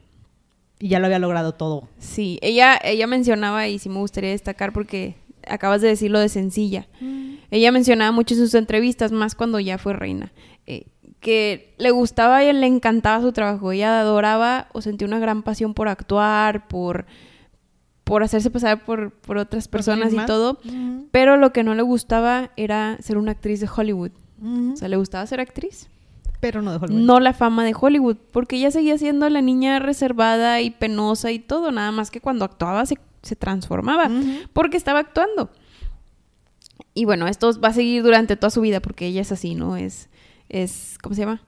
Y 0.79 0.89
ya 0.89 0.99
lo 0.99 1.05
había 1.05 1.19
logrado 1.19 1.53
todo. 1.53 1.87
Sí, 1.99 2.37
ella, 2.41 2.77
ella 2.83 3.07
mencionaba, 3.07 3.67
y 3.67 3.79
sí 3.79 3.89
me 3.89 3.99
gustaría 3.99 4.31
destacar 4.31 4.73
porque 4.73 5.15
acabas 5.47 5.81
de 5.81 5.87
decirlo 5.87 6.19
de 6.19 6.29
sencilla. 6.29 6.87
Ella 7.51 7.71
mencionaba 7.71 8.11
mucho 8.11 8.33
en 8.33 8.41
sus 8.41 8.53
entrevistas, 8.55 9.11
más 9.11 9.35
cuando 9.35 9.59
ya 9.59 9.77
fue 9.77 9.93
reina, 9.93 10.33
eh, 10.65 10.87
que 11.19 11.73
le 11.77 11.91
gustaba 11.91 12.43
y 12.43 12.51
le 12.51 12.67
encantaba 12.67 13.21
su 13.21 13.31
trabajo. 13.31 13.71
Ella 13.71 13.99
adoraba 13.99 14.67
o 14.73 14.81
sentía 14.81 15.07
una 15.07 15.19
gran 15.19 15.43
pasión 15.43 15.73
por 15.73 15.87
actuar, 15.87 16.67
por, 16.67 17.05
por 18.03 18.23
hacerse 18.23 18.49
pasar 18.51 18.83
por, 18.83 19.11
por 19.11 19.37
otras 19.37 19.67
personas 19.67 20.13
y 20.13 20.17
todo. 20.25 20.59
Ujú. 20.65 21.07
Pero 21.11 21.37
lo 21.37 21.53
que 21.53 21.63
no 21.63 21.73
le 21.73 21.83
gustaba 21.83 22.51
era 22.57 22.97
ser 22.99 23.17
una 23.17 23.31
actriz 23.31 23.59
de 23.59 23.69
Hollywood. 23.73 24.11
O 24.73 24.75
sea, 24.75 24.87
le 24.87 24.97
gustaba 24.97 25.25
ser 25.25 25.39
actriz. 25.39 25.87
Pero 26.39 26.61
no 26.61 26.71
de 26.71 26.77
Hollywood. 26.77 27.01
No 27.01 27.19
la 27.19 27.33
fama 27.33 27.63
de 27.63 27.73
Hollywood, 27.79 28.17
porque 28.31 28.57
ella 28.57 28.71
seguía 28.71 28.97
siendo 28.97 29.27
la 29.29 29.41
niña 29.41 29.79
reservada 29.79 30.61
y 30.61 30.69
penosa 30.69 31.31
y 31.31 31.39
todo, 31.39 31.71
nada 31.71 31.91
más 31.91 32.11
que 32.11 32.21
cuando 32.21 32.45
actuaba 32.45 32.85
se, 32.85 32.97
se 33.21 33.35
transformaba, 33.35 34.09
porque 34.53 34.77
estaba 34.77 34.99
actuando. 34.99 35.49
Y 36.93 37.05
bueno, 37.05 37.27
esto 37.27 37.59
va 37.59 37.69
a 37.69 37.73
seguir 37.73 38.03
durante 38.03 38.35
toda 38.35 38.51
su 38.51 38.61
vida, 38.61 38.79
porque 38.79 39.07
ella 39.07 39.21
es 39.21 39.31
así, 39.31 39.55
¿no? 39.55 39.75
Es, 39.75 40.09
es 40.49 40.97
¿cómo 41.01 41.15
se 41.15 41.21
llama? 41.21 41.41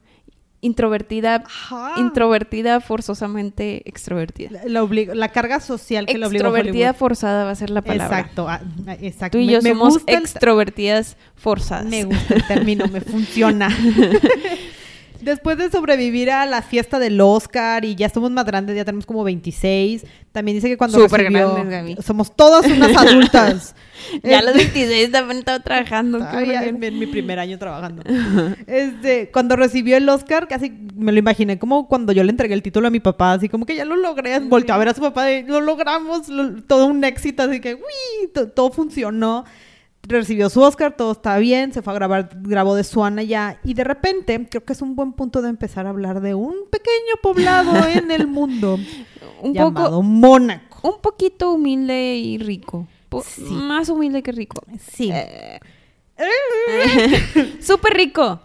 Introvertida, 0.67 1.43
Ajá. 1.45 1.93
introvertida, 1.97 2.79
forzosamente 2.81 3.81
extrovertida. 3.89 4.61
La, 4.65 4.81
la 4.83 5.15
la 5.15 5.29
carga 5.29 5.59
social 5.59 6.05
que 6.05 6.17
le 6.17 6.25
obligó 6.27 6.45
Extrovertida 6.47 6.93
forzada 6.93 7.45
va 7.45 7.51
a 7.51 7.55
ser 7.55 7.69
la 7.69 7.81
palabra. 7.81 8.19
Exacto, 8.19 8.47
ah, 8.47 8.61
ah, 8.87 8.95
exacto. 9.01 9.37
Tú 9.37 9.41
y 9.41 9.47
Me- 9.47 9.53
yo 9.53 9.61
me 9.61 9.69
somos 9.71 9.93
gusta 9.95 10.11
extrovertidas 10.13 11.17
forzadas. 11.35 11.85
Me 11.85 12.03
gusta 12.03 12.35
el 12.35 12.47
término, 12.47 12.87
me 12.87 13.01
funciona. 13.01 13.69
Después 15.21 15.57
de 15.57 15.69
sobrevivir 15.69 16.31
a 16.31 16.45
la 16.45 16.61
fiesta 16.61 16.99
del 16.99 17.19
Oscar 17.21 17.85
y 17.85 17.95
ya 17.95 18.09
somos 18.09 18.31
más 18.31 18.45
grandes, 18.45 18.75
ya 18.75 18.85
tenemos 18.85 19.05
como 19.05 19.23
26. 19.23 20.05
También 20.31 20.57
dice 20.57 20.67
que 20.69 20.77
cuando 20.77 20.99
Súper 20.99 21.21
recibió- 21.21 21.53
grandes, 21.53 21.71
Gaby. 21.95 21.97
somos 22.03 22.35
todas 22.35 22.65
unas 22.65 22.95
adultas. 22.97 23.75
Ya 24.23 24.39
a 24.39 24.41
los 24.43 24.55
Este- 24.55 24.71
26 24.79 25.11
también 25.11 25.39
estaba 25.39 25.59
trabajando. 25.59 26.19
Ay, 26.29 26.47
ya 26.49 26.63
en, 26.65 26.83
en 26.83 26.99
mi 26.99 27.07
primer 27.07 27.39
año 27.39 27.57
trabajando. 27.57 28.03
Este, 28.67 29.29
cuando 29.31 29.55
recibió 29.55 29.97
el 29.97 30.07
Oscar, 30.09 30.47
casi 30.47 30.71
me 30.95 31.11
lo 31.11 31.19
imaginé 31.19 31.57
como 31.59 31.87
cuando 31.87 32.11
yo 32.13 32.23
le 32.23 32.31
entregué 32.31 32.53
el 32.53 32.61
título 32.61 32.87
a 32.87 32.91
mi 32.91 32.99
papá, 32.99 33.33
así 33.33 33.49
como 33.49 33.65
que 33.65 33.75
ya 33.75 33.85
lo 33.85 33.95
logré. 33.95 34.39
Volteó 34.39 34.75
a 34.75 34.77
ver 34.77 34.89
a 34.89 34.93
su 34.93 35.01
papá 35.01 35.25
de, 35.25 35.43
lo 35.43 35.61
logramos, 35.61 36.29
lo- 36.29 36.61
todo 36.63 36.85
un 36.87 37.03
éxito, 37.03 37.43
así 37.43 37.59
que, 37.59 37.75
uy, 37.75 38.27
to- 38.33 38.47
todo 38.49 38.71
funcionó. 38.71 39.45
Recibió 40.09 40.49
su 40.49 40.61
Oscar, 40.61 40.95
todo 40.95 41.11
está 41.11 41.37
bien, 41.37 41.73
se 41.73 41.81
fue 41.81 41.91
a 41.91 41.95
grabar, 41.95 42.29
grabó 42.41 42.75
de 42.75 42.85
Swan 42.85 43.19
allá, 43.19 43.59
y 43.65 43.73
de 43.73 43.83
repente, 43.83 44.47
creo 44.49 44.63
que 44.63 44.71
es 44.71 44.81
un 44.81 44.95
buen 44.95 45.11
punto 45.11 45.41
de 45.41 45.49
empezar 45.49 45.85
a 45.85 45.89
hablar 45.89 46.21
de 46.21 46.33
un 46.33 46.55
pequeño 46.71 47.15
poblado 47.21 47.75
en 47.89 48.09
el 48.11 48.25
mundo 48.27 48.79
Un 49.41 49.53
llamado 49.53 49.89
poco, 49.89 50.03
Mónaco. 50.03 50.87
un 50.87 51.01
poquito 51.01 51.51
humilde 51.51 52.15
y 52.15 52.37
rico. 52.37 52.87
Sí. 53.25 53.41
Más 53.41 53.89
humilde 53.89 54.23
que 54.23 54.31
rico. 54.31 54.61
Sí. 54.91 55.11
Eh, 55.13 55.59
Súper 57.61 57.93
rico. 57.93 58.39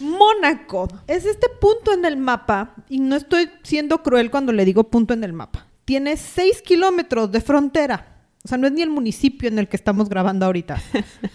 Mónaco 0.00 0.88
es 1.06 1.24
este 1.24 1.48
punto 1.60 1.92
en 1.94 2.04
el 2.04 2.18
mapa, 2.18 2.74
y 2.90 3.00
no 3.00 3.16
estoy 3.16 3.48
siendo 3.62 4.02
cruel 4.02 4.30
cuando 4.30 4.52
le 4.52 4.66
digo 4.66 4.84
punto 4.84 5.14
en 5.14 5.24
el 5.24 5.32
mapa. 5.32 5.66
Tiene 5.86 6.16
6 6.16 6.60
kilómetros 6.62 7.32
de 7.32 7.40
frontera. 7.40 8.15
O 8.46 8.48
sea, 8.48 8.58
no 8.58 8.68
es 8.68 8.72
ni 8.72 8.80
el 8.80 8.90
municipio 8.90 9.48
en 9.48 9.58
el 9.58 9.66
que 9.66 9.74
estamos 9.74 10.08
grabando 10.08 10.46
ahorita. 10.46 10.80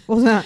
O 0.06 0.18
sea, 0.18 0.42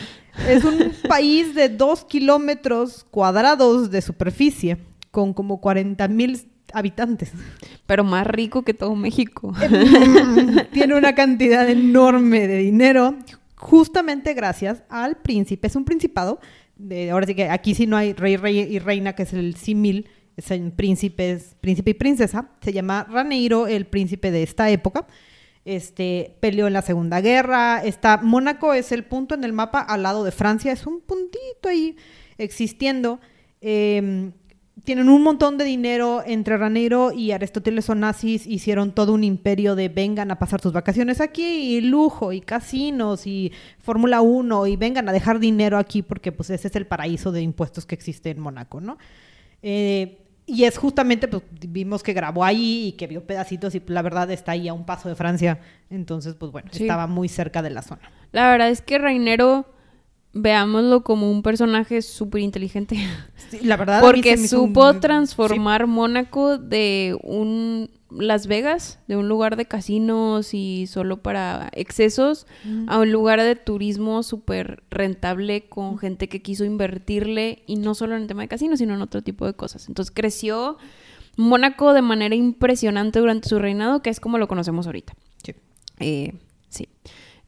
es 0.49 0.65
un 0.65 0.91
país 1.09 1.55
de 1.55 1.69
2 1.69 2.07
kilómetros 2.07 3.07
cuadrados 3.09 3.93
de 3.93 4.03
superficie, 4.03 4.77
con 5.13 5.33
como 5.33 5.61
40 5.61 6.09
mil 6.09 6.41
habitantes. 6.73 7.31
Pero 7.87 8.03
más 8.03 8.27
rico 8.27 8.65
que 8.65 8.75
todo 8.75 8.97
México. 8.97 9.55
Tiene 10.73 10.97
una 10.97 11.15
cantidad 11.15 11.71
enorme 11.71 12.49
de 12.49 12.59
dinero, 12.59 13.15
justamente 13.55 14.35
gracias 14.35 14.83
al 14.89 15.19
príncipe. 15.19 15.69
Es 15.69 15.77
un 15.77 15.85
principado. 15.85 16.41
De, 16.75 17.13
ahora 17.13 17.29
sí 17.29 17.37
que 17.37 17.49
aquí 17.49 17.77
sí 17.77 17.87
no 17.87 17.97
hay 17.97 18.13
rey, 18.13 18.37
rey 18.37 18.59
y 18.59 18.81
reina, 18.81 19.15
que 19.15 19.23
es 19.23 19.33
el 19.33 19.55
símil. 19.55 20.09
Es 20.37 20.51
el 20.51 20.73
príncipe, 20.73 21.39
príncipe 21.61 21.93
y 21.93 21.95
princesa. 21.95 22.51
Se 22.61 22.73
llama 22.73 23.07
Raneiro, 23.09 23.69
el 23.69 23.87
príncipe 23.87 24.33
de 24.33 24.43
esta 24.43 24.69
época. 24.69 25.07
Este 25.67 26.37
peleó 26.41 26.67
en 26.67 26.73
la 26.73 26.81
Segunda 26.81 27.21
Guerra. 27.21 27.83
Está, 27.85 28.17
Mónaco 28.23 28.73
es 28.73 28.93
el 28.93 29.05
punto 29.05 29.35
en 29.35 29.45
el 29.45 29.53
mapa 29.53 29.81
al 29.81 30.03
lado 30.03 30.25
de 30.25 30.33
Francia. 30.33 30.73
Es 30.73 30.87
un 30.87 31.01
puntito 31.01 31.69
ahí 31.69 31.97
existiendo. 32.39 33.21
Eh, 33.61 34.31
tienen 34.85 35.09
un 35.09 35.23
montón 35.23 35.59
de 35.59 35.65
dinero 35.65 36.23
entre 36.25 36.57
Raneiro 36.57 37.11
y 37.11 37.33
Aristóteles 37.33 37.91
Onassis 37.91 38.47
hicieron 38.47 38.93
todo 38.93 39.15
un 39.15 39.25
imperio 39.25 39.75
de 39.75 39.89
vengan 39.89 40.31
a 40.31 40.39
pasar 40.39 40.61
sus 40.61 40.73
vacaciones 40.73 41.21
aquí 41.21 41.43
y 41.43 41.81
lujo 41.81 42.33
y 42.33 42.41
casinos 42.41 43.27
y 43.27 43.53
Fórmula 43.81 44.21
1 44.21 44.67
y 44.69 44.77
vengan 44.77 45.09
a 45.09 45.13
dejar 45.13 45.41
dinero 45.41 45.79
aquí 45.79 46.03
porque 46.03 46.31
pues 46.31 46.51
ese 46.51 46.69
es 46.69 46.77
el 46.77 46.87
paraíso 46.87 47.33
de 47.33 47.43
impuestos 47.43 47.87
que 47.87 47.95
existe 47.95 48.31
en 48.31 48.39
Mónaco, 48.39 48.81
¿no? 48.81 48.99
Eh, 49.63 50.26
y 50.47 50.65
es 50.65 50.79
justamente, 50.79 51.29
pues 51.29 51.43
vimos 51.69 52.03
que 52.03 52.13
grabó 52.13 52.45
ahí 52.45 52.87
y 52.89 52.93
que 52.93 53.07
vio 53.07 53.27
pedacitos 53.27 53.75
y 53.75 53.83
la 53.87 54.01
verdad 54.03 54.31
está 54.31 54.53
ahí 54.53 54.69
a 54.69 54.73
un 54.73 54.87
paso 54.87 55.09
de 55.09 55.15
Francia, 55.17 55.59
entonces 55.91 56.35
pues 56.35 56.53
bueno, 56.53 56.69
Sí. 56.73 56.85
estaba 56.85 57.07
muy 57.07 57.29
cerca 57.29 57.63
de 57.63 57.71
la 57.71 57.83
zona. 57.83 58.03
La 58.33 58.51
verdad 58.51 58.71
es 58.71 58.81
que 58.81 58.99
Reinero, 58.99 59.67
veámoslo 60.38 61.03
como 61.03 61.31
un 61.31 61.42
personaje 61.42 62.03
súper 62.03 62.42
inteligente. 62.42 62.96
Sí, 63.51 63.59
la 63.62 63.77
verdad 63.77 64.01
Porque 64.01 64.35
un- 64.35 64.49
supo 64.49 64.92
sí. 64.92 64.99
transformar 65.01 65.87
Mónaco 65.87 66.59
de 66.59 67.16
un 67.22 67.90
Las 68.11 68.46
Vegas, 68.46 68.99
de 69.09 69.16
un 69.16 69.29
lugar 69.29 69.57
de 69.57 69.66
casinos 69.66 70.53
y 70.55 70.87
solo 70.88 71.22
para 71.22 71.68
excesos, 71.72 72.46
a 72.87 72.99
un 72.99 73.12
lugar 73.12 73.40
de 73.42 73.55
turismo 73.57 74.22
súper 74.22 74.83
rentable 74.90 75.68
con 75.68 75.99
gente 75.99 76.29
que 76.29 76.40
quiso 76.42 76.64
invertirle 76.64 77.62
y 77.66 77.77
no 77.77 77.94
solo 77.94 78.16
en 78.16 78.22
el 78.22 78.29
tema 78.29 78.42
de 78.42 78.49
casinos, 78.49 78.79
sino 78.79 78.94
en 78.94 79.03
otro 79.03 79.22
tipo 79.22 79.44
de 79.46 79.55
cosas. 79.55 79.88
Entonces 79.88 80.12
creció 80.14 80.77
Mónaco 81.37 81.92
de 81.92 82.03
manera 82.03 82.35
impresionante 82.35 83.18
durante 83.18 83.49
su 83.49 83.59
reinado, 83.59 84.03
que 84.03 84.11
es 84.11 84.20
como 84.20 84.38
lo 84.38 84.49
conocemos 84.49 84.87
ahorita. 84.87 85.14
Sí. 85.44 85.55
Eh, 86.01 86.33
sí. 86.68 86.88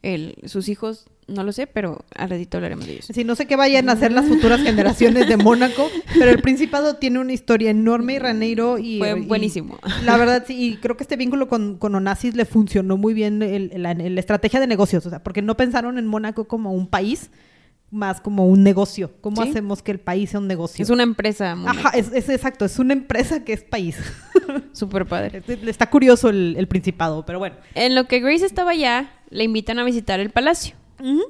El- 0.02 0.36
sus 0.46 0.68
hijos, 0.68 1.06
no 1.26 1.42
lo 1.42 1.50
sé, 1.52 1.66
pero 1.66 2.04
al 2.14 2.30
ratito 2.30 2.56
hablaremos 2.56 2.86
de 2.86 2.92
ellos. 2.94 3.06
Sí, 3.12 3.24
no 3.24 3.34
sé 3.34 3.46
qué 3.46 3.56
vayan 3.56 3.88
a 3.88 3.92
hacer 3.92 4.12
las 4.12 4.26
futuras 4.26 4.60
generaciones 4.62 5.28
de 5.28 5.36
Mónaco, 5.36 5.88
pero 6.18 6.30
el 6.30 6.40
Principado 6.40 6.96
tiene 6.96 7.18
una 7.18 7.32
historia 7.32 7.70
enorme 7.70 8.14
y 8.14 8.18
Raneiro 8.18 8.78
y... 8.78 8.98
Fue 8.98 9.18
y- 9.18 9.26
buenísimo. 9.26 9.78
la 10.04 10.16
verdad, 10.16 10.44
sí, 10.46 10.54
y 10.72 10.76
creo 10.76 10.96
que 10.96 11.02
este 11.04 11.16
vínculo 11.16 11.48
con, 11.48 11.76
con 11.78 11.94
Onassis 11.94 12.34
le 12.36 12.44
funcionó 12.44 12.96
muy 12.96 13.12
bien 13.12 13.42
el- 13.42 13.72
la, 13.82 13.92
la 13.94 14.20
estrategia 14.20 14.60
de 14.60 14.66
negocios, 14.68 15.04
o 15.04 15.10
sea, 15.10 15.22
porque 15.22 15.42
no 15.42 15.56
pensaron 15.56 15.98
en 15.98 16.06
Mónaco 16.06 16.46
como 16.46 16.72
un 16.72 16.86
país, 16.86 17.30
más 17.90 18.20
como 18.20 18.46
un 18.46 18.62
negocio. 18.62 19.12
¿Cómo 19.22 19.42
Sí. 19.42 19.48
hacemos 19.48 19.82
que 19.82 19.90
el 19.92 19.98
país 19.98 20.30
sea 20.30 20.40
un 20.40 20.46
negocio? 20.46 20.82
Es 20.82 20.90
una 20.90 21.02
empresa 21.02 21.54
muy 21.56 21.70
Ajá, 21.70 21.88
es, 21.96 22.12
es 22.12 22.28
exacto, 22.28 22.66
es 22.66 22.78
una 22.78 22.92
empresa 22.92 23.44
que 23.44 23.54
es 23.54 23.62
país. 23.64 23.96
súper 24.72 25.06
padre. 25.06 25.42
Está 25.66 25.88
curioso 25.90 26.28
el, 26.28 26.54
el 26.58 26.66
Principado, 26.68 27.24
pero 27.26 27.38
bueno. 27.38 27.56
En 27.74 27.94
lo 27.94 28.04
que 28.06 28.20
Grace 28.20 28.44
estaba 28.46 28.72
allá, 28.72 29.10
le 29.30 29.44
invitan 29.44 29.78
a 29.78 29.84
visitar 29.84 30.20
el 30.20 30.30
palacio. 30.30 30.74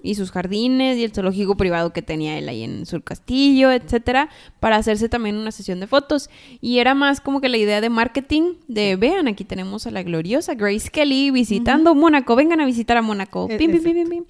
y 0.03 0.15
sus 0.15 0.31
jardines 0.31 0.97
y 0.97 1.05
el 1.05 1.13
zoológico 1.13 1.57
privado 1.59 1.93
que 1.93 2.01
tenía 2.01 2.39
él 2.39 2.49
ahí 2.49 2.63
en 2.65 2.87
su 2.87 3.03
castillo, 3.03 3.71
etcétera, 3.71 4.31
para 4.61 4.77
hacerse 4.77 5.11
también 5.11 5.37
una 5.37 5.51
sesión 5.53 5.79
de 5.79 5.87
fotos. 5.87 6.31
Y 6.63 6.79
era 6.79 6.95
más 6.95 7.21
como 7.21 7.43
que 7.43 7.51
la 7.51 7.59
idea 7.59 7.83
de 7.83 7.91
marketing 7.91 8.55
de 8.67 8.97
vean, 8.97 9.29
aquí 9.29 9.45
tenemos 9.45 9.87
a 9.87 9.91
la 9.91 10.03
gloriosa 10.03 10.55
Grace 10.55 10.89
Kelly 10.89 11.31
visitando 11.31 11.95
Mónaco, 11.95 12.35
vengan 12.35 12.61
a 12.63 12.65
visitar 12.65 12.97
a 12.97 13.03
Mónaco. 13.03 13.47
E- 13.51 13.59
Pim, 13.59 13.71
pim, 13.73 13.83
pim, 13.83 13.95
pim, 14.09 14.09
pim. 14.09 14.25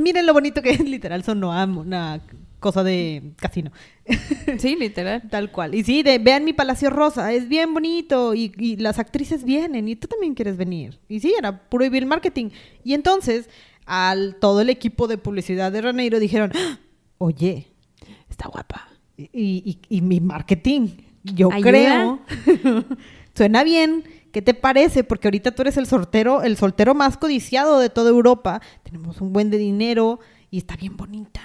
Miren 0.00 0.26
lo 0.26 0.32
bonito 0.32 0.62
que 0.62 0.70
es, 0.70 0.80
literal, 0.80 1.24
sonó 1.24 1.52
a 1.52 1.66
cosa 2.60 2.82
de 2.84 3.32
casino. 3.36 3.70
Sí, 4.58 4.76
literal. 4.76 5.22
Tal 5.30 5.50
cual. 5.52 5.74
Y 5.74 5.84
sí, 5.84 6.02
de 6.02 6.18
vean 6.18 6.44
mi 6.44 6.52
Palacio 6.52 6.90
Rosa, 6.90 7.32
es 7.32 7.48
bien 7.48 7.72
bonito 7.74 8.34
y, 8.34 8.52
y 8.58 8.76
las 8.76 8.98
actrices 8.98 9.44
vienen 9.44 9.86
y 9.88 9.96
tú 9.96 10.08
también 10.08 10.34
quieres 10.34 10.56
venir. 10.56 10.98
Y 11.08 11.20
sí, 11.20 11.34
era 11.38 11.68
puro 11.68 11.84
y 11.84 11.88
vil 11.90 12.06
marketing. 12.06 12.50
Y 12.84 12.94
entonces, 12.94 13.48
al 13.86 14.36
todo 14.36 14.60
el 14.62 14.70
equipo 14.70 15.06
de 15.08 15.18
publicidad 15.18 15.70
de 15.72 15.82
Raneiro 15.82 16.18
dijeron, 16.18 16.52
"Ah, 16.54 16.78
oye, 17.18 17.68
Está 18.30 18.48
guapa. 18.48 18.88
y, 19.16 19.28
y- 19.32 19.78
y 19.88 20.00
mi 20.00 20.20
marketing, 20.20 20.88
yo 21.24 21.50
¿Ayuda? 21.52 21.70
creo, 21.70 22.20
suena 23.34 23.64
bien. 23.64 24.04
¿Qué 24.32 24.42
te 24.42 24.52
parece? 24.54 25.04
Porque 25.04 25.26
ahorita 25.28 25.52
tú 25.52 25.62
eres 25.62 25.76
el 25.78 25.86
soltero, 25.86 26.42
el 26.42 26.56
soltero 26.56 26.94
más 26.94 27.16
codiciado 27.16 27.78
de 27.80 27.88
toda 27.90 28.10
Europa. 28.10 28.60
Tenemos 28.82 29.20
un 29.20 29.32
buen 29.32 29.50
de 29.50 29.56
dinero 29.58 30.20
y 30.50 30.58
está 30.58 30.76
bien 30.76 30.96
bonita. 30.96 31.40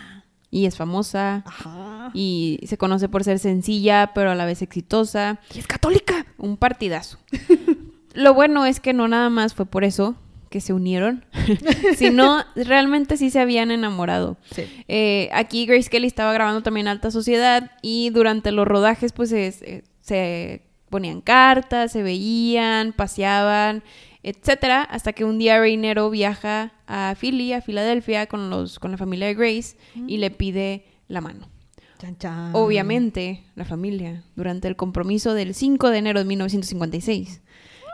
Y 0.55 0.67
es 0.67 0.77
famosa. 0.77 1.41
Ajá. 1.47 2.11
Y 2.13 2.59
se 2.67 2.77
conoce 2.77 3.09
por 3.09 3.23
ser 3.23 3.39
sencilla, 3.39 4.11
pero 4.13 4.29
a 4.29 4.35
la 4.35 4.45
vez 4.45 4.61
exitosa. 4.61 5.39
Y 5.51 5.57
es 5.57 5.65
católica. 5.65 6.27
Un 6.37 6.57
partidazo. 6.57 7.17
Lo 8.13 8.35
bueno 8.35 8.63
es 8.67 8.79
que 8.79 8.93
no 8.93 9.07
nada 9.07 9.31
más 9.31 9.55
fue 9.55 9.65
por 9.65 9.83
eso 9.83 10.15
que 10.51 10.61
se 10.61 10.71
unieron, 10.71 11.25
sino 11.97 12.43
realmente 12.55 13.17
sí 13.17 13.31
se 13.31 13.39
habían 13.39 13.71
enamorado. 13.71 14.37
Sí. 14.51 14.65
Eh, 14.87 15.29
aquí 15.33 15.65
Grace 15.65 15.89
Kelly 15.89 16.05
estaba 16.05 16.31
grabando 16.33 16.61
también 16.61 16.87
Alta 16.87 17.09
Sociedad 17.09 17.71
y 17.81 18.11
durante 18.11 18.51
los 18.51 18.67
rodajes 18.67 19.11
pues 19.13 19.29
se, 19.31 19.51
se- 19.51 19.83
se 20.01 20.61
ponían 20.91 21.21
cartas, 21.21 21.91
se 21.91 22.03
veían, 22.03 22.93
paseaban, 22.93 23.81
etcétera, 24.23 24.81
hasta 24.83 25.13
que 25.13 25.25
un 25.25 25.37
día 25.37 25.59
Reinero 25.59 26.09
viaja 26.09 26.71
a 26.87 27.15
Philly, 27.19 27.53
a 27.53 27.61
Filadelfia 27.61 28.25
con 28.27 28.49
los 28.49 28.79
con 28.79 28.91
la 28.91 28.97
familia 28.97 29.27
de 29.27 29.35
Grace 29.35 29.77
y 30.07 30.17
le 30.17 30.31
pide 30.31 30.85
la 31.07 31.21
mano. 31.21 31.47
Chan, 31.99 32.17
chan. 32.17 32.49
Obviamente, 32.53 33.43
la 33.55 33.65
familia, 33.65 34.23
durante 34.35 34.67
el 34.67 34.75
compromiso 34.75 35.33
del 35.33 35.53
5 35.53 35.89
de 35.89 35.97
enero 35.97 36.19
de 36.19 36.25
1956, 36.25 37.41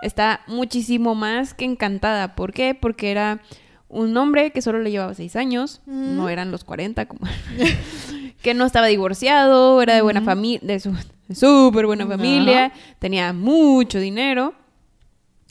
está 0.03 0.41
muchísimo 0.47 1.13
más 1.15 1.53
que 1.53 1.65
encantada. 1.65 2.35
¿Por 2.35 2.53
qué? 2.53 2.73
Porque 2.73 3.11
era 3.11 3.41
un 3.87 4.15
hombre 4.17 4.51
que 4.51 4.61
solo 4.61 4.79
le 4.79 4.91
llevaba 4.91 5.13
6 5.13 5.35
años, 5.35 5.81
Mm. 5.85 6.15
no 6.15 6.29
eran 6.29 6.51
los 6.51 6.63
40, 6.63 7.07
como 7.07 7.21
que 8.41 8.53
no 8.53 8.65
estaba 8.65 8.87
divorciado, 8.87 9.81
era 9.81 9.95
de 9.95 10.01
buena 10.01 10.21
familia, 10.21 10.61
de 10.63 10.79
súper 11.35 11.85
buena 11.85 12.05
familia, 12.07 12.71
tenía 12.99 13.33
mucho 13.33 13.99
dinero. 13.99 14.53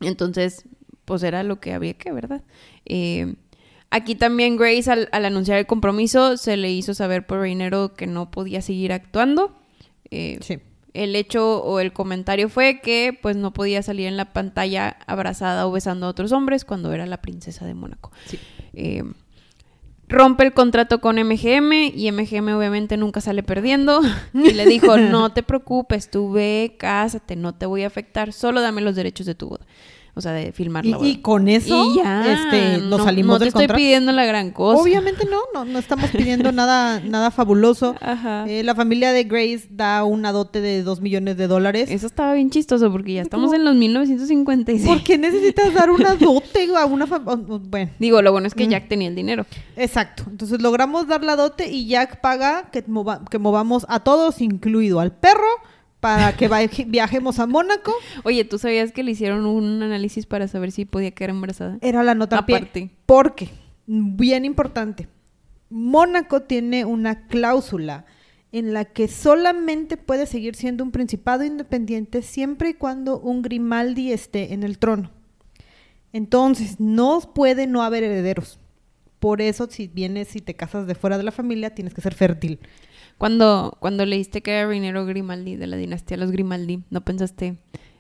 Entonces, 0.00 0.64
pues 1.04 1.22
era 1.22 1.42
lo 1.42 1.60
que 1.60 1.72
había 1.72 1.94
que, 1.94 2.12
¿verdad? 2.12 2.42
Eh, 2.84 3.34
aquí 3.90 4.14
también 4.14 4.56
Grace, 4.56 4.90
al, 4.90 5.08
al 5.12 5.24
anunciar 5.24 5.58
el 5.58 5.66
compromiso, 5.66 6.36
se 6.36 6.56
le 6.56 6.70
hizo 6.70 6.94
saber 6.94 7.26
por 7.26 7.40
Reinero 7.40 7.94
que 7.94 8.06
no 8.06 8.30
podía 8.30 8.62
seguir 8.62 8.92
actuando. 8.92 9.56
Eh, 10.10 10.38
Sí. 10.42 10.58
El 10.94 11.14
hecho 11.14 11.62
o 11.62 11.78
el 11.80 11.92
comentario 11.92 12.48
fue 12.48 12.80
que 12.80 13.16
pues 13.20 13.36
no 13.36 13.52
podía 13.52 13.82
salir 13.82 14.06
en 14.06 14.16
la 14.16 14.32
pantalla 14.32 14.96
abrazada 15.06 15.66
o 15.66 15.70
besando 15.70 16.06
a 16.06 16.08
otros 16.08 16.32
hombres 16.32 16.64
cuando 16.64 16.92
era 16.92 17.06
la 17.06 17.20
princesa 17.20 17.66
de 17.66 17.74
Mónaco. 17.74 18.10
Sí. 18.26 18.38
Eh, 18.72 19.04
rompe 20.08 20.44
el 20.44 20.52
contrato 20.52 21.00
con 21.00 21.16
MGM 21.16 21.72
y 21.94 22.10
MGM 22.10 22.48
obviamente 22.56 22.96
nunca 22.96 23.20
sale 23.20 23.42
perdiendo. 23.42 24.00
Y 24.34 24.52
le 24.52 24.66
dijo 24.66 24.96
no 24.96 25.32
te 25.32 25.42
preocupes 25.42 26.10
tú 26.10 26.32
ve 26.32 26.76
cásate 26.78 27.36
no 27.36 27.54
te 27.54 27.66
voy 27.66 27.82
a 27.82 27.86
afectar 27.86 28.32
solo 28.32 28.60
dame 28.60 28.80
los 28.80 28.94
derechos 28.96 29.26
de 29.26 29.34
tu 29.34 29.48
boda 29.48 29.66
o 30.18 30.20
sea 30.20 30.32
de 30.32 30.52
filmar 30.52 30.84
Y, 30.84 30.90
la 30.90 30.96
boda 30.98 31.08
y 31.08 31.16
con 31.22 31.48
eso 31.48 31.92
Y 31.92 31.96
ya, 31.96 32.24
este, 32.32 32.78
nos 32.82 32.98
no, 32.98 33.04
salimos 33.04 33.34
no 33.34 33.38
te 33.38 33.44
del 33.44 33.48
estoy 33.48 33.62
contrato. 33.62 33.78
pidiendo 33.78 34.12
la 34.12 34.24
gran 34.26 34.50
cosa 34.50 34.82
Obviamente 34.82 35.24
no, 35.24 35.38
no, 35.54 35.64
no 35.64 35.78
estamos 35.78 36.10
pidiendo 36.10 36.52
nada, 36.52 37.00
nada 37.04 37.30
fabuloso. 37.30 37.94
Ajá. 38.00 38.44
Eh, 38.48 38.62
la 38.62 38.74
familia 38.74 39.12
de 39.12 39.24
Grace 39.24 39.66
da 39.70 40.04
una 40.04 40.32
dote 40.32 40.60
de 40.60 40.82
dos 40.82 41.00
millones 41.00 41.36
de 41.36 41.46
dólares. 41.46 41.90
eso 41.90 42.06
estaba 42.06 42.34
bien 42.34 42.50
chistoso 42.50 42.90
porque 42.92 43.14
ya 43.14 43.22
estamos 43.22 43.52
en 43.54 43.64
los 43.64 43.74
1956 43.76 44.86
¿Por 44.88 45.02
qué 45.02 45.18
necesitas 45.18 45.72
dar 45.74 45.90
una 45.90 46.14
dote 46.16 46.68
a 46.76 46.84
una? 46.84 47.06
Bueno, 47.06 47.90
digo 47.98 48.20
lo 48.22 48.32
bueno 48.32 48.46
es 48.46 48.54
que 48.54 48.66
Mm. 48.66 48.70
Jack 48.70 48.88
tenía 48.88 49.08
el 49.08 49.14
dinero 49.14 49.46
exacto. 49.76 50.24
Entonces 50.30 50.60
logramos 50.60 51.06
dar 51.06 51.22
la 51.24 51.36
dote 51.36 51.70
y 51.70 51.86
Jack 51.86 52.20
paga 52.20 52.68
que, 52.70 52.82
mova- 52.86 53.22
que 53.30 53.38
movamos 53.38 53.86
a 53.88 54.00
todos, 54.00 54.40
incluido 54.40 55.00
al 55.00 55.12
perro, 55.12 55.46
para 56.00 56.36
que 56.36 56.48
viajemos 56.86 57.38
a 57.38 57.46
Mónaco. 57.46 57.92
oye 58.24 58.44
tú 58.44 58.58
sabías 58.58 58.92
que 58.92 59.02
le 59.02 59.12
hicieron 59.12 59.46
un 59.46 59.82
análisis 59.82 60.26
para 60.26 60.48
saber 60.48 60.72
si 60.72 60.84
podía 60.84 61.10
quedar 61.10 61.30
embarazada 61.30 61.78
Era 61.80 62.02
la 62.02 62.14
nota. 62.14 62.38
Aparte. 62.38 62.90
Porque, 63.06 63.48
bien 63.86 64.44
importante, 64.44 65.08
Mónaco 65.70 66.42
tiene 66.42 66.84
una 66.84 67.26
cláusula 67.26 68.06
en 68.52 68.72
la 68.72 68.86
que 68.86 69.08
solamente 69.08 69.96
puede 69.96 70.26
seguir 70.26 70.54
siendo 70.54 70.82
un 70.82 70.90
principado 70.90 71.44
independiente 71.44 72.22
siempre 72.22 72.70
y 72.70 72.74
cuando 72.74 73.18
un 73.18 73.42
Grimaldi 73.42 74.12
esté 74.12 74.54
en 74.54 74.62
el 74.62 74.78
trono. 74.78 75.10
Entonces, 76.12 76.80
no 76.80 77.20
puede 77.34 77.66
no 77.66 77.82
haber 77.82 78.04
herederos. 78.04 78.58
Por 79.18 79.42
eso, 79.42 79.68
si 79.70 79.88
vienes 79.88 80.34
y 80.36 80.40
te 80.40 80.54
casas 80.54 80.86
de 80.86 80.94
fuera 80.94 81.18
de 81.18 81.24
la 81.24 81.32
familia, 81.32 81.74
tienes 81.74 81.92
que 81.92 82.00
ser 82.00 82.14
fértil. 82.14 82.60
Cuando, 83.18 83.76
cuando 83.80 84.06
leíste 84.06 84.40
que 84.42 84.52
era 84.52 84.68
Reinero 84.68 85.04
Grimaldi 85.04 85.56
de 85.56 85.66
la 85.66 85.76
dinastía 85.76 86.16
Los 86.16 86.30
Grimaldi, 86.30 86.80
¿no 86.90 87.00
pensaste 87.00 87.56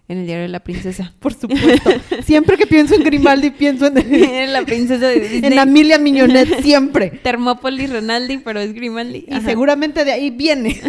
en 0.06 0.18
el 0.18 0.26
diario 0.26 0.42
de 0.44 0.48
la 0.48 0.60
princesa? 0.60 1.12
Por 1.20 1.34
supuesto. 1.34 1.90
siempre 2.24 2.56
que 2.56 2.66
pienso 2.66 2.94
en 2.94 3.02
Grimaldi, 3.02 3.50
pienso 3.50 3.86
en, 3.88 3.98
en 4.14 4.52
la 4.52 4.62
princesa 4.62 5.08
de 5.08 5.20
Disney. 5.20 5.52
en 5.52 5.58
Amelia 5.58 5.98
Mignonette, 5.98 6.62
siempre. 6.62 7.10
Termópolis 7.22 7.90
Renaldi, 7.90 8.38
pero 8.38 8.60
es 8.60 8.72
Grimaldi. 8.72 9.24
Y 9.28 9.34
Ajá. 9.34 9.44
seguramente 9.44 10.04
de 10.04 10.12
ahí 10.12 10.30
viene. 10.30 10.80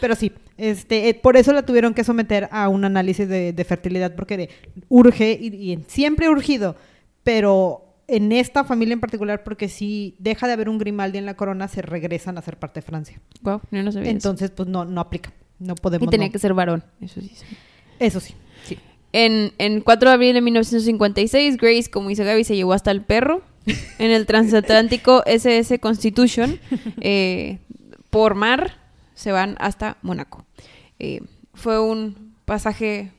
Pero 0.00 0.16
sí, 0.16 0.32
este, 0.58 1.08
eh, 1.08 1.14
por 1.14 1.36
eso 1.36 1.52
la 1.52 1.64
tuvieron 1.64 1.94
que 1.94 2.02
someter 2.04 2.48
a 2.50 2.68
un 2.68 2.84
análisis 2.84 3.28
de, 3.28 3.52
de 3.52 3.64
fertilidad, 3.64 4.14
porque 4.16 4.36
de- 4.36 4.50
urge 4.88 5.38
y, 5.40 5.46
y 5.72 5.78
siempre 5.86 6.28
urgido, 6.28 6.74
pero 7.22 7.91
en 8.12 8.30
esta 8.30 8.62
familia 8.64 8.92
en 8.92 9.00
particular, 9.00 9.42
porque 9.42 9.68
si 9.68 10.14
deja 10.18 10.46
de 10.46 10.52
haber 10.52 10.68
un 10.68 10.76
Grimaldi 10.78 11.16
en 11.16 11.24
la 11.24 11.34
corona, 11.34 11.66
se 11.66 11.80
regresan 11.80 12.36
a 12.36 12.42
ser 12.42 12.58
parte 12.58 12.80
de 12.80 12.86
Francia. 12.86 13.20
Guau, 13.40 13.60
yo 13.70 13.82
no 13.82 13.90
sabía 13.90 14.10
eso. 14.10 14.16
Entonces, 14.16 14.50
pues 14.50 14.68
no, 14.68 14.84
no 14.84 15.00
aplica. 15.00 15.32
No 15.58 15.74
podemos. 15.74 16.06
Y 16.06 16.10
tenía 16.10 16.26
no. 16.26 16.32
que 16.32 16.38
ser 16.38 16.52
varón, 16.52 16.84
eso 17.00 17.20
sí. 17.22 17.32
sí. 17.34 17.46
Eso 17.98 18.20
sí. 18.20 18.34
sí. 18.64 18.78
En, 19.12 19.52
en 19.56 19.80
4 19.80 20.10
de 20.10 20.14
abril 20.14 20.34
de 20.34 20.42
1956, 20.42 21.56
Grace, 21.56 21.90
como 21.90 22.10
dice 22.10 22.24
Gaby, 22.24 22.44
se 22.44 22.54
llevó 22.54 22.74
hasta 22.74 22.90
el 22.90 23.02
perro 23.02 23.42
en 23.98 24.10
el 24.10 24.26
transatlántico 24.26 25.22
SS 25.26 25.78
Constitution. 25.78 26.58
eh, 27.00 27.60
por 28.10 28.34
mar 28.34 28.76
se 29.14 29.32
van 29.32 29.56
hasta 29.58 29.96
Mónaco. 30.02 30.44
Eh, 30.98 31.22
fue 31.54 31.80
un 31.80 32.34
pasaje 32.44 33.10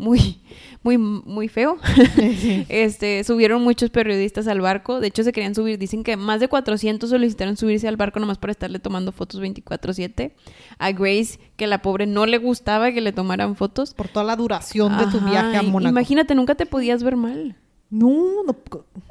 muy, 0.00 0.40
muy, 0.82 0.98
muy 0.98 1.48
feo. 1.48 1.76
este, 2.68 3.22
subieron 3.24 3.62
muchos 3.62 3.90
periodistas 3.90 4.48
al 4.48 4.60
barco. 4.60 5.00
De 5.00 5.08
hecho, 5.08 5.22
se 5.22 5.32
querían 5.32 5.54
subir. 5.54 5.78
Dicen 5.78 6.02
que 6.02 6.16
más 6.16 6.40
de 6.40 6.48
400 6.48 7.08
solicitaron 7.10 7.56
subirse 7.56 7.86
al 7.88 7.96
barco 7.96 8.18
nomás 8.18 8.38
para 8.38 8.50
estarle 8.52 8.78
tomando 8.78 9.12
fotos 9.12 9.40
24-7. 9.40 10.32
A 10.78 10.92
Grace, 10.92 11.38
que 11.56 11.66
la 11.66 11.82
pobre 11.82 12.06
no 12.06 12.26
le 12.26 12.38
gustaba 12.38 12.92
que 12.92 13.00
le 13.00 13.12
tomaran 13.12 13.56
fotos. 13.56 13.94
Por 13.94 14.08
toda 14.08 14.24
la 14.24 14.36
duración 14.36 14.96
de 14.98 15.06
tu 15.06 15.20
viaje 15.20 15.56
a 15.56 15.62
Mónaco. 15.62 15.90
Imagínate, 15.90 16.34
nunca 16.34 16.54
te 16.54 16.66
podías 16.66 17.02
ver 17.02 17.16
mal. 17.16 17.56
No, 17.90 18.44
no, 18.46 18.56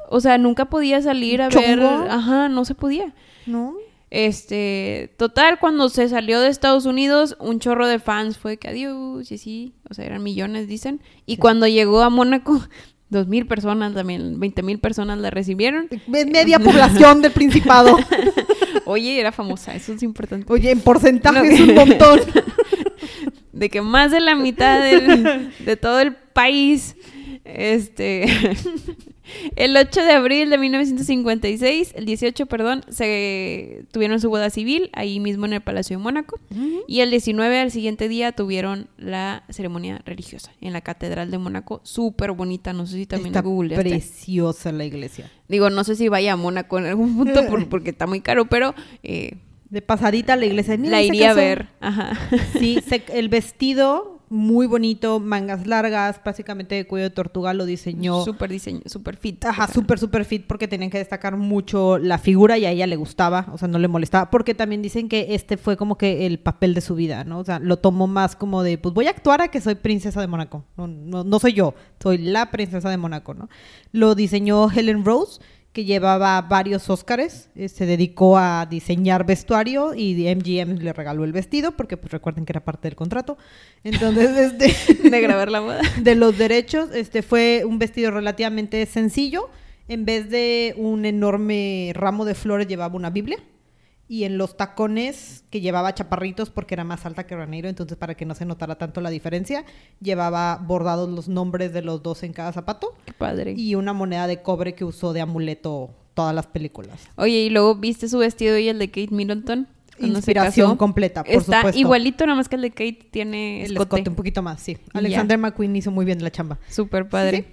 O 0.08 0.20
sea, 0.20 0.38
nunca 0.38 0.64
podías 0.70 1.04
salir 1.04 1.42
a 1.42 1.48
¿Chongo? 1.50 1.66
ver. 1.66 1.82
Ajá, 2.10 2.48
no 2.48 2.64
se 2.64 2.74
podía. 2.74 3.14
no. 3.46 3.74
Este, 4.10 5.14
total, 5.18 5.58
cuando 5.60 5.88
se 5.88 6.08
salió 6.08 6.40
de 6.40 6.48
Estados 6.48 6.84
Unidos, 6.84 7.36
un 7.38 7.60
chorro 7.60 7.86
de 7.86 8.00
fans 8.00 8.38
fue 8.38 8.56
que 8.56 8.68
adiós, 8.68 9.30
y 9.30 9.38
sí, 9.38 9.74
o 9.88 9.94
sea, 9.94 10.04
eran 10.04 10.22
millones, 10.22 10.66
dicen. 10.66 11.00
Y 11.26 11.36
cuando 11.36 11.66
llegó 11.68 12.02
a 12.02 12.10
Mónaco, 12.10 12.60
dos 13.08 13.28
mil 13.28 13.46
personas 13.46 13.94
también, 13.94 14.38
veinte 14.40 14.62
mil 14.62 14.80
personas 14.80 15.18
la 15.18 15.30
recibieron. 15.30 15.88
Media 16.08 16.58
población 16.58 17.22
del 17.22 17.32
Principado. 17.32 17.96
Oye, 18.84 19.20
era 19.20 19.30
famosa, 19.30 19.74
eso 19.74 19.92
es 19.92 20.02
importante. 20.02 20.52
Oye, 20.52 20.72
en 20.72 20.80
porcentaje 20.80 21.38
No. 21.38 21.44
es 21.44 21.60
un 21.60 21.74
montón. 21.74 22.20
De 23.52 23.68
que 23.68 23.82
más 23.82 24.10
de 24.10 24.20
la 24.20 24.34
mitad 24.36 24.80
del- 24.82 25.52
de 25.58 25.76
todo 25.76 26.00
el 26.00 26.14
país, 26.14 26.96
este, 27.56 28.26
El 29.56 29.76
8 29.76 30.02
de 30.04 30.12
abril 30.12 30.50
de 30.50 30.58
1956, 30.58 31.92
el 31.94 32.04
18, 32.04 32.46
perdón, 32.46 32.82
se 32.88 33.84
tuvieron 33.92 34.20
su 34.20 34.28
boda 34.28 34.50
civil 34.50 34.90
ahí 34.92 35.20
mismo 35.20 35.46
en 35.46 35.52
el 35.52 35.60
Palacio 35.60 35.96
de 35.96 36.02
Mónaco. 36.02 36.40
Y 36.88 37.00
el 37.00 37.10
19, 37.10 37.60
al 37.60 37.70
siguiente 37.70 38.08
día, 38.08 38.32
tuvieron 38.32 38.88
la 38.98 39.44
ceremonia 39.48 40.02
religiosa 40.04 40.50
en 40.60 40.72
la 40.72 40.80
Catedral 40.80 41.30
de 41.30 41.38
Mónaco. 41.38 41.80
Súper 41.84 42.32
bonita, 42.32 42.72
no 42.72 42.86
sé 42.86 42.96
si 42.96 43.06
también 43.06 43.28
Está 43.28 43.42
preciosa 44.00 44.72
la 44.72 44.84
iglesia. 44.84 45.30
Digo, 45.48 45.70
no 45.70 45.84
sé 45.84 45.94
si 45.94 46.08
vaya 46.08 46.32
a 46.32 46.36
Mónaco 46.36 46.78
en 46.78 46.86
algún 46.86 47.16
punto 47.16 47.46
por- 47.46 47.68
porque 47.68 47.90
está 47.90 48.06
muy 48.08 48.20
caro, 48.20 48.46
pero 48.46 48.74
eh, 49.04 49.36
De 49.68 49.80
pasadita 49.82 50.32
a 50.32 50.36
la 50.36 50.46
iglesia. 50.46 50.76
Mira, 50.76 50.90
la 50.92 51.02
iría 51.02 51.30
a 51.30 51.34
ver. 51.34 51.68
Ajá. 51.80 52.18
Sí, 52.58 52.78
se- 52.86 53.04
el 53.14 53.28
vestido 53.28 54.19
muy 54.30 54.68
bonito, 54.68 55.18
mangas 55.18 55.66
largas, 55.66 56.20
básicamente 56.24 56.76
de 56.76 56.86
cuello 56.86 57.02
de 57.02 57.10
tortuga 57.10 57.52
lo 57.52 57.66
diseñó. 57.66 58.24
Súper 58.24 58.48
diseño, 58.48 58.80
súper 58.86 59.16
fit. 59.16 59.44
Ajá, 59.44 59.64
o 59.64 59.66
sea, 59.66 59.74
súper, 59.74 59.98
súper 59.98 60.24
fit 60.24 60.46
porque 60.46 60.68
tenían 60.68 60.88
que 60.88 60.98
destacar 60.98 61.36
mucho 61.36 61.98
la 61.98 62.16
figura 62.16 62.56
y 62.56 62.64
a 62.64 62.70
ella 62.70 62.86
le 62.86 62.94
gustaba, 62.94 63.48
o 63.52 63.58
sea, 63.58 63.66
no 63.66 63.80
le 63.80 63.88
molestaba, 63.88 64.30
porque 64.30 64.54
también 64.54 64.82
dicen 64.82 65.08
que 65.08 65.34
este 65.34 65.56
fue 65.56 65.76
como 65.76 65.98
que 65.98 66.26
el 66.26 66.38
papel 66.38 66.74
de 66.74 66.80
su 66.80 66.94
vida, 66.94 67.24
¿no? 67.24 67.40
O 67.40 67.44
sea, 67.44 67.58
lo 67.58 67.78
tomó 67.78 68.06
más 68.06 68.36
como 68.36 68.62
de, 68.62 68.78
pues 68.78 68.94
voy 68.94 69.08
a 69.08 69.10
actuar 69.10 69.42
a 69.42 69.48
que 69.48 69.60
soy 69.60 69.74
princesa 69.74 70.20
de 70.20 70.28
Mónaco. 70.28 70.64
No, 70.76 70.86
no, 70.86 71.24
no 71.24 71.38
soy 71.40 71.54
yo, 71.54 71.74
soy 72.00 72.18
la 72.18 72.52
princesa 72.52 72.88
de 72.88 72.96
Mónaco, 72.96 73.34
¿no? 73.34 73.48
Lo 73.90 74.14
diseñó 74.14 74.70
Helen 74.70 75.04
Rose, 75.04 75.40
que 75.72 75.84
llevaba 75.84 76.40
varios 76.42 76.90
Óscares, 76.90 77.48
eh, 77.54 77.68
se 77.68 77.86
dedicó 77.86 78.36
a 78.38 78.66
diseñar 78.68 79.24
vestuario 79.24 79.94
y 79.94 80.14
MGM 80.34 80.78
le 80.78 80.92
regaló 80.92 81.24
el 81.24 81.32
vestido, 81.32 81.76
porque 81.76 81.96
pues 81.96 82.10
recuerden 82.12 82.44
que 82.44 82.52
era 82.52 82.64
parte 82.64 82.88
del 82.88 82.96
contrato. 82.96 83.38
Entonces, 83.84 84.54
este... 84.60 85.08
de 85.08 85.20
grabar 85.20 85.50
la 85.50 85.60
boda. 85.60 85.80
de 86.02 86.14
los 86.16 86.36
derechos, 86.36 86.90
este 86.92 87.22
fue 87.22 87.62
un 87.64 87.78
vestido 87.78 88.10
relativamente 88.10 88.84
sencillo. 88.86 89.48
En 89.86 90.04
vez 90.04 90.30
de 90.30 90.74
un 90.76 91.04
enorme 91.04 91.92
ramo 91.94 92.24
de 92.24 92.34
flores 92.34 92.66
llevaba 92.66 92.96
una 92.96 93.10
Biblia. 93.10 93.38
Y 94.12 94.24
en 94.24 94.38
los 94.38 94.56
tacones 94.56 95.44
que 95.50 95.60
llevaba 95.60 95.94
chaparritos 95.94 96.50
porque 96.50 96.74
era 96.74 96.82
más 96.82 97.06
alta 97.06 97.28
que 97.28 97.36
Raneiro, 97.36 97.68
entonces 97.68 97.96
para 97.96 98.16
que 98.16 98.26
no 98.26 98.34
se 98.34 98.44
notara 98.44 98.74
tanto 98.76 99.00
la 99.00 99.08
diferencia, 99.08 99.64
llevaba 100.00 100.56
bordados 100.56 101.08
los 101.08 101.28
nombres 101.28 101.72
de 101.72 101.82
los 101.82 102.02
dos 102.02 102.24
en 102.24 102.32
cada 102.32 102.52
zapato 102.52 102.92
Qué 103.06 103.12
padre. 103.12 103.54
y 103.56 103.76
una 103.76 103.92
moneda 103.92 104.26
de 104.26 104.42
cobre 104.42 104.74
que 104.74 104.84
usó 104.84 105.12
de 105.12 105.20
amuleto 105.20 105.90
todas 106.14 106.34
las 106.34 106.48
películas. 106.48 106.98
Oye, 107.14 107.38
y 107.44 107.50
luego 107.50 107.76
viste 107.76 108.08
su 108.08 108.18
vestido 108.18 108.58
y 108.58 108.66
el 108.68 108.80
de 108.80 108.88
Kate 108.88 109.14
Middleton. 109.14 109.68
Inspiración 110.00 110.76
completa, 110.76 111.22
por 111.22 111.32
Está 111.32 111.58
supuesto. 111.58 111.78
igualito, 111.78 112.26
nada 112.26 112.36
más 112.36 112.48
que 112.48 112.56
el 112.56 112.62
de 112.62 112.70
Kate 112.70 113.06
tiene 113.12 113.58
El 113.64 113.72
escote. 113.74 113.94
escote 113.96 114.10
un 114.10 114.16
poquito 114.16 114.42
más, 114.42 114.60
sí. 114.60 114.76
Alexander 114.92 115.38
McQueen 115.38 115.76
hizo 115.76 115.92
muy 115.92 116.04
bien 116.04 116.20
la 116.24 116.32
chamba. 116.32 116.58
Súper 116.68 117.08
padre. 117.08 117.44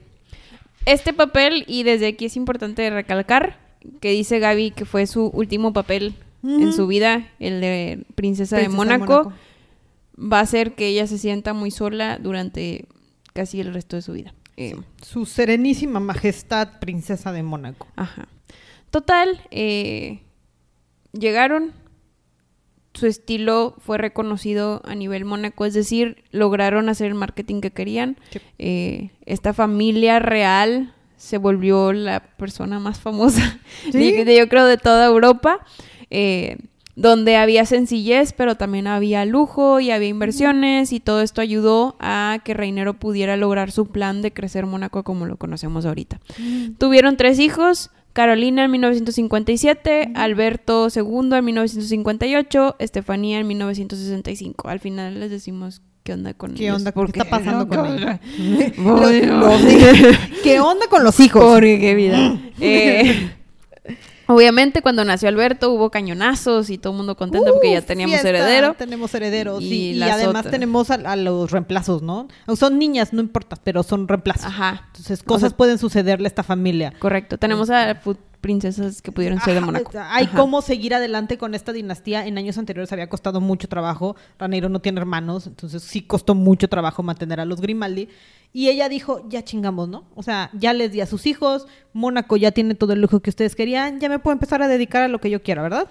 Este 0.85 1.13
papel, 1.13 1.65
y 1.67 1.83
desde 1.83 2.07
aquí 2.07 2.25
es 2.25 2.35
importante 2.35 2.89
recalcar, 2.89 3.59
que 4.01 4.09
dice 4.11 4.39
Gaby 4.39 4.71
que 4.71 4.85
fue 4.85 5.05
su 5.05 5.27
último 5.27 5.71
papel 5.71 6.15
en 6.43 6.71
su 6.73 6.87
vida, 6.87 7.27
el 7.39 7.59
de 7.61 8.05
Princesa, 8.15 8.55
de, 8.57 8.63
Princesa 8.65 8.69
de 8.69 8.69
Mónaco, 8.69 9.23
Mónaco. 9.23 9.33
va 10.31 10.39
a 10.39 10.41
hacer 10.43 10.75
que 10.75 10.87
ella 10.87 11.07
se 11.07 11.17
sienta 11.17 11.53
muy 11.53 11.71
sola 11.71 12.17
durante 12.19 12.85
casi 13.33 13.59
el 13.59 13.73
resto 13.73 13.95
de 13.95 14.01
su 14.01 14.13
vida. 14.13 14.33
Eh, 14.55 14.75
Su 15.01 15.25
serenísima 15.25 15.99
majestad, 15.99 16.79
princesa 16.79 17.31
de 17.31 17.43
Mónaco. 17.43 17.87
Ajá. 17.95 18.27
Total, 18.89 19.39
eh, 19.51 20.21
llegaron, 21.11 21.73
su 22.93 23.05
estilo 23.05 23.75
fue 23.79 23.97
reconocido 23.99 24.81
a 24.85 24.95
nivel 24.95 25.25
Mónaco, 25.25 25.65
es 25.65 25.73
decir, 25.73 26.23
lograron 26.31 26.89
hacer 26.89 27.07
el 27.07 27.13
marketing 27.15 27.61
que 27.61 27.71
querían. 27.71 28.17
Sí. 28.31 28.39
Eh, 28.57 29.09
esta 29.25 29.53
familia 29.53 30.17
real 30.19 30.93
se 31.17 31.37
volvió 31.37 31.93
la 31.93 32.21
persona 32.37 32.79
más 32.79 32.99
famosa, 32.99 33.59
Sí. 33.91 34.11
de, 34.13 34.25
de- 34.25 34.37
yo 34.37 34.49
creo, 34.49 34.65
de 34.65 34.77
toda 34.77 35.05
Europa. 35.05 35.59
Eh, 36.09 36.57
donde 36.95 37.35
había 37.35 37.65
sencillez, 37.65 38.33
pero 38.33 38.55
también 38.55 38.87
había 38.87 39.23
lujo 39.23 39.79
y 39.79 39.91
había 39.91 40.09
inversiones 40.09 40.91
y 40.91 40.99
todo 40.99 41.21
esto 41.21 41.41
ayudó 41.41 41.95
a 41.99 42.39
que 42.43 42.55
Reinero 42.55 42.95
pudiera 42.95 43.37
lograr 43.37 43.71
su 43.71 43.85
plan 43.85 44.23
de 44.23 44.33
crecer 44.33 44.65
Mónaco 44.65 45.03
como 45.03 45.27
lo 45.27 45.37
conocemos 45.37 45.85
ahorita. 45.85 46.19
Tuvieron 46.79 47.15
tres 47.15 47.37
hijos, 47.37 47.91
Carolina 48.13 48.65
en 48.65 48.71
1957, 48.71 50.13
Alberto 50.15 50.87
II 50.87 51.35
en 51.35 51.45
1958, 51.45 52.77
Estefanía 52.79 53.39
en 53.39 53.47
1965. 53.47 54.67
Al 54.67 54.79
final 54.79 55.19
les 55.19 55.29
decimos 55.29 55.83
qué 56.01 56.13
onda 56.13 56.33
con 56.33 56.55
¿Qué 56.55 56.63
ellos, 56.63 56.77
onda? 56.77 56.93
¿Qué 56.93 57.03
está 57.03 57.25
pasando 57.25 57.67
con 57.67 57.85
ellos? 57.85 58.19
¿Qué 60.43 60.59
onda 60.59 60.87
con 60.89 61.03
los 61.03 61.19
hijos? 61.19 61.43
Porque 61.43 61.79
qué 61.79 61.93
vida. 61.93 62.41
Eh, 62.59 63.36
obviamente 64.27 64.81
cuando 64.81 65.03
nació 65.05 65.29
Alberto 65.29 65.71
hubo 65.71 65.89
cañonazos 65.89 66.69
y 66.69 66.77
todo 66.77 66.93
el 66.93 66.97
mundo 66.97 67.15
contento 67.15 67.51
porque 67.53 67.71
ya 67.71 67.81
teníamos 67.81 68.11
fiesta, 68.21 68.29
heredero. 68.29 68.73
Tenemos 68.77 69.13
herederos. 69.13 69.61
Y 69.63 69.69
sí, 69.69 69.75
Y, 69.91 69.93
las 69.95 70.11
además 70.13 70.41
otras. 70.41 70.51
tenemos 70.51 70.91
a, 70.91 70.95
a 70.95 71.15
los 71.15 71.51
reemplazos, 71.51 72.01
¿no? 72.01 72.27
Son 72.55 72.77
niñas, 72.79 73.13
no 73.13 73.21
importa, 73.21 73.57
pero 73.63 73.83
son 73.83 74.07
reemplazos. 74.07 74.45
Ajá, 74.45 74.83
Entonces, 74.87 75.23
cosas 75.23 75.49
sea- 75.51 75.57
pueden 75.57 75.77
sucederle 75.77 76.27
a 76.27 76.29
esta 76.29 76.43
familia. 76.43 76.93
correcto. 76.99 77.37
Tenemos 77.37 77.69
a 77.69 77.95
fu- 77.95 78.17
princesas 78.41 79.01
que 79.01 79.11
pudieron 79.11 79.39
ser 79.41 79.55
de 79.55 79.61
Mónaco. 79.61 79.91
Hay 79.99 80.27
cómo 80.27 80.61
seguir 80.61 80.93
adelante 80.93 81.37
con 81.37 81.55
esta 81.55 81.73
dinastía. 81.73 82.25
En 82.25 82.37
años 82.37 82.57
anteriores 82.57 82.91
había 82.91 83.09
costado 83.09 83.41
mucho 83.41 83.67
trabajo. 83.67 84.15
Raneiro 84.39 84.69
no 84.69 84.79
tiene 84.79 84.99
hermanos, 84.99 85.47
entonces 85.47 85.83
sí 85.83 86.01
costó 86.01 86.35
mucho 86.35 86.67
trabajo 86.67 87.03
mantener 87.03 87.39
a 87.39 87.45
los 87.45 87.61
Grimaldi. 87.61 88.09
Y 88.53 88.69
ella 88.69 88.89
dijo, 88.89 89.27
ya 89.29 89.43
chingamos, 89.43 89.89
¿no? 89.89 90.05
O 90.15 90.23
sea, 90.23 90.49
ya 90.53 90.73
les 90.73 90.91
di 90.91 91.01
a 91.01 91.05
sus 91.05 91.27
hijos, 91.27 91.67
Mónaco 91.93 92.37
ya 92.37 92.51
tiene 92.51 92.75
todo 92.75 92.93
el 92.93 93.01
lujo 93.01 93.19
que 93.19 93.29
ustedes 93.29 93.55
querían, 93.55 93.99
ya 93.99 94.09
me 94.09 94.19
puedo 94.19 94.33
empezar 94.33 94.61
a 94.61 94.67
dedicar 94.67 95.03
a 95.03 95.07
lo 95.07 95.19
que 95.19 95.29
yo 95.29 95.43
quiera, 95.43 95.61
¿verdad? 95.61 95.87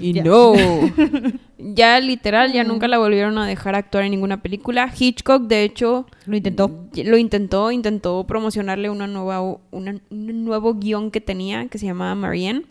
Y 0.00 0.12
ya. 0.12 0.24
no. 0.24 0.52
ya 1.58 1.98
literal, 2.00 2.52
ya 2.52 2.64
nunca 2.64 2.88
la 2.88 2.98
volvieron 2.98 3.38
a 3.38 3.46
dejar 3.46 3.74
actuar 3.74 4.04
en 4.04 4.12
ninguna 4.12 4.42
película. 4.42 4.92
Hitchcock, 4.96 5.42
de 5.44 5.64
hecho, 5.64 6.06
Lo 6.26 6.36
intentó. 6.36 6.86
lo 6.94 7.16
intentó, 7.18 7.70
intentó 7.70 8.24
promocionarle 8.26 8.90
una 8.90 9.06
nueva, 9.06 9.40
una- 9.70 10.00
un 10.10 10.44
nuevo 10.44 10.74
guion 10.74 11.10
que 11.10 11.20
tenía 11.20 11.66
que 11.68 11.78
se 11.78 11.86
llamaba 11.86 12.14
Marianne. 12.14 12.62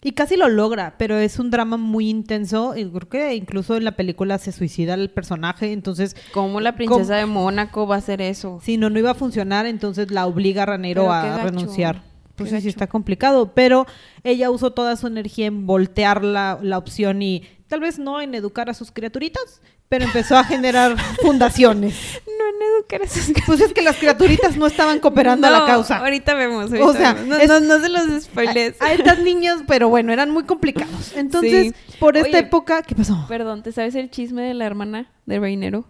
Y 0.00 0.12
casi 0.12 0.36
lo 0.36 0.48
logra, 0.48 0.94
pero 0.96 1.18
es 1.18 1.40
un 1.40 1.50
drama 1.50 1.76
muy 1.76 2.08
intenso. 2.08 2.76
Y 2.76 2.84
creo 2.88 3.08
que 3.08 3.34
incluso 3.34 3.76
en 3.76 3.82
la 3.84 3.96
película 3.96 4.38
se 4.38 4.52
suicida 4.52 4.94
el 4.94 5.10
personaje. 5.10 5.72
Entonces, 5.72 6.14
¿Cómo 6.32 6.60
la 6.60 6.76
princesa 6.76 7.16
de 7.16 7.26
Mónaco 7.26 7.84
va 7.88 7.96
a 7.96 7.98
hacer 7.98 8.20
eso? 8.22 8.60
si 8.62 8.76
no, 8.76 8.90
no 8.90 8.98
iba 9.00 9.10
a 9.10 9.14
funcionar, 9.14 9.66
entonces 9.66 10.12
la 10.12 10.26
obliga 10.26 10.62
a 10.62 10.66
Ranero 10.66 11.10
a 11.12 11.38
renunciar. 11.42 12.02
Pues 12.38 12.50
sí, 12.50 12.60
sí 12.62 12.68
está 12.68 12.86
complicado. 12.86 13.52
Pero 13.54 13.86
ella 14.24 14.50
usó 14.50 14.72
toda 14.72 14.96
su 14.96 15.06
energía 15.06 15.46
en 15.46 15.66
voltear 15.66 16.24
la, 16.24 16.58
la 16.62 16.78
opción 16.78 17.20
y 17.22 17.42
tal 17.68 17.80
vez 17.80 17.98
no 17.98 18.20
en 18.20 18.34
educar 18.34 18.70
a 18.70 18.74
sus 18.74 18.90
criaturitas, 18.92 19.60
pero 19.88 20.04
empezó 20.04 20.36
a 20.36 20.44
generar 20.44 20.96
fundaciones. 21.22 21.94
No 22.26 22.44
en 22.48 22.74
educar 22.76 23.02
a 23.02 23.08
sus 23.08 23.32
Pues 23.46 23.60
es 23.60 23.72
que 23.72 23.82
las 23.82 23.96
criaturitas 23.96 24.56
no 24.56 24.66
estaban 24.66 24.98
cooperando 25.00 25.46
a 25.46 25.50
la 25.50 25.66
causa. 25.66 25.98
Ahorita 25.98 26.34
vemos. 26.34 26.70
ahorita 26.70 26.84
O 26.86 26.92
sea, 26.92 27.12
vemos. 27.14 27.28
no, 27.28 27.36
es- 27.36 27.48
no, 27.48 27.60
no 27.60 27.80
se 27.80 27.88
los 27.88 28.22
spoilees. 28.24 28.80
A, 28.80 28.86
a 28.86 28.92
estas 28.92 29.18
niñas, 29.20 29.62
pero 29.66 29.88
bueno, 29.88 30.12
eran 30.12 30.30
muy 30.30 30.44
complicados. 30.44 31.14
Entonces, 31.16 31.74
Sí. 31.88 31.96
por 31.98 32.16
esta 32.16 32.28
Oye. 32.28 32.38
época, 32.38 32.82
¿qué 32.82 32.94
pasó? 32.94 33.24
Perdón, 33.28 33.62
¿te 33.62 33.72
sabes 33.72 33.94
el 33.94 34.10
chisme 34.10 34.42
de 34.42 34.54
la 34.54 34.66
hermana 34.66 35.10
de 35.26 35.38
Reinero? 35.40 35.86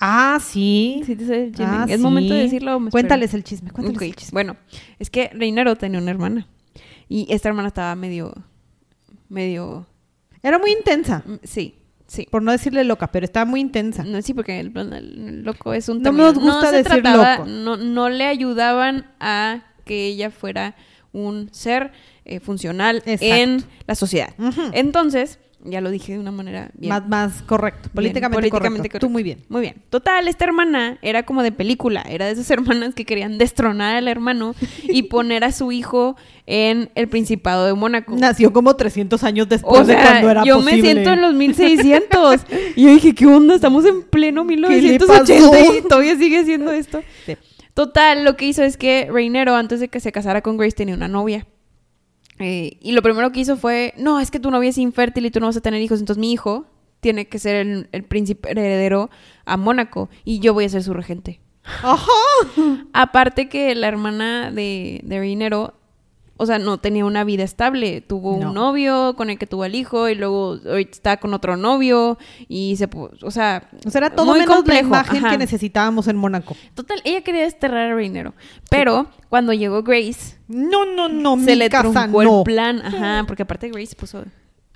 Ah, 0.00 0.38
sí. 0.40 1.02
Sí, 1.06 1.14
te 1.16 1.24
sabes 1.26 1.42
el 1.48 1.52
chisme. 1.52 1.66
Ah, 1.68 1.86
¿Es 1.88 1.96
sí. 1.96 2.02
momento 2.02 2.34
de 2.34 2.42
decirlo 2.42 2.76
o 2.76 2.80
me 2.80 2.88
espero? 2.88 2.92
Cuéntales 2.92 3.34
el 3.34 3.44
chisme, 3.44 3.70
cuéntales 3.70 4.02
el 4.02 4.16
chisme. 4.16 4.32
Bueno, 4.34 4.56
es 4.98 5.10
que 5.10 5.30
Reinero 5.32 5.76
tenía 5.76 6.00
una 6.00 6.10
hermana. 6.10 6.48
Y 7.08 7.26
esta 7.32 7.48
hermana 7.48 7.68
estaba 7.68 7.94
medio. 7.94 8.34
medio. 9.28 9.86
Era 10.42 10.58
muy 10.58 10.72
intensa, 10.72 11.22
mm, 11.24 11.34
Sí, 11.44 11.76
sí. 12.06 12.26
por 12.30 12.42
no 12.42 12.50
decirle 12.52 12.84
loca, 12.84 13.12
pero 13.12 13.24
estaba 13.24 13.46
muy 13.46 13.60
intensa. 13.60 14.02
No, 14.04 14.20
sí, 14.22 14.34
porque 14.34 14.58
el, 14.60 14.76
el 14.76 15.42
loco 15.42 15.72
es 15.72 15.88
un 15.88 15.98
No 15.98 16.04
término. 16.10 16.24
nos 16.32 16.38
gusta 16.38 16.70
se 16.70 16.76
decir 16.78 17.02
trataba- 17.02 17.36
loco. 17.38 17.48
No, 17.48 17.76
no 17.76 18.08
le 18.08 18.26
ayudaban 18.26 19.06
a 19.20 19.62
que 19.84 20.06
ella 20.06 20.30
fuera 20.30 20.74
un 21.12 21.48
ser 21.52 21.92
eh, 22.24 22.40
funcional 22.40 22.96
Exacto. 23.06 23.24
en 23.26 23.64
la 23.86 23.94
sociedad. 23.94 24.34
Entonces, 24.72 25.38
ya 25.64 25.80
lo 25.80 25.90
dije 25.90 26.12
de 26.14 26.18
una 26.18 26.32
manera 26.32 26.70
bien. 26.74 26.90
Más, 26.90 27.08
más 27.08 27.42
correcto, 27.42 27.88
políticamente, 27.94 28.36
políticamente 28.36 28.88
correcto. 28.88 29.06
Tú 29.06 29.10
muy 29.10 29.22
bien. 29.22 29.38
Muy 29.48 29.60
bien. 29.60 29.76
Total, 29.90 30.26
esta 30.28 30.44
hermana 30.44 30.98
era 31.02 31.24
como 31.24 31.42
de 31.42 31.52
película. 31.52 32.02
Era 32.08 32.26
de 32.26 32.32
esas 32.32 32.50
hermanas 32.50 32.94
que 32.94 33.04
querían 33.04 33.38
destronar 33.38 33.96
al 33.96 34.08
hermano 34.08 34.54
y 34.82 35.02
poner 35.04 35.44
a 35.44 35.52
su 35.52 35.72
hijo 35.72 36.16
en 36.46 36.90
el 36.94 37.08
Principado 37.08 37.66
de 37.66 37.74
Mónaco. 37.74 38.16
Nació 38.16 38.52
como 38.52 38.74
300 38.74 39.22
años 39.24 39.48
después 39.48 39.82
O 39.82 39.84
de 39.84 39.94
cuando 39.94 40.30
era 40.30 40.44
yo 40.44 40.56
posible. 40.56 40.76
me 40.76 40.82
siento 40.82 41.10
en 41.10 41.20
los 41.20 41.34
1600. 41.34 42.40
y 42.76 42.82
yo 42.82 42.88
dije, 42.90 43.14
¿qué 43.14 43.26
onda? 43.26 43.54
Estamos 43.54 43.84
en 43.84 44.02
pleno 44.02 44.44
le 44.44 44.56
1980 44.56 45.50
pasó? 45.50 45.76
y 45.76 45.82
todavía 45.88 46.16
sigue 46.16 46.44
siendo 46.44 46.72
esto. 46.72 47.02
Sí. 47.26 47.36
Total, 47.74 48.24
lo 48.24 48.36
que 48.36 48.46
hizo 48.46 48.62
es 48.62 48.76
que 48.76 49.08
Reinero, 49.10 49.54
antes 49.54 49.80
de 49.80 49.88
que 49.88 50.00
se 50.00 50.12
casara 50.12 50.42
con 50.42 50.56
Grace, 50.58 50.76
tenía 50.76 50.94
una 50.94 51.08
novia. 51.08 51.46
Eh, 52.42 52.78
y 52.80 52.92
lo 52.92 53.02
primero 53.02 53.30
que 53.32 53.40
hizo 53.40 53.56
fue, 53.56 53.94
no, 53.96 54.20
es 54.20 54.30
que 54.30 54.40
tu 54.40 54.50
novia 54.50 54.70
es 54.70 54.78
infértil 54.78 55.26
y 55.26 55.30
tú 55.30 55.40
no 55.40 55.46
vas 55.46 55.56
a 55.56 55.60
tener 55.60 55.80
hijos, 55.80 56.00
entonces 56.00 56.20
mi 56.20 56.32
hijo 56.32 56.66
tiene 57.00 57.26
que 57.26 57.38
ser 57.38 57.56
el, 57.56 57.88
el 57.92 58.04
príncipe 58.04 58.50
heredero 58.50 59.10
a 59.44 59.56
Mónaco 59.56 60.08
y 60.24 60.40
yo 60.40 60.54
voy 60.54 60.64
a 60.64 60.68
ser 60.68 60.82
su 60.82 60.94
regente. 60.94 61.40
Ajá. 61.64 62.06
Aparte 62.92 63.48
que 63.48 63.74
la 63.74 63.88
hermana 63.88 64.50
de, 64.50 65.00
de 65.04 65.18
Reinero, 65.18 65.74
o 66.42 66.46
sea, 66.46 66.58
no 66.58 66.78
tenía 66.78 67.04
una 67.04 67.24
vida 67.24 67.44
estable. 67.44 68.00
Tuvo 68.00 68.38
No. 68.38 68.48
un 68.48 68.54
novio 68.54 69.14
con 69.16 69.30
el 69.30 69.38
que 69.38 69.46
tuvo 69.46 69.62
al 69.62 69.74
hijo 69.74 70.08
y 70.08 70.14
luego 70.14 70.56
está 70.76 71.16
con 71.18 71.32
otro 71.34 71.56
novio 71.56 72.18
y 72.48 72.76
se... 72.76 72.88
O 73.22 73.30
sea... 73.30 73.68
O 73.86 73.90
sea, 73.90 73.98
era 74.00 74.10
todo 74.10 74.26
muy 74.26 74.40
menos 74.40 74.56
complejo, 74.56 74.90
la 74.90 75.00
imagen 75.00 75.16
ajá. 75.18 75.30
que 75.30 75.38
necesitábamos 75.38 76.08
en 76.08 76.16
Mónaco. 76.16 76.56
Total, 76.74 77.00
ella 77.04 77.22
quería 77.22 77.42
desterrar 77.42 77.92
a 77.92 77.94
Reinero. 77.94 78.34
Pero 78.68 79.06
cuando 79.28 79.52
llegó 79.52 79.82
Grace, 79.82 80.36
No, 80.48 80.84
no, 80.84 81.08
no, 81.08 81.36
se 81.36 81.52
mi 81.52 81.54
le 81.54 81.70
casa 81.70 81.90
truncó 82.04 82.22
no. 82.24 82.38
el 82.40 82.44
plan. 82.44 82.82
Ajá, 82.84 83.24
porque 83.26 83.44
aparte 83.44 83.70
Grace 83.70 83.94
puso... 83.96 84.24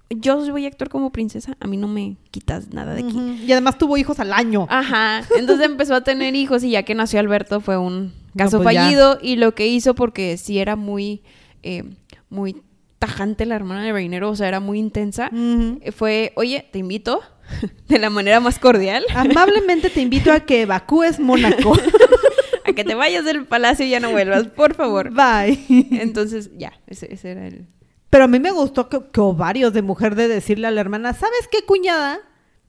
Yo 0.09 0.39
voy 0.53 0.67
a 0.67 0.69
actuar 0.69 0.89
como 0.89 1.11
princesa, 1.11 1.57
a 1.59 1.67
mí 1.67 1.77
no 1.77 1.89
me 1.89 2.17
quitas 2.31 2.73
nada 2.73 2.95
de 2.95 3.01
aquí. 3.03 3.43
Y 3.45 3.51
además 3.51 3.77
tuvo 3.77 3.97
hijos 3.97 4.21
al 4.21 4.33
año. 4.33 4.69
Ajá, 4.71 5.23
entonces 5.37 5.67
empezó 5.67 5.97
a 5.97 6.03
tener 6.03 6.37
hijos 6.37 6.63
y 6.63 6.71
ya 6.71 6.85
que 6.85 6.95
nació 6.95 7.19
Alberto 7.19 7.61
fue 7.61 7.77
un 7.77 8.13
caso 8.37 8.59
No, 8.59 8.63
pues 8.63 8.75
ya. 8.77 8.83
fallido 8.85 9.19
y 9.21 9.35
lo 9.35 9.57
que 9.57 9.67
hizo 9.67 9.97
porque 9.97 10.37
sí 10.37 10.61
era 10.61 10.77
muy, 10.77 11.23
eh, 11.67 11.85
muy 12.31 12.63
tajante 13.01 13.45
la 13.45 13.57
hermana 13.57 13.85
de 13.85 13.93
Reinero, 13.93 14.31
o 14.31 14.37
sea, 14.37 14.49
era 14.49 14.61
muy 14.61 14.79
intensa, 14.79 15.31
eh, 15.33 15.93
fue, 15.93 16.33
oye, 16.37 16.69
te 16.73 16.79
invito 16.79 17.21
de 17.89 17.99
la 17.99 18.09
manera 18.11 18.41
más 18.41 18.59
cordial 18.59 19.05
Amablemente 19.15 19.91
te 19.91 20.01
invito 20.01 20.33
a 20.33 20.41
que 20.41 20.63
evacúes 20.63 21.19
Mónaco. 21.19 21.77
a 22.65 22.73
que 22.73 22.85
te 22.85 22.95
vayas 22.95 23.25
del 23.25 23.45
palacio 23.47 23.85
y 23.85 23.91
ya 23.91 24.01
no 24.01 24.11
vuelvas, 24.11 24.49
por 24.49 24.75
favor. 24.75 25.11
Bye. 25.11 25.59
Entonces, 26.01 26.51
ya, 26.57 26.73
ese, 26.87 27.13
ese 27.13 27.31
era 27.31 27.47
el... 27.47 27.67
Pero 28.11 28.25
a 28.25 28.29
mí 28.29 28.41
me 28.41 28.51
gustó 28.51 28.89
que, 28.89 29.01
que 29.13 29.21
ovarios 29.21 29.73
de 29.73 29.83
mujer 29.83 30.15
de 30.15 30.29
decirle 30.29 30.67
a 30.67 30.71
la 30.71 30.81
hermana, 30.81 31.13
¿sabes 31.13 31.49
qué, 31.51 31.65
cuñada? 31.65 32.19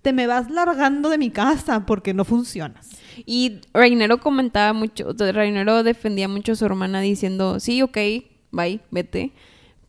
Te 0.02 0.14
me 0.14 0.28
vas 0.28 0.50
largando 0.52 1.10
de 1.10 1.18
mi 1.18 1.32
casa 1.32 1.86
porque 1.86 2.14
no 2.14 2.26
funcionas. 2.26 2.90
Y 3.26 3.62
Reinero 3.74 4.20
comentaba 4.20 4.74
mucho, 4.74 5.14
Reinero 5.18 5.84
defendía 5.84 6.28
mucho 6.28 6.52
a 6.52 6.56
su 6.56 6.66
hermana 6.66 7.02
diciendo, 7.02 7.60
sí, 7.60 7.82
ok, 7.82 7.98
bye, 8.52 8.80
vete. 8.92 9.34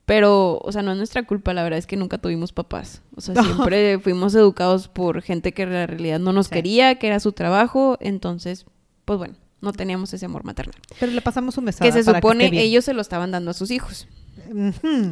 Pero, 0.06 0.59
o 0.62 0.72
sea, 0.72 0.82
no 0.82 0.92
es 0.92 0.96
nuestra 0.96 1.24
culpa, 1.26 1.52
la 1.52 1.62
verdad 1.62 1.78
es 1.78 1.86
que 1.86 1.96
nunca 1.96 2.16
tuvimos 2.16 2.52
papás. 2.52 3.02
O 3.14 3.20
sea, 3.20 3.34
siempre 3.42 3.98
fuimos 3.98 4.34
educados 4.34 4.88
por 4.88 5.20
gente 5.22 5.52
que 5.52 5.62
en 5.64 5.72
la 5.72 5.86
realidad 5.86 6.18
no 6.18 6.32
nos 6.32 6.46
Sí. 6.46 6.52
quería, 6.54 6.94
que 6.98 7.09
era 7.09 7.20
su 7.20 7.32
trabajo. 7.32 7.98
Entonces, 8.00 8.64
pues 9.04 9.18
bueno, 9.18 9.34
no 9.61 9.72
teníamos 9.72 10.12
ese 10.14 10.24
amor 10.24 10.44
maternal. 10.44 10.80
Pero 10.98 11.12
le 11.12 11.20
pasamos 11.20 11.59
un 11.59 11.64
mesada 11.64 11.84
Que 11.90 11.92
se 11.92 12.04
para 12.04 12.18
supone 12.18 12.48
bien. 12.50 12.62
ellos 12.62 12.84
se 12.86 12.94
lo 12.94 13.02
estaban 13.02 13.30
dando 13.32 13.50
a 13.50 13.54
sus 13.54 13.70
hijos. 13.70 14.09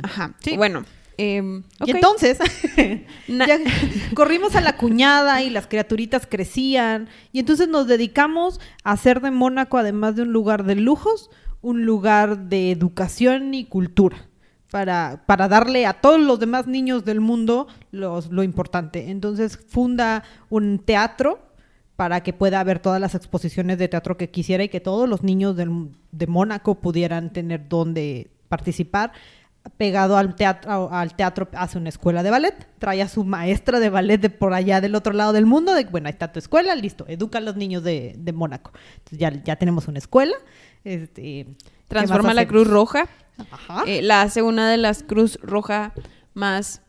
Ajá. 0.03 0.35
Sí. 0.41 0.57
Bueno. 0.57 0.85
em. 1.19 1.63
Y 1.85 1.91
entonces, 1.91 2.39
ya 3.29 3.59
corrimos 4.15 4.55
a 4.57 4.61
la 4.61 4.77
cuñada 4.79 5.43
y 5.43 5.51
las 5.51 5.67
criaturitas 5.67 6.27
crecían. 6.27 7.09
Y 7.33 7.41
entonces 7.41 7.69
nos 7.69 7.87
dedicamos 7.87 8.61
a 8.85 8.93
hacer 8.93 9.21
de 9.21 9.31
Mónaco, 9.31 9.77
además 9.79 10.17
de 10.17 10.23
un 10.23 10.33
lugar 10.33 10.65
de 10.65 10.77
lujos, 10.77 11.29
un 11.67 11.85
lugar 11.85 12.49
de 12.49 12.71
educación 12.71 13.53
y 13.53 13.65
cultura. 13.65 14.29
Para, 14.71 15.25
para 15.27 15.49
darle 15.49 15.85
a 15.85 15.95
todos 15.95 16.21
los 16.21 16.39
demás 16.39 16.69
niños 16.69 17.05
del 17.05 17.21
mundo 17.21 17.67
los, 17.91 18.31
lo 18.31 18.45
importante. 18.45 19.11
Entonces 19.11 19.59
funda 19.69 20.23
un 20.49 20.79
teatro 20.79 21.41
para 21.97 22.23
que 22.23 22.33
pueda 22.33 22.61
haber 22.61 22.79
todas 22.79 23.01
las 23.01 23.17
exposiciones 23.17 23.79
de 23.79 23.89
teatro 23.89 24.17
que 24.17 24.31
quisiera 24.31 24.63
y 24.63 24.69
que 24.69 24.81
todos 24.81 25.09
los 25.09 25.25
niños 25.25 25.57
de 25.57 26.27
Mónaco 26.27 26.77
pudieran 26.77 27.33
tener 27.33 27.69
donde 27.69 28.31
participar. 28.49 29.11
Pegado 29.77 30.17
al 30.17 30.37
teatro, 30.37 30.93
al 30.93 31.17
teatro 31.17 31.49
hace 31.55 31.79
una 31.79 31.89
escuela 31.89 32.23
de 32.23 32.31
ballet, 32.31 32.69
trae 32.79 33.03
a 33.03 33.09
su 33.09 33.25
maestra 33.25 33.81
de 33.81 33.91
ballet 33.91 34.21
de 34.21 34.31
por 34.31 34.55
allá 34.55 34.81
del 34.81 34.95
otro 34.95 35.13
lado 35.13 35.33
del 35.33 35.47
mundo, 35.47 35.75
de 35.75 35.85
bueno, 35.85 36.07
ahí 36.07 36.13
está 36.13 36.31
tu 36.31 36.39
escuela, 36.39 36.77
listo, 36.77 37.05
educa 37.09 37.39
a 37.39 37.41
los 37.41 37.57
niños 37.57 37.83
de, 37.83 38.15
de 38.17 38.33
Mónaco. 38.33 38.71
Ya, 39.11 39.31
ya 39.43 39.57
tenemos 39.57 39.89
una 39.89 39.99
escuela. 39.99 40.37
Este, 40.87 41.21
¿qué 41.21 41.47
Transforma 41.89 42.33
la? 42.33 42.47
Cruz 42.47 42.69
Roja. 42.69 43.09
Ajá. 43.51 43.83
Eh, 43.89 44.03
la 44.03 44.23
hace 44.23 44.43
una 44.43 44.71
de 44.71 44.77
las 44.77 45.03
Cruz 45.03 45.37
Roja 45.43 45.93
más. 46.33 46.81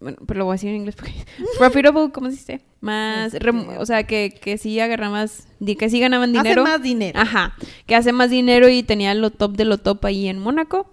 Bueno, 0.00 0.18
pero 0.26 0.38
lo 0.38 0.44
voy 0.46 0.52
a 0.52 0.54
decir 0.54 0.70
en 0.70 0.76
inglés 0.76 0.96
porque. 0.96 1.14
profitable, 1.58 2.10
¿cómo 2.12 2.26
se 2.30 2.32
dice? 2.36 2.60
Más. 2.80 3.32
Este- 3.32 3.48
o 3.50 3.86
sea, 3.86 4.02
que, 4.08 4.36
que 4.42 4.58
sí 4.58 4.80
agarra 4.80 5.08
más. 5.08 5.46
Que 5.64 5.88
sí 5.88 6.00
ganaban 6.00 6.30
Hace 6.36 6.42
dinero. 6.42 6.64
más 6.64 6.82
dinero. 6.82 7.20
Ajá. 7.20 7.54
Que 7.86 7.94
hace 7.94 8.12
más 8.12 8.28
dinero 8.28 8.68
y 8.68 8.82
tenía 8.82 9.14
lo 9.14 9.30
top 9.30 9.56
de 9.56 9.66
lo 9.66 9.78
top 9.78 10.04
ahí 10.04 10.26
en 10.26 10.40
Mónaco. 10.40 10.90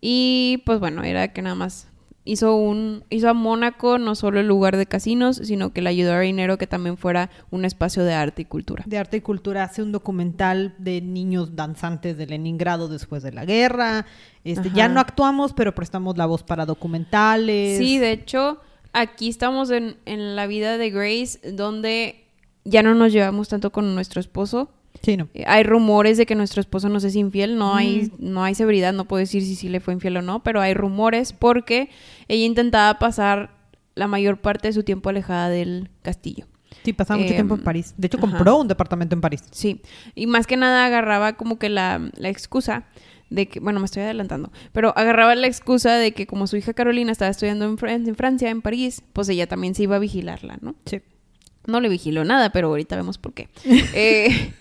Y 0.00 0.62
pues 0.64 0.80
bueno, 0.80 1.02
era 1.02 1.32
que 1.34 1.42
nada 1.42 1.56
más. 1.56 1.88
Hizo 2.26 2.56
un 2.56 3.04
hizo 3.08 3.30
a 3.30 3.34
Mónaco 3.34 3.98
no 3.98 4.14
solo 4.14 4.40
el 4.40 4.48
lugar 4.48 4.76
de 4.76 4.84
casinos, 4.84 5.40
sino 5.44 5.72
que 5.72 5.80
le 5.80 5.88
ayudó 5.88 6.12
a 6.12 6.18
Reinero 6.18 6.58
que 6.58 6.66
también 6.66 6.96
fuera 6.96 7.30
un 7.50 7.64
espacio 7.64 8.04
de 8.04 8.12
arte 8.12 8.42
y 8.42 8.44
cultura. 8.44 8.84
de 8.86 8.98
arte 8.98 9.18
y 9.18 9.20
cultura 9.20 9.62
hace 9.62 9.82
un 9.82 9.92
documental 9.92 10.74
de 10.78 11.00
niños 11.00 11.56
danzantes 11.56 12.18
de 12.18 12.26
Leningrado 12.26 12.88
después 12.88 13.22
de 13.22 13.32
la 13.32 13.44
guerra. 13.44 14.06
Este, 14.44 14.70
ya 14.74 14.88
no 14.88 15.00
actuamos, 15.00 15.52
pero 15.52 15.74
prestamos 15.74 16.18
la 16.18 16.26
voz 16.26 16.42
para 16.42 16.66
documentales. 16.66 17.78
Sí, 17.78 17.98
de 17.98 18.12
hecho, 18.12 18.60
aquí 18.92 19.28
estamos 19.28 19.70
en, 19.70 19.96
en 20.04 20.36
la 20.36 20.46
vida 20.46 20.78
de 20.78 20.90
Grace, 20.90 21.52
donde 21.52 22.26
ya 22.64 22.82
no 22.82 22.94
nos 22.94 23.12
llevamos 23.12 23.48
tanto 23.48 23.70
con 23.70 23.94
nuestro 23.94 24.20
esposo. 24.20 24.70
Sí, 25.02 25.16
no. 25.16 25.28
Eh, 25.34 25.44
Hay 25.46 25.62
rumores 25.62 26.16
de 26.18 26.26
que 26.26 26.34
nuestro 26.34 26.60
esposo 26.60 26.88
nos 26.88 27.04
es 27.04 27.14
infiel, 27.16 27.56
no 27.58 27.74
hay, 27.74 28.10
no 28.18 28.42
hay 28.44 28.54
severidad, 28.54 28.92
no 28.92 29.04
puedo 29.06 29.20
decir 29.20 29.42
si 29.42 29.54
sí 29.54 29.68
le 29.68 29.80
fue 29.80 29.94
infiel 29.94 30.16
o 30.16 30.22
no, 30.22 30.42
pero 30.42 30.60
hay 30.60 30.74
rumores 30.74 31.32
porque 31.32 31.90
ella 32.28 32.44
intentaba 32.44 32.98
pasar 32.98 33.50
la 33.94 34.06
mayor 34.08 34.38
parte 34.40 34.68
de 34.68 34.72
su 34.72 34.82
tiempo 34.82 35.08
alejada 35.08 35.48
del 35.48 35.90
castillo. 36.02 36.46
Sí, 36.84 36.92
pasaba 36.92 37.18
mucho 37.18 37.30
Em, 37.30 37.36
tiempo 37.36 37.54
en 37.54 37.62
París. 37.62 37.94
De 37.96 38.06
hecho, 38.06 38.18
ajá. 38.18 38.26
compró 38.28 38.56
un 38.58 38.68
departamento 38.68 39.14
en 39.14 39.20
París. 39.20 39.42
Sí, 39.50 39.80
y 40.14 40.26
más 40.26 40.46
que 40.46 40.56
nada 40.56 40.84
agarraba 40.86 41.32
como 41.34 41.58
que 41.58 41.68
la, 41.68 42.10
la 42.16 42.28
excusa 42.28 42.84
de 43.30 43.48
que, 43.48 43.58
bueno, 43.58 43.80
me 43.80 43.86
estoy 43.86 44.02
adelantando, 44.04 44.52
pero 44.72 44.96
agarraba 44.96 45.34
la 45.34 45.46
excusa 45.48 45.94
de 45.96 46.12
que 46.12 46.26
como 46.28 46.46
su 46.46 46.56
hija 46.56 46.74
Carolina 46.74 47.10
estaba 47.10 47.30
estudiando 47.30 47.64
en, 47.64 47.76
Fran- 47.76 48.06
en 48.06 48.14
Francia, 48.14 48.50
en 48.50 48.62
París, 48.62 49.02
pues 49.12 49.28
ella 49.28 49.48
también 49.48 49.74
se 49.74 49.82
iba 49.84 49.96
a 49.96 49.98
vigilarla, 49.98 50.58
¿no? 50.60 50.76
Sí. 50.84 51.00
No 51.66 51.80
le 51.80 51.88
vigiló 51.88 52.24
nada, 52.24 52.50
pero 52.50 52.68
ahorita 52.68 52.96
vemos 52.96 53.18
por 53.18 53.34
qué. 53.34 53.48
Eh, 53.94 54.52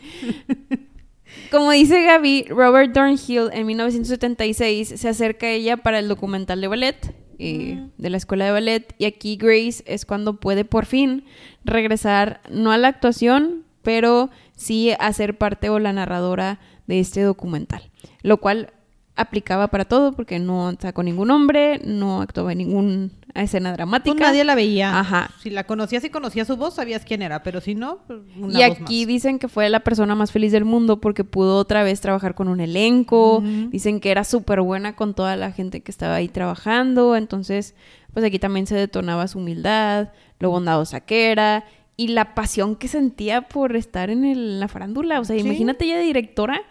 como 1.51 1.71
dice 1.71 2.03
Gaby, 2.03 2.45
Robert 2.49 2.93
Dornhill 2.93 3.49
en 3.51 3.65
1976 3.65 4.93
se 4.95 5.09
acerca 5.09 5.47
a 5.47 5.51
ella 5.51 5.77
para 5.77 5.99
el 5.99 6.07
documental 6.07 6.61
de 6.61 6.67
ballet, 6.67 7.15
eh, 7.39 7.87
de 7.97 8.09
la 8.09 8.17
escuela 8.17 8.45
de 8.45 8.51
ballet, 8.51 8.95
y 8.97 9.05
aquí 9.05 9.35
Grace 9.35 9.83
es 9.85 10.05
cuando 10.05 10.39
puede 10.39 10.65
por 10.65 10.85
fin 10.85 11.25
regresar, 11.63 12.41
no 12.49 12.71
a 12.71 12.77
la 12.77 12.87
actuación, 12.87 13.65
pero 13.81 14.29
sí 14.55 14.91
a 14.99 15.11
ser 15.13 15.37
parte 15.37 15.69
o 15.69 15.79
la 15.79 15.93
narradora 15.93 16.59
de 16.87 16.99
este 16.99 17.21
documental, 17.21 17.81
lo 18.21 18.37
cual 18.37 18.73
aplicaba 19.17 19.67
para 19.69 19.85
todo 19.85 20.11
porque 20.13 20.39
no 20.39 20.73
sacó 20.79 21.01
ningún 21.03 21.31
hombre, 21.31 21.79
no 21.85 22.21
actuaba 22.21 22.51
en 22.51 22.57
ninguna 22.57 23.09
escena 23.33 23.71
dramática. 23.73 24.13
Pues 24.15 24.21
nadie 24.27 24.43
la 24.43 24.55
veía. 24.55 24.99
Ajá. 24.99 25.29
Si 25.41 25.49
la 25.49 25.63
conocías 25.65 26.03
y 26.03 26.09
conocías 26.09 26.47
su 26.47 26.57
voz, 26.57 26.75
sabías 26.75 27.05
quién 27.05 27.21
era, 27.21 27.41
pero 27.43 27.61
si 27.61 27.75
no, 27.75 27.99
pues, 28.07 28.19
una 28.37 28.59
y 28.59 28.69
voz 28.69 28.77
aquí 28.81 28.99
más. 29.01 29.07
dicen 29.07 29.39
que 29.39 29.47
fue 29.47 29.69
la 29.69 29.79
persona 29.81 30.15
más 30.15 30.31
feliz 30.31 30.51
del 30.51 30.65
mundo 30.65 30.99
porque 30.99 31.23
pudo 31.23 31.57
otra 31.57 31.83
vez 31.83 32.01
trabajar 32.01 32.35
con 32.35 32.47
un 32.49 32.59
elenco. 32.59 33.41
Dicen 33.69 33.99
que 33.99 34.11
era 34.11 34.23
súper 34.25 34.61
buena 34.61 34.95
con 34.95 35.13
toda 35.13 35.35
la 35.37 35.51
gente 35.51 35.81
que 35.81 35.91
estaba 35.91 36.15
ahí 36.15 36.27
trabajando. 36.27 37.15
Entonces, 37.15 37.73
pues 38.13 38.25
aquí 38.25 38.39
también 38.39 38.67
se 38.67 38.75
detonaba 38.75 39.27
su 39.27 39.39
humildad, 39.39 40.09
lo 40.39 40.49
bondadosa 40.49 40.99
que 41.01 41.31
era 41.31 41.63
y 41.97 42.09
la 42.09 42.35
pasión 42.35 42.75
que 42.75 42.89
sentía 42.89 43.43
por 43.43 43.75
estar 43.77 44.09
en 44.09 44.25
el- 44.25 44.59
la 44.59 44.67
farándula. 44.67 45.21
O 45.21 45.23
sea, 45.25 45.37
Sí. 45.37 45.41
imagínate 45.45 45.85
ella 45.85 45.97
de 45.97 46.03
directora, 46.03 46.61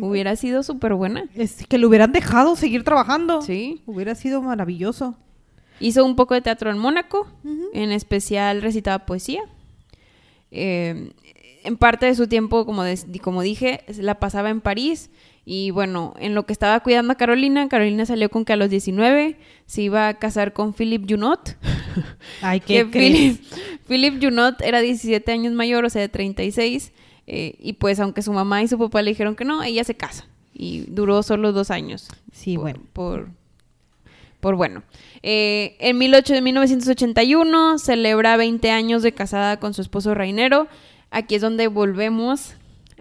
hubiera 0.00 0.36
sido 0.36 0.62
súper 0.62 0.94
buena. 0.94 1.28
Es 1.34 1.66
que 1.66 1.78
lo 1.78 1.88
hubieran 1.88 2.12
dejado 2.12 2.56
seguir 2.56 2.84
trabajando. 2.84 3.42
Sí. 3.42 3.82
Hubiera 3.86 4.14
sido 4.14 4.42
maravilloso. 4.42 5.16
Hizo 5.80 6.04
un 6.04 6.16
poco 6.16 6.34
de 6.34 6.40
teatro 6.40 6.70
en 6.70 6.78
Mónaco, 6.78 7.26
en 7.72 7.92
especial 7.92 8.62
recitaba 8.62 9.06
poesía. 9.06 9.42
Eh, 10.50 11.12
en 11.64 11.76
parte 11.76 12.06
de 12.06 12.14
su 12.14 12.28
tiempo, 12.28 12.64
como, 12.66 12.84
como 13.22 13.42
dije, 13.42 13.84
la 13.98 14.20
pasaba 14.20 14.50
en 14.50 14.60
París. 14.60 15.10
Y 15.46 15.70
bueno, 15.70 16.14
en 16.18 16.34
lo 16.34 16.46
que 16.46 16.52
estaba 16.52 16.80
cuidando 16.80 17.12
a 17.12 17.16
Carolina, 17.16 17.68
Carolina 17.68 18.06
salió 18.06 18.30
con 18.30 18.44
que 18.44 18.54
a 18.54 18.56
los 18.56 18.70
19 18.70 19.36
se 19.66 19.82
iba 19.82 20.08
a 20.08 20.14
casar 20.14 20.52
con 20.52 20.72
Philip 20.72 21.04
Junot. 21.08 21.56
Ay, 22.40 22.60
qué 22.66 22.88
que? 22.90 22.98
Philip, 22.98 23.40
Philip 23.86 24.22
Junot 24.22 24.60
era 24.62 24.80
17 24.80 25.32
años 25.32 25.52
mayor, 25.52 25.84
o 25.84 25.90
sea, 25.90 26.00
de 26.00 26.08
36. 26.08 26.92
Eh, 27.26 27.56
y 27.58 27.74
pues, 27.74 28.00
aunque 28.00 28.22
su 28.22 28.32
mamá 28.32 28.62
y 28.62 28.68
su 28.68 28.78
papá 28.78 29.02
le 29.02 29.10
dijeron 29.10 29.36
que 29.36 29.44
no, 29.44 29.62
ella 29.62 29.84
se 29.84 29.94
casa. 29.94 30.26
Y 30.52 30.84
duró 30.88 31.22
solo 31.22 31.52
dos 31.52 31.70
años. 31.70 32.08
Sí, 32.32 32.54
por, 32.54 32.62
bueno. 32.62 32.80
Por, 32.92 33.28
por 34.40 34.56
bueno. 34.56 34.82
Eh, 35.22 35.76
en 35.80 35.98
18 35.98 36.34
de 36.34 36.40
1981 36.42 37.78
celebra 37.78 38.36
20 38.36 38.70
años 38.70 39.02
de 39.02 39.12
casada 39.12 39.58
con 39.58 39.74
su 39.74 39.82
esposo 39.82 40.14
Reinero. 40.14 40.68
Aquí 41.10 41.36
es 41.36 41.42
donde 41.42 41.66
volvemos 41.68 42.54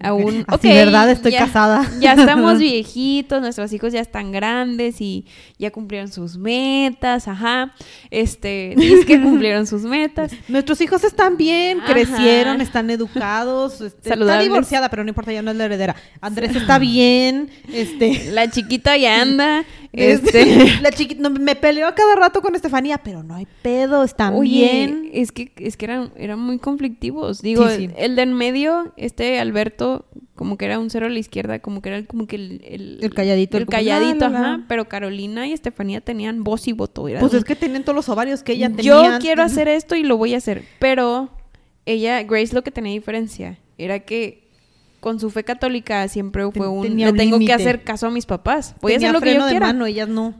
Aún, 0.03 0.43
Así, 0.47 0.67
¿verdad? 0.67 1.09
Estoy 1.09 1.31
ya- 1.31 1.39
casada. 1.39 1.89
Ya 1.99 2.13
estamos 2.13 2.59
viejitos, 2.59 3.41
nuestros 3.41 3.71
hijos 3.73 3.93
ya 3.93 3.99
están 4.01 4.31
grandes 4.31 5.01
y 5.01 5.25
ya 5.57 5.71
cumplieron 5.71 6.11
sus 6.11 6.37
metas, 6.37 7.27
ajá. 7.27 7.73
Este, 8.11 8.73
dice 8.77 9.05
que 9.05 9.21
cumplieron 9.21 9.65
sus 9.67 9.83
metas. 9.83 10.31
Nuestros 10.47 10.79
hijos 10.81 11.03
están 11.03 11.37
bien, 11.37 11.79
Ajá. 11.81 11.93
crecieron, 11.93 12.61
están 12.61 12.89
educados, 12.89 13.81
este, 13.81 14.09
está 14.13 14.39
divorciada, 14.39 14.89
pero 14.89 15.03
no 15.03 15.09
importa, 15.09 15.31
ya 15.33 15.41
no 15.41 15.51
es 15.51 15.57
la 15.57 15.65
heredera. 15.65 15.95
Andrés 16.21 16.55
está 16.55 16.79
bien, 16.79 17.49
este, 17.71 18.31
La 18.31 18.49
chiquita 18.49 18.97
ya 18.97 19.21
anda, 19.21 19.63
este, 19.93 20.41
este... 20.41 20.55
la 20.81 20.91
chiquita, 20.91 21.21
no, 21.21 21.29
me 21.29 21.55
peleo 21.55 21.87
a 21.87 21.95
cada 21.95 22.15
rato 22.15 22.41
con 22.41 22.55
Estefanía, 22.55 22.97
pero 23.03 23.23
no 23.23 23.35
hay 23.35 23.47
pedo, 23.61 24.03
están 24.03 24.33
Oye, 24.33 24.49
bien. 24.73 25.09
es 25.13 25.31
que, 25.31 25.51
es 25.57 25.77
que 25.77 25.85
eran, 25.85 26.11
eran 26.17 26.39
muy 26.39 26.57
conflictivos. 26.57 27.41
Digo, 27.41 27.67
Sí, 27.69 27.75
sí. 27.77 27.83
El, 27.85 27.93
el 27.97 28.15
de 28.15 28.21
en 28.23 28.33
medio, 28.33 28.91
este 28.97 29.39
Alberto, 29.39 30.05
como 30.35 30.57
que 30.57 30.65
era 30.65 30.79
un 30.79 30.89
cero 30.89 31.05
a 31.05 31.09
la 31.09 31.19
izquierda, 31.19 31.59
como 31.59 31.81
que 31.81 31.89
era 31.89 32.05
como 32.05 32.25
que 32.27 32.35
el... 32.37 32.61
El, 32.65 32.99
El 33.03 33.13
calladito, 33.13 33.57
El 33.57 33.67
calladito, 33.67 34.29
la, 34.29 34.29
la, 34.29 34.39
la. 34.39 34.53
ajá. 34.55 34.65
Pero 34.67 34.89
Carolina 34.89 35.47
y 35.47 35.53
Estefanía 35.53 36.01
tenían 36.01 36.43
voz 36.43 36.67
y 36.67 36.73
voto. 36.73 37.07
era 37.07 37.19
Pues 37.19 37.33
un- 37.33 37.39
es 37.39 37.45
que 37.45 37.55
tienen 37.55 37.83
todos 37.83 37.95
los 37.95 38.09
ovarios 38.09 38.41
que 38.43 38.53
ella 38.53 38.69
tenía. 38.69 38.83
Yo 38.83 39.19
quiero 39.19 39.43
hacer 39.43 39.67
esto 39.67 39.95
y 39.95 40.03
lo 40.03 40.17
voy 40.17 40.33
a 40.33 40.37
hacer. 40.37 40.63
Pero 40.79 41.29
ella, 41.85 42.23
Grace, 42.23 42.53
lo 42.55 42.63
que 42.63 42.71
tenía 42.71 42.93
diferencia 42.93 43.59
era 43.77 43.99
que 43.99 44.42
con 45.03 45.19
su 45.19 45.29
fe 45.29 45.43
católica 45.43 46.07
siempre 46.07 46.49
fue 46.49 46.65
un... 46.69 46.81
tenía 46.83 47.07
Le 47.07 47.11
un 47.11 47.17
tengo 47.17 47.37
que 47.37 47.51
hacer 47.51 47.83
caso 47.83 48.07
a 48.07 48.09
mis 48.09 48.25
papás. 48.25 48.73
Voy 48.79 48.93
a 48.93 48.95
hacer 48.95 49.11
lo 49.11 49.19
que 49.19 49.35
yo 49.35 49.43
de 49.43 49.51
quiera. 49.51 49.67
mano, 49.67 49.85
ellas 49.85 50.07
no. 50.07 50.33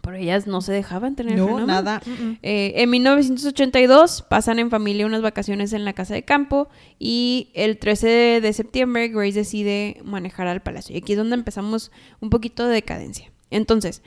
Pero 0.00 0.16
ellas 0.16 0.46
no 0.46 0.60
se 0.60 0.72
dejaban 0.72 1.16
tener 1.16 1.36
No, 1.36 1.46
freno 1.46 1.60
de 1.62 1.66
nada. 1.66 2.00
Eh, 2.42 2.74
en 2.76 2.90
1982 2.90 4.22
pasan 4.22 4.60
en 4.60 4.70
familia 4.70 5.06
unas 5.06 5.22
vacaciones 5.22 5.72
en 5.72 5.84
la 5.84 5.92
casa 5.92 6.14
de 6.14 6.22
campo 6.22 6.68
y 7.00 7.50
el 7.54 7.78
13 7.78 8.06
de, 8.06 8.40
de 8.40 8.52
septiembre 8.52 9.08
Grace 9.08 9.32
decide 9.32 10.00
manejar 10.04 10.46
al 10.46 10.62
palacio. 10.62 10.94
Y 10.94 10.98
aquí 10.98 11.14
es 11.14 11.18
donde 11.18 11.34
empezamos 11.34 11.90
un 12.20 12.30
poquito 12.30 12.68
de 12.68 12.74
decadencia. 12.74 13.32
Entonces, 13.50 14.02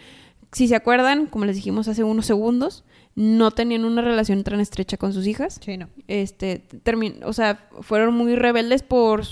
si 0.53 0.69
se 0.69 0.75
acuerdan, 0.77 1.25
como 1.25 1.43
les 1.43 1.57
dijimos 1.57 1.89
hace 1.89 2.05
unos 2.05 2.25
segundos, 2.25 2.85
no 3.15 3.51
tenían 3.51 3.83
una 3.83 4.01
relación 4.01 4.45
tan 4.45 4.61
estrecha 4.61 4.95
con 4.95 5.11
sus 5.11 5.27
hijas. 5.27 5.59
Sí, 5.61 5.75
no. 5.75 5.89
Este, 6.07 6.63
o 7.25 7.33
sea, 7.33 7.67
fueron 7.81 8.13
muy 8.13 8.35
rebeldes 8.35 8.83
por, 8.83 9.25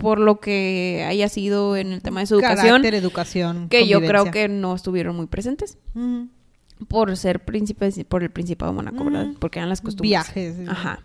por 0.00 0.18
lo 0.18 0.40
que 0.40 1.04
haya 1.06 1.28
sido 1.28 1.76
en 1.76 1.92
el 1.92 2.02
tema 2.02 2.20
de 2.20 2.26
su 2.26 2.34
educación, 2.34 2.66
Carácter, 2.66 2.94
educación, 2.94 3.68
que 3.68 3.86
yo 3.86 4.00
creo 4.00 4.30
que 4.30 4.48
no 4.48 4.74
estuvieron 4.74 5.14
muy 5.14 5.26
presentes 5.26 5.78
por 6.88 7.14
ser 7.16 7.44
príncipes, 7.44 8.02
por 8.08 8.22
el 8.22 8.30
Principado 8.30 8.72
de 8.72 8.76
Mónaco, 8.76 9.04
¿verdad? 9.04 9.28
Porque 9.38 9.58
eran 9.58 9.68
las 9.68 9.82
costumbres. 9.82 10.08
Viajes. 10.08 10.56
Ajá. 10.66 11.02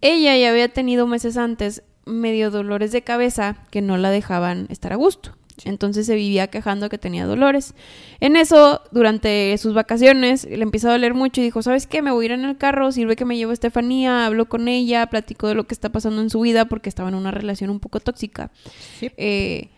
Ella 0.00 0.36
ya 0.36 0.50
había 0.50 0.68
tenido 0.68 1.06
meses 1.06 1.36
antes 1.36 1.82
medio 2.06 2.50
dolores 2.50 2.92
de 2.92 3.02
cabeza 3.02 3.56
que 3.70 3.82
no 3.82 3.96
la 3.96 4.10
dejaban 4.10 4.66
estar 4.70 4.92
a 4.92 4.96
gusto. 4.96 5.36
Entonces 5.64 6.06
se 6.06 6.14
vivía 6.14 6.48
quejando 6.48 6.88
que 6.88 6.98
tenía 6.98 7.26
dolores. 7.26 7.74
En 8.20 8.36
eso, 8.36 8.80
durante 8.92 9.56
sus 9.58 9.74
vacaciones, 9.74 10.44
le 10.44 10.62
empieza 10.62 10.88
a 10.88 10.92
doler 10.92 11.14
mucho 11.14 11.40
y 11.40 11.44
dijo, 11.44 11.62
¿sabes 11.62 11.86
qué? 11.86 12.02
Me 12.02 12.10
voy 12.10 12.24
a 12.24 12.26
ir 12.26 12.32
en 12.32 12.44
el 12.44 12.56
carro, 12.58 12.90
sirve 12.92 13.16
que 13.16 13.24
me 13.24 13.36
llevo 13.36 13.50
a 13.50 13.54
Estefanía, 13.54 14.26
hablo 14.26 14.48
con 14.48 14.68
ella, 14.68 15.06
platico 15.06 15.48
de 15.48 15.54
lo 15.54 15.64
que 15.68 15.74
está 15.74 15.90
pasando 15.90 16.20
en 16.20 16.30
su 16.30 16.40
vida 16.40 16.64
porque 16.64 16.88
estaba 16.88 17.08
en 17.08 17.14
una 17.14 17.30
relación 17.30 17.70
un 17.70 17.80
poco 17.80 18.00
tóxica. 18.00 18.50
Sí. 18.98 19.10
Eh, 19.16 19.68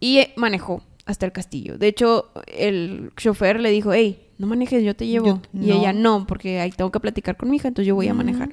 y 0.00 0.18
eh, 0.18 0.32
manejó 0.36 0.82
hasta 1.06 1.26
el 1.26 1.32
castillo. 1.32 1.76
De 1.76 1.88
hecho, 1.88 2.30
el 2.46 3.10
chofer 3.16 3.60
le 3.60 3.70
dijo, 3.70 3.92
hey, 3.92 4.20
no 4.38 4.46
manejes, 4.46 4.82
yo 4.82 4.96
te 4.96 5.06
llevo. 5.06 5.26
Yo- 5.52 5.62
Y 5.62 5.70
ella, 5.72 5.92
no, 5.92 6.26
porque 6.26 6.60
ahí 6.60 6.70
tengo 6.72 6.90
que 6.90 7.00
platicar 7.00 7.36
con 7.36 7.50
mi 7.50 7.56
hija, 7.56 7.68
entonces 7.68 7.86
yo 7.88 7.94
voy 7.94 8.08
a 8.08 8.14
manejar. 8.14 8.48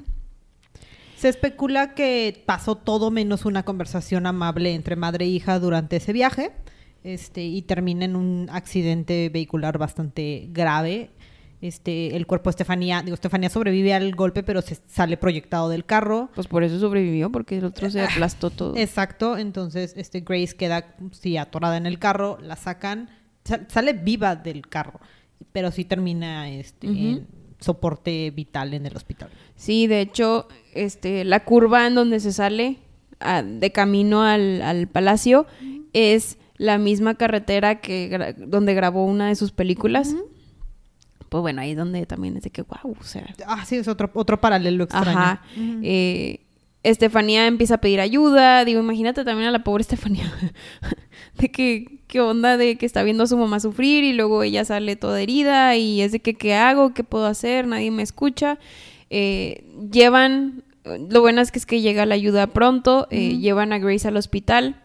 Se 1.16 1.28
especula 1.28 1.94
que 1.94 2.42
pasó 2.46 2.74
todo 2.74 3.10
menos 3.12 3.44
una 3.44 3.62
conversación 3.64 4.26
amable 4.26 4.74
entre 4.74 4.96
madre 4.96 5.24
e 5.24 5.28
hija 5.28 5.58
durante 5.60 5.96
ese 5.96 6.12
viaje 6.12 6.50
este, 7.04 7.42
y 7.44 7.62
termina 7.62 8.04
en 8.04 8.16
un 8.16 8.48
accidente 8.50 9.28
vehicular 9.28 9.78
bastante 9.78 10.48
grave. 10.52 11.10
Este, 11.60 12.16
el 12.16 12.26
cuerpo 12.26 12.50
de 12.50 12.52
Estefanía, 12.52 13.02
digo, 13.02 13.14
Estefanía 13.14 13.48
sobrevive 13.48 13.94
al 13.94 14.12
golpe, 14.16 14.42
pero 14.42 14.62
se 14.62 14.76
sale 14.88 15.16
proyectado 15.16 15.68
del 15.68 15.84
carro. 15.84 16.28
Pues 16.34 16.48
por 16.48 16.64
eso 16.64 16.80
sobrevivió, 16.80 17.30
porque 17.30 17.58
el 17.58 17.64
otro 17.64 17.88
se 17.88 18.02
aplastó 18.02 18.50
todo. 18.50 18.76
Exacto, 18.76 19.38
entonces 19.38 19.94
este, 19.96 20.20
Grace 20.22 20.56
queda 20.56 20.96
sí, 21.12 21.36
atorada 21.36 21.76
en 21.76 21.86
el 21.86 22.00
carro, 22.00 22.36
la 22.42 22.56
sacan, 22.56 23.08
sa- 23.44 23.60
sale 23.68 23.92
viva 23.92 24.34
del 24.34 24.66
carro, 24.66 24.98
pero 25.52 25.70
sí 25.70 25.84
termina 25.84 26.50
este, 26.50 26.88
en 26.88 27.28
soporte 27.60 28.32
vital 28.32 28.74
en 28.74 28.86
el 28.86 28.96
hospital. 28.96 29.30
Sí, 29.54 29.86
de 29.86 30.00
hecho, 30.00 30.48
este, 30.74 31.24
la 31.24 31.44
curva 31.44 31.86
en 31.86 31.94
donde 31.94 32.18
se 32.18 32.32
sale 32.32 32.78
ah, 33.20 33.44
de 33.44 33.70
camino 33.70 34.22
al, 34.24 34.62
al 34.62 34.88
palacio 34.88 35.46
es 35.92 36.38
la 36.62 36.78
misma 36.78 37.14
carretera 37.14 37.80
que 37.80 38.08
gra- 38.10 38.34
donde 38.36 38.74
grabó 38.74 39.04
una 39.04 39.28
de 39.28 39.34
sus 39.34 39.50
películas. 39.52 40.14
Pues 41.28 41.40
bueno, 41.40 41.62
ahí 41.62 41.70
es 41.70 41.76
donde 41.76 42.04
también 42.06 42.36
es 42.36 42.42
de 42.42 42.50
que, 42.50 42.62
wow, 42.62 42.94
o 43.00 43.02
sea, 43.04 43.26
Ah, 43.46 43.64
sí, 43.64 43.76
es 43.76 43.88
otro, 43.88 44.10
otro 44.14 44.40
paralelo 44.40 44.84
extraño. 44.84 45.18
Ajá. 45.18 45.42
Eh, 45.82 46.40
Estefanía 46.82 47.46
empieza 47.46 47.74
a 47.76 47.78
pedir 47.80 48.00
ayuda. 48.00 48.64
Digo, 48.64 48.80
imagínate 48.80 49.24
también 49.24 49.48
a 49.48 49.52
la 49.52 49.64
pobre 49.64 49.82
Estefanía. 49.82 50.30
de 51.38 51.50
que, 51.50 52.00
qué 52.06 52.20
onda 52.20 52.56
de 52.56 52.76
que 52.76 52.84
está 52.86 53.02
viendo 53.02 53.24
a 53.24 53.26
su 53.26 53.36
mamá 53.36 53.60
sufrir 53.60 54.04
y 54.04 54.12
luego 54.12 54.42
ella 54.42 54.64
sale 54.64 54.96
toda 54.96 55.20
herida 55.22 55.76
y 55.76 56.02
es 56.02 56.12
de 56.12 56.20
que, 56.20 56.34
¿qué 56.34 56.54
hago? 56.54 56.92
¿Qué 56.92 57.02
puedo 57.04 57.26
hacer? 57.26 57.66
Nadie 57.66 57.90
me 57.90 58.02
escucha. 58.02 58.58
Eh, 59.10 59.64
llevan, 59.90 60.64
lo 60.84 61.20
bueno 61.22 61.40
es 61.40 61.50
que 61.52 61.58
es 61.60 61.66
que 61.66 61.80
llega 61.80 62.04
la 62.04 62.14
ayuda 62.16 62.48
pronto. 62.48 63.06
eh, 63.10 63.38
Llevan 63.38 63.72
a 63.72 63.78
Grace 63.78 64.06
al 64.08 64.16
hospital. 64.16 64.76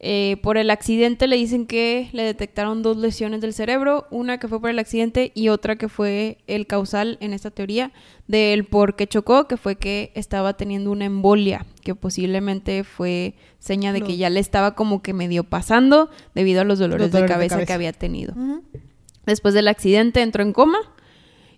Eh, 0.00 0.36
por 0.44 0.58
el 0.58 0.70
accidente 0.70 1.26
le 1.26 1.34
dicen 1.34 1.66
que 1.66 2.08
le 2.12 2.22
detectaron 2.22 2.82
dos 2.82 2.96
lesiones 2.96 3.40
del 3.40 3.52
cerebro, 3.52 4.06
una 4.12 4.38
que 4.38 4.46
fue 4.46 4.60
por 4.60 4.70
el 4.70 4.78
accidente 4.78 5.32
y 5.34 5.48
otra 5.48 5.74
que 5.74 5.88
fue 5.88 6.38
el 6.46 6.68
causal 6.68 7.18
en 7.20 7.32
esta 7.32 7.50
teoría 7.50 7.90
del 8.28 8.64
por 8.64 8.94
qué 8.94 9.08
chocó, 9.08 9.48
que 9.48 9.56
fue 9.56 9.74
que 9.74 10.12
estaba 10.14 10.56
teniendo 10.56 10.92
una 10.92 11.06
embolia, 11.06 11.66
que 11.82 11.96
posiblemente 11.96 12.84
fue 12.84 13.34
seña 13.58 13.92
de 13.92 14.02
que 14.02 14.16
ya 14.16 14.30
le 14.30 14.38
estaba 14.38 14.76
como 14.76 15.02
que 15.02 15.14
medio 15.14 15.42
pasando 15.42 16.10
debido 16.32 16.60
a 16.60 16.64
los 16.64 16.78
dolores, 16.78 17.06
Los 17.06 17.10
dolores 17.12 17.28
de, 17.30 17.34
de 17.34 17.48
cabeza 17.48 17.66
que 17.66 17.72
había 17.72 17.92
tenido. 17.92 18.34
Después 19.26 19.52
del 19.52 19.66
accidente 19.66 20.22
entró 20.22 20.44
en 20.44 20.52
coma 20.52 20.78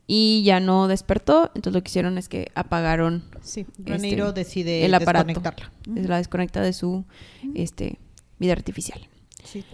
y 0.06 0.42
ya 0.44 0.60
no 0.60 0.88
despertó, 0.88 1.50
entonces 1.54 1.74
lo 1.74 1.82
que 1.82 1.88
hicieron 1.88 2.16
es 2.18 2.28
que 2.28 2.50
apagaron 2.54 3.22
Sí, 3.42 3.66
este, 3.84 4.32
decide 4.32 4.84
el 4.86 4.94
aparato. 4.94 5.26
desconectarla. 5.28 5.72
Es 5.94 6.08
la 6.08 6.16
desconecta 6.16 6.62
de 6.62 6.72
su 6.72 7.04
este, 7.54 7.98
vida 8.40 8.52
artificial. 8.52 9.00
Sí. 9.44 9.64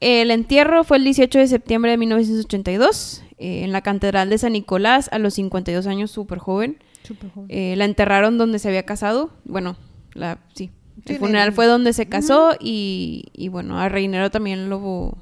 El 0.00 0.30
entierro 0.30 0.84
fue 0.84 0.98
el 0.98 1.04
18 1.04 1.38
de 1.38 1.46
septiembre 1.46 1.92
de 1.92 1.96
1982 1.96 3.22
eh, 3.38 3.62
en 3.64 3.72
la 3.72 3.80
Catedral 3.80 4.28
de 4.28 4.36
San 4.36 4.52
Nicolás 4.52 5.08
a 5.12 5.18
los 5.18 5.34
52 5.34 5.86
años, 5.86 6.10
súper 6.10 6.38
joven. 6.38 6.76
Súper 7.04 7.30
joven. 7.30 7.46
Eh, 7.48 7.74
la 7.76 7.84
enterraron 7.84 8.36
donde 8.36 8.58
se 8.58 8.68
había 8.68 8.82
casado. 8.82 9.30
Bueno, 9.44 9.76
la, 10.14 10.38
sí. 10.54 10.70
El 11.06 11.16
funeral 11.16 11.52
fue 11.52 11.66
donde 11.66 11.92
se 11.92 12.06
casó 12.06 12.54
y, 12.60 13.26
y 13.32 13.48
bueno, 13.48 13.80
a 13.80 13.88
Reinero 13.88 14.30
también 14.30 14.68
lo, 14.68 15.16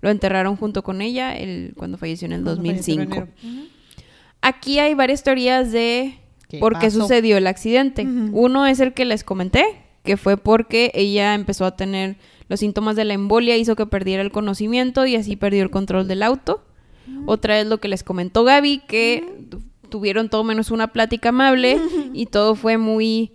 lo 0.00 0.10
enterraron 0.10 0.56
junto 0.56 0.82
con 0.82 1.02
ella 1.02 1.36
el, 1.36 1.72
cuando 1.76 1.98
falleció 1.98 2.26
en 2.26 2.32
el 2.32 2.42
Cuando 2.44 2.62
falleció 2.62 2.96
2005. 2.96 3.10
Rhaenyra. 3.10 3.34
Ujú. 3.42 3.68
Aquí 4.42 4.78
hay 4.78 4.94
varias 4.94 5.22
teorías 5.22 5.72
de 5.72 6.18
¿Qué 6.48 6.58
por 6.58 6.78
qué 6.78 6.90
sucedió 6.90 7.36
el 7.36 7.46
accidente. 7.46 8.02
Uno 8.02 8.66
es 8.66 8.80
el 8.80 8.92
que 8.94 9.04
les 9.04 9.24
comenté, 9.24 9.64
que 10.02 10.16
fue 10.16 10.36
porque 10.36 10.90
ella 10.94 11.34
empezó 11.34 11.64
a 11.64 11.76
tener 11.76 12.16
los 12.48 12.60
síntomas 12.60 12.96
de 12.96 13.04
la 13.04 13.14
embolia, 13.14 13.56
hizo 13.56 13.76
que 13.76 13.86
perdiera 13.86 14.22
el 14.22 14.32
conocimiento 14.32 15.06
y 15.06 15.16
así 15.16 15.36
perdió 15.36 15.62
el 15.62 15.70
control 15.70 16.08
del 16.08 16.22
auto. 16.22 16.64
Otra 17.26 17.60
es 17.60 17.66
lo 17.66 17.78
que 17.78 17.88
les 17.88 18.02
comentó 18.02 18.44
Gaby, 18.44 18.82
que 18.88 19.44
tu- 19.50 19.62
tuvieron 19.88 20.28
todo 20.28 20.44
menos 20.44 20.70
una 20.70 20.88
plática 20.92 21.30
amable 21.30 21.78
y 22.14 22.26
todo 22.26 22.54
fue 22.54 22.78
muy 22.78 23.32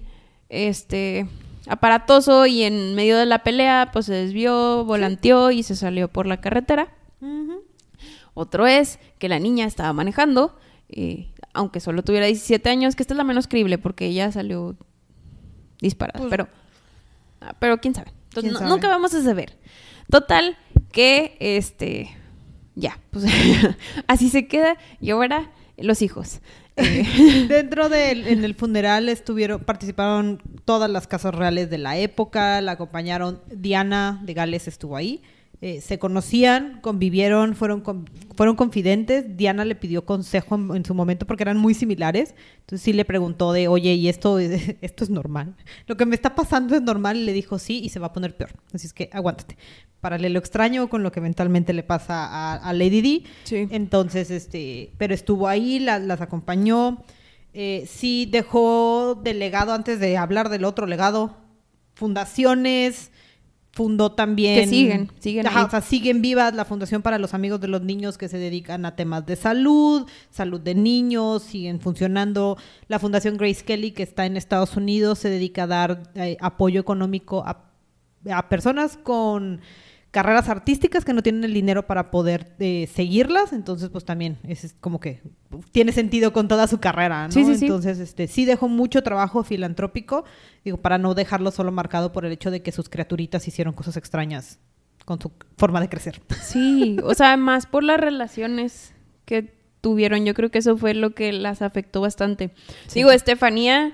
este 0.49 1.27
aparatoso 1.67 2.45
y 2.45 2.63
en 2.63 2.93
medio 2.95 3.17
de 3.17 3.25
la 3.25 3.43
pelea 3.43 3.89
pues 3.91 4.05
se 4.05 4.13
desvió, 4.13 4.85
volanteó 4.85 5.51
y 5.51 5.63
se 5.63 5.75
salió 5.75 6.07
por 6.07 6.25
la 6.27 6.39
carretera. 6.41 6.93
Otro 8.33 8.67
es 8.67 8.99
que 9.17 9.29
la 9.29 9.39
niña 9.39 9.65
estaba 9.65 9.93
manejando, 9.93 10.57
eh, 10.89 11.29
aunque 11.53 11.79
solo 11.79 12.03
tuviera 12.03 12.25
17 12.25 12.69
años, 12.69 12.95
que 12.95 13.03
esta 13.03 13.13
es 13.13 13.17
la 13.17 13.23
menos 13.23 13.47
creíble 13.47 13.77
porque 13.77 14.07
ella 14.07 14.31
salió 14.31 14.75
disparada. 15.81 16.19
Pues- 16.19 16.29
pero, 16.29 16.47
ah, 17.41 17.55
pero 17.59 17.77
quién 17.79 17.93
sabe. 17.95 18.11
Entonces, 18.29 18.41
¿Quién 18.43 18.53
no- 18.53 18.59
sabe? 18.59 18.69
nunca 18.71 18.87
vamos 18.89 19.13
a 19.13 19.23
saber. 19.23 19.57
Total, 20.09 20.57
que 20.91 21.35
este. 21.39 22.09
Ya, 22.75 22.99
pues 23.11 23.25
así 24.07 24.29
se 24.29 24.47
queda. 24.47 24.77
Y 24.99 25.11
ahora, 25.11 25.51
los 25.77 26.01
hijos. 26.01 26.39
Eh, 26.77 27.45
Dentro 27.47 27.87
del 27.87 28.27
en 28.27 28.43
el 28.43 28.53
funeral 28.53 29.07
estuvieron 29.07 29.61
participaron 29.63 30.41
todas 30.65 30.89
las 30.89 31.07
casas 31.07 31.33
reales 31.33 31.69
de 31.69 31.77
la 31.77 31.95
época, 31.97 32.59
la 32.59 32.73
acompañaron 32.73 33.39
Diana 33.49 34.19
de 34.25 34.33
Gales 34.33 34.67
estuvo 34.67 34.97
ahí, 34.97 35.21
eh, 35.61 35.81
se 35.81 35.97
conocían, 35.99 36.79
convivieron, 36.81 37.55
fueron, 37.55 37.81
con- 37.81 38.09
fueron 38.35 38.55
confidentes. 38.55 39.37
Diana 39.37 39.65
le 39.65 39.75
pidió 39.75 40.05
consejo 40.05 40.55
en, 40.55 40.75
en 40.75 40.85
su 40.85 40.93
momento 40.93 41.25
porque 41.25 41.43
eran 41.43 41.57
muy 41.57 41.73
similares. 41.73 42.35
Entonces 42.59 42.81
sí 42.83 42.93
le 42.93 43.05
preguntó 43.05 43.53
de, 43.53 43.67
oye, 43.67 43.93
¿y 43.93 44.09
esto, 44.09 44.37
esto 44.39 45.03
es 45.03 45.09
normal? 45.09 45.55
Lo 45.87 45.97
que 45.97 46.05
me 46.05 46.15
está 46.15 46.35
pasando 46.35 46.75
es 46.75 46.81
normal. 46.81 47.17
Y 47.17 47.23
le 47.25 47.33
dijo 47.33 47.57
sí 47.59 47.79
y 47.83 47.89
se 47.89 47.99
va 47.99 48.07
a 48.07 48.13
poner 48.13 48.35
peor. 48.35 48.51
Así 48.73 48.85
es 48.87 48.93
que 48.93 49.09
aguántate. 49.13 49.57
Paralelo 50.01 50.37
extraño 50.37 50.87
con 50.89 51.01
lo 51.01 51.11
que 51.11 51.19
eventualmente 51.19 51.73
le 51.73 51.81
pasa 51.83 52.25
a, 52.25 52.55
a 52.55 52.73
Lady 52.73 53.01
D. 53.01 53.23
Sí. 53.45 53.67
Entonces, 53.71 54.29
este, 54.29 54.91
pero 54.97 55.13
estuvo 55.15 55.47
ahí, 55.47 55.79
la- 55.79 55.99
las 55.99 56.21
acompañó. 56.21 57.03
Eh, 57.53 57.85
sí 57.87 58.27
dejó 58.29 59.19
de 59.23 59.33
legado, 59.33 59.71
antes 59.73 59.99
de 60.01 60.17
hablar 60.17 60.49
del 60.49 60.65
otro 60.65 60.85
legado, 60.85 61.37
fundaciones, 61.93 63.11
fundó 63.75 64.13
también... 64.13 64.61
Que 64.61 64.67
siguen, 64.67 65.11
siguen 65.19 65.47
Ajá, 65.47 65.59
ahí. 65.59 65.65
o 65.65 65.69
sea, 65.69 65.81
siguen 65.81 66.21
vivas 66.21 66.55
la 66.55 66.63
Fundación 66.63 67.01
para 67.01 67.19
los 67.19 67.33
Amigos 67.33 67.59
de 67.59 67.67
los 67.67 67.81
Niños 67.81 68.17
que 68.17 68.29
se 68.29 68.37
dedican 68.37 68.85
a 68.85 68.95
temas 68.95 69.25
de 69.25 69.35
salud, 69.35 70.07
salud 70.29 70.61
de 70.61 70.75
niños, 70.75 71.43
siguen 71.43 71.81
funcionando. 71.81 72.57
La 72.87 72.99
Fundación 72.99 73.35
Grace 73.35 73.65
Kelly, 73.65 73.91
que 73.91 74.03
está 74.03 74.25
en 74.25 74.37
Estados 74.37 74.77
Unidos, 74.77 75.19
se 75.19 75.29
dedica 75.29 75.63
a 75.63 75.67
dar 75.67 76.03
eh, 76.15 76.37
apoyo 76.39 76.79
económico 76.79 77.43
a, 77.45 77.65
a 78.31 78.47
personas 78.47 78.95
con 78.95 79.59
carreras 80.15 80.47
artísticas 80.47 81.03
que 81.03 81.11
no 81.11 81.21
tienen 81.21 81.43
el 81.43 81.53
dinero 81.53 81.87
para 81.87 82.09
poder 82.09 82.55
eh, 82.59 82.87
seguirlas, 82.87 83.51
entonces 83.51 83.89
pues 83.89 84.05
también 84.05 84.37
es 84.47 84.73
como 84.79 85.01
que 85.01 85.21
tiene 85.73 85.91
sentido 85.91 86.31
con 86.31 86.47
toda 86.47 86.67
su 86.67 86.79
carrera, 86.79 87.27
¿no? 87.27 87.33
Sí, 87.33 87.43
sí, 87.43 87.57
sí. 87.57 87.65
Entonces, 87.65 87.99
este 87.99 88.27
sí 88.27 88.45
dejó 88.45 88.69
mucho 88.69 89.03
trabajo 89.03 89.43
filantrópico, 89.43 90.23
digo, 90.63 90.77
para 90.77 90.97
no 90.97 91.15
dejarlo 91.15 91.51
solo 91.51 91.73
marcado 91.73 92.13
por 92.13 92.23
el 92.23 92.31
hecho 92.31 92.49
de 92.49 92.61
que 92.61 92.71
sus 92.71 92.87
criaturitas 92.87 93.45
hicieron 93.45 93.73
cosas 93.73 93.97
extrañas 93.97 94.59
con 95.03 95.19
su 95.19 95.33
forma 95.57 95.81
de 95.81 95.89
crecer. 95.89 96.21
Sí, 96.41 96.95
o 97.03 97.13
sea, 97.13 97.35
más 97.35 97.65
por 97.65 97.83
las 97.83 97.99
relaciones 97.99 98.93
que 99.25 99.53
tuvieron. 99.81 100.23
Yo 100.23 100.33
creo 100.33 100.49
que 100.49 100.59
eso 100.59 100.77
fue 100.77 100.93
lo 100.93 101.09
que 101.09 101.33
las 101.33 101.61
afectó 101.61 101.99
bastante. 101.99 102.51
Digo, 102.93 103.11
Estefanía 103.11 103.93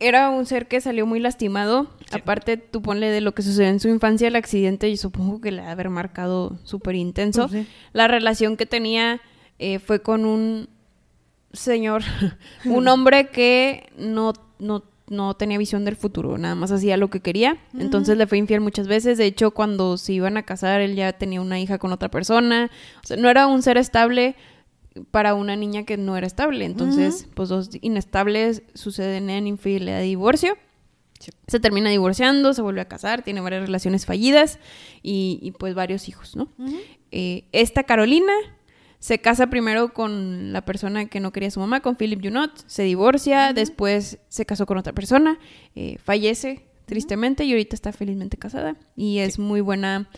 era 0.00 0.30
un 0.30 0.46
ser 0.46 0.66
que 0.68 0.80
salió 0.80 1.06
muy 1.06 1.20
lastimado. 1.20 1.88
Aparte, 2.12 2.56
tú 2.56 2.82
ponle 2.82 3.10
de 3.10 3.20
lo 3.20 3.34
que 3.34 3.42
sucedió 3.42 3.68
en 3.68 3.80
su 3.80 3.88
infancia, 3.88 4.28
el 4.28 4.36
accidente, 4.36 4.88
y 4.88 4.96
supongo 4.96 5.40
que 5.40 5.52
le 5.52 5.62
ha 5.62 5.70
haber 5.70 5.90
marcado 5.90 6.58
súper 6.64 6.94
intenso. 6.94 7.48
Pues 7.48 7.64
sí. 7.64 7.72
La 7.92 8.08
relación 8.08 8.56
que 8.56 8.66
tenía 8.66 9.20
eh, 9.58 9.78
fue 9.78 10.00
con 10.00 10.24
un 10.24 10.68
señor, 11.52 12.02
un 12.64 12.88
hombre 12.88 13.28
que 13.28 13.90
no, 13.96 14.32
no, 14.58 14.84
no 15.08 15.34
tenía 15.34 15.58
visión 15.58 15.84
del 15.84 15.96
futuro, 15.96 16.38
nada 16.38 16.54
más 16.54 16.70
hacía 16.72 16.96
lo 16.96 17.08
que 17.08 17.20
quería. 17.20 17.58
Entonces 17.78 18.16
le 18.16 18.26
fue 18.26 18.38
infiel 18.38 18.60
muchas 18.60 18.88
veces. 18.88 19.18
De 19.18 19.26
hecho, 19.26 19.50
cuando 19.50 19.96
se 19.98 20.12
iban 20.12 20.36
a 20.36 20.44
casar, 20.44 20.80
él 20.80 20.94
ya 20.94 21.12
tenía 21.12 21.40
una 21.40 21.60
hija 21.60 21.78
con 21.78 21.92
otra 21.92 22.10
persona. 22.10 22.70
O 23.02 23.06
sea, 23.06 23.16
no 23.16 23.28
era 23.28 23.46
un 23.46 23.62
ser 23.62 23.78
estable 23.78 24.36
para 25.10 25.34
una 25.34 25.56
niña 25.56 25.84
que 25.84 25.96
no 25.96 26.16
era 26.16 26.26
estable. 26.26 26.64
Entonces, 26.64 27.28
pues 27.34 27.48
dos 27.48 27.70
inestables 27.80 28.62
suceden 28.74 29.30
en 29.30 29.46
infidelidad 29.46 30.00
y 30.00 30.08
divorcio. 30.08 30.56
Se 31.46 31.60
termina 31.60 31.88
divorciando, 31.90 32.52
se 32.52 32.62
vuelve 32.62 32.82
a 32.82 32.88
casar, 32.88 33.22
tiene 33.22 33.40
varias 33.40 33.62
relaciones 33.62 34.04
fallidas 34.04 34.58
y, 35.02 35.38
y, 35.40 35.52
pues 35.52 35.74
varios 35.74 36.08
hijos, 36.08 36.36
¿no? 36.36 36.48
Eh, 37.10 37.44
esta 37.52 37.84
Carolina 37.84 38.32
se 38.98 39.18
casa 39.18 39.48
primero 39.48 39.92
con 39.94 40.52
la 40.52 40.64
persona 40.64 41.06
que 41.06 41.20
no 41.20 41.32
quería 41.32 41.50
su 41.50 41.60
mamá, 41.60 41.80
con 41.80 41.96
Philip 41.96 42.22
Junot, 42.22 42.64
se 42.66 42.82
divorcia, 42.82 43.52
después 43.52 44.18
se 44.28 44.46
casó 44.46 44.66
con 44.66 44.78
otra 44.78 44.92
persona, 44.92 45.38
eh, 45.74 45.96
fallece 46.02 46.66
tristemente 46.86 47.44
y 47.44 47.52
ahorita 47.52 47.74
está 47.74 47.92
felizmente 47.92 48.36
casada 48.36 48.76
y 48.94 49.18
es 49.18 49.38
muy 49.38 49.60
buena. 49.60 50.08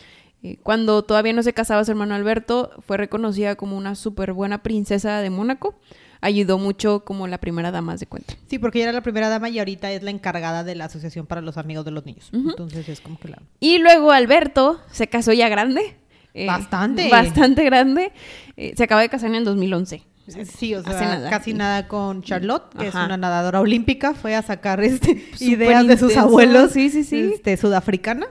Eh, 0.43 0.59
cuando 0.63 1.03
todavía 1.03 1.33
no 1.33 1.43
se 1.43 1.53
casaba 1.53 1.85
su 1.85 1.91
hermano 1.91 2.15
Alberto, 2.15 2.71
fue 2.87 2.97
reconocida 2.97 3.57
como 3.57 3.77
una 3.77 3.95
súper 3.95 4.33
buena 4.33 4.63
princesa 4.63 5.19
de 5.21 5.31
Mónaco. 5.31 5.79
Ayudó 6.21 6.59
mucho 6.59 7.05
como 7.05 7.29
la 7.29 7.39
primera 7.39 7.71
dama 7.71 7.95
de 7.97 8.07
cuenta. 8.07 8.35
Sí, 8.49 8.59
porque 8.59 8.79
ella 8.79 8.87
era 8.87 8.93
la 8.93 9.03
primera 9.03 9.29
dama 9.29 9.49
y 9.51 9.59
ahorita 9.61 9.93
es 9.93 10.03
la 10.03 10.11
encargada 10.11 10.65
de 10.65 10.75
la 10.75 10.87
Asociación 10.87 11.27
para 11.27 11.41
los 11.43 11.57
Amigos 11.59 11.85
de 11.85 11.93
los 11.93 12.05
Niños. 12.07 12.31
Entonces 12.33 12.89
es 12.89 13.01
como 13.01 13.21
que 13.21 13.29
la... 13.29 13.39
Y 13.61 13.79
luego 13.79 14.11
Alberto 14.11 14.81
se 14.91 15.07
casó 15.07 15.33
ya 15.33 15.49
grande. 15.49 15.97
eh, 16.35 16.47
Bastante. 16.47 17.09
Bastante 17.09 17.65
grande. 17.65 18.11
Eh, 18.57 18.75
se 18.77 18.83
acaba 18.83 19.01
de 19.03 19.09
casar 19.09 19.29
en 19.31 19.37
el 19.37 19.45
2011. 19.45 20.03
Sí, 20.45 20.75
o 20.75 20.83
sea, 20.83 20.93
nada. 21.01 21.31
casi 21.31 21.55
nada 21.55 21.87
con 21.89 22.23
Charlotte, 22.23 22.75
que 22.77 22.89
es 22.89 22.95
una 22.95 23.17
nadadora 23.17 23.61
olímpica, 23.61 24.13
fue 24.13 24.35
a 24.35 24.43
sacar 24.43 24.83
este, 24.83 25.25
ideas 25.41 25.87
de 25.87 25.97
sus 25.97 26.17
abuelos, 26.17 26.73
Sí, 26.73 26.91
sí, 26.91 27.03
sí. 27.05 27.31
este, 27.35 27.57
sudafricana. 27.57 28.27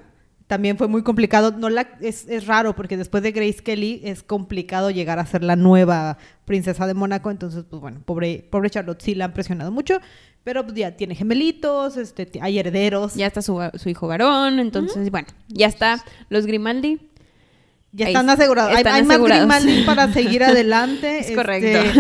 También 0.47 0.77
fue 0.77 0.87
muy 0.87 1.03
complicado. 1.03 1.51
No 1.51 1.69
la, 1.69 1.89
es, 1.99 2.25
es 2.29 2.47
raro 2.47 2.73
porque 2.75 2.95
después 2.95 3.21
de 3.21 3.31
Grace 3.33 3.61
Kelly 3.61 4.01
es 4.05 4.23
complicado 4.23 4.89
llegar 4.91 5.19
a 5.19 5.25
ser 5.25 5.43
la 5.43 5.57
nueva 5.57 6.17
princesa 6.45 6.87
de 6.87 6.93
Mónaco. 6.93 7.29
Entonces, 7.29 7.65
pues 7.69 7.81
bueno, 7.81 8.01
pobre, 8.05 8.45
pobre 8.49 8.69
Charlotte 8.69 9.01
sí 9.01 9.13
la 9.13 9.25
han 9.25 9.33
presionado 9.33 9.71
mucho. 9.71 9.99
Pero 10.45 10.63
pues, 10.63 10.77
ya 10.77 10.91
tiene 10.91 11.15
gemelitos, 11.15 11.97
este, 11.97 12.29
hay 12.41 12.57
herederos. 12.59 13.15
Ya 13.15 13.27
está 13.27 13.41
su, 13.41 13.59
su 13.75 13.89
hijo 13.89 14.07
varón. 14.07 14.59
Entonces, 14.59 15.11
bueno, 15.11 15.27
ya 15.49 15.67
está. 15.67 16.01
Los 16.29 16.45
Grimaldi. 16.45 16.99
Ya 17.91 18.07
están 18.07 18.29
asegurados. 18.29 18.73
Hay- 18.73 19.03
más. 19.03 19.19
Grimaldi 19.21 19.83
para 19.83 20.13
seguir 20.13 20.43
adelante. 20.45 21.17
Es 21.19 21.21
Este, 21.25 21.35
correcto. 21.35 21.99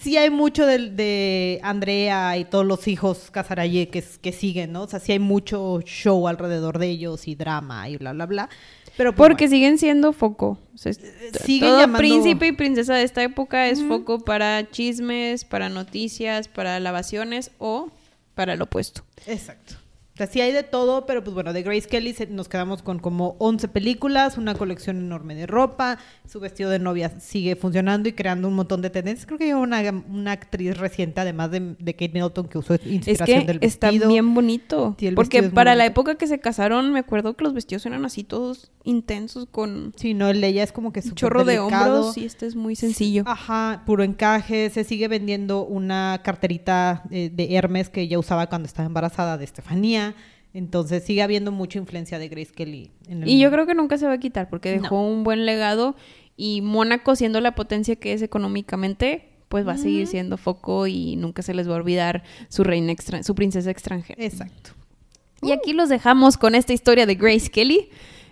Sí 0.00 0.16
hay 0.16 0.30
mucho 0.30 0.66
de, 0.66 0.90
de 0.90 1.60
Andrea 1.62 2.36
y 2.38 2.44
todos 2.44 2.66
los 2.66 2.88
hijos 2.88 3.30
Casaraye 3.30 3.88
que, 3.88 4.02
que 4.20 4.32
siguen, 4.32 4.72
¿no? 4.72 4.82
O 4.82 4.88
sea, 4.88 5.00
sí 5.00 5.12
hay 5.12 5.18
mucho 5.18 5.80
show 5.84 6.26
alrededor 6.28 6.78
de 6.78 6.88
ellos 6.88 7.28
y 7.28 7.34
drama 7.34 7.88
y 7.88 7.96
bla, 7.96 8.12
bla, 8.12 8.26
bla. 8.26 8.48
Pero 8.96 9.14
pues, 9.14 9.28
Porque 9.28 9.48
siguen 9.48 9.78
siendo 9.78 10.12
foco. 10.12 10.58
O 10.74 10.78
sea, 10.78 10.90
es- 10.90 11.00
siguen 11.44 11.68
todo 11.70 11.80
llamando- 11.80 11.98
príncipe 11.98 12.48
y 12.48 12.52
princesa 12.52 12.94
de 12.94 13.04
esta 13.04 13.22
época 13.22 13.68
es 13.68 13.82
foco 13.82 14.18
para 14.20 14.68
chismes, 14.70 15.44
para 15.44 15.68
noticias, 15.68 16.48
para 16.48 16.80
lavaciones 16.80 17.50
o 17.58 17.88
para 18.34 18.56
lo 18.56 18.64
opuesto. 18.64 19.02
Exacto. 19.26 19.74
O 20.20 20.22
sea, 20.22 20.30
sí 20.30 20.42
hay 20.42 20.52
de 20.52 20.62
todo, 20.64 21.06
pero 21.06 21.24
pues 21.24 21.32
bueno, 21.32 21.54
de 21.54 21.62
Grace 21.62 21.88
Kelly 21.88 22.12
se- 22.12 22.26
nos 22.26 22.46
quedamos 22.46 22.82
con 22.82 22.98
como 22.98 23.36
11 23.38 23.68
películas, 23.68 24.36
una 24.36 24.54
colección 24.54 24.98
enorme 24.98 25.34
de 25.34 25.46
ropa, 25.46 25.96
su 26.28 26.40
vestido 26.40 26.68
de 26.68 26.78
novia 26.78 27.08
sigue 27.20 27.56
funcionando 27.56 28.06
y 28.06 28.12
creando 28.12 28.46
un 28.46 28.52
montón 28.54 28.82
de 28.82 28.90
tendencias. 28.90 29.24
Creo 29.24 29.38
que 29.38 29.44
hay 29.44 29.52
una, 29.54 29.80
una 30.10 30.32
actriz 30.32 30.76
reciente, 30.76 31.22
además 31.22 31.50
de, 31.52 31.74
de 31.78 31.94
Kate 31.94 32.10
Middleton, 32.12 32.48
que 32.48 32.58
usó 32.58 32.74
Es 32.74 32.84
inspiración 32.86 33.40
que 33.40 33.46
del 33.46 33.58
está 33.62 33.86
vestido. 33.86 34.10
bien 34.10 34.34
bonito. 34.34 34.94
Sí, 34.98 35.10
porque 35.12 35.38
es 35.38 35.48
para 35.50 35.74
la 35.74 35.84
bonito. 35.84 35.92
época 36.00 36.14
que 36.16 36.26
se 36.26 36.38
casaron, 36.38 36.92
me 36.92 36.98
acuerdo 36.98 37.34
que 37.34 37.42
los 37.44 37.54
vestidos 37.54 37.86
eran 37.86 38.04
así 38.04 38.22
todos 38.22 38.70
intensos 38.84 39.46
con 39.50 39.92
Sí, 39.96 40.12
no, 40.14 40.28
el 40.28 40.40
de 40.42 40.48
ella 40.48 40.62
es 40.64 40.72
como 40.72 40.92
que 40.92 41.00
un 41.00 41.14
chorro 41.14 41.44
de 41.44 41.58
hombros 41.60 42.16
y 42.18 42.24
este 42.26 42.46
es 42.46 42.56
muy 42.56 42.76
sencillo. 42.76 43.24
Ajá, 43.26 43.84
puro 43.86 44.04
encaje. 44.04 44.68
Se 44.70 44.84
sigue 44.84 45.08
vendiendo 45.08 45.64
una 45.64 46.20
carterita 46.22 47.04
eh, 47.10 47.30
de 47.32 47.54
Hermes 47.56 47.88
que 47.88 48.02
ella 48.02 48.18
usaba 48.18 48.48
cuando 48.48 48.66
estaba 48.66 48.86
embarazada 48.86 49.38
de 49.38 49.44
Estefanía. 49.44 50.09
Entonces 50.52 51.04
sigue 51.04 51.22
habiendo 51.22 51.52
mucha 51.52 51.78
influencia 51.78 52.18
de 52.18 52.28
Grace 52.28 52.52
Kelly. 52.52 52.90
En 53.08 53.22
el 53.22 53.28
Y 53.28 53.38
yo 53.38 53.50
creo 53.50 53.66
que 53.66 53.74
nunca 53.74 53.98
se 53.98 54.06
va 54.06 54.14
a 54.14 54.18
quitar 54.18 54.48
porque 54.50 54.70
dejó 54.72 55.00
un 55.00 55.22
buen 55.22 55.46
legado 55.46 55.94
y 56.36 56.60
Mónaco 56.60 57.14
siendo 57.16 57.40
la 57.40 57.54
potencia 57.54 57.96
que 57.96 58.12
es 58.12 58.22
económicamente, 58.22 59.28
pues 59.48 59.66
va 59.66 59.72
a 59.72 59.78
seguir 59.78 60.06
siendo 60.06 60.36
foco 60.36 60.86
y 60.86 61.16
nunca 61.16 61.42
se 61.42 61.54
les 61.54 61.68
va 61.68 61.74
a 61.74 61.76
olvidar 61.76 62.22
su 62.48 62.64
reina 62.64 62.90
extra- 62.92 63.22
su 63.22 63.34
princesa 63.34 63.70
extranjera. 63.70 64.24
Exacto. 64.24 64.70
Y 65.42 65.52
aquí 65.52 65.72
los 65.72 65.88
dejamos 65.88 66.36
con 66.36 66.54
esta 66.54 66.72
historia 66.72 67.06
de 67.06 67.14
Grace 67.14 67.48
Kelly. 67.50 67.88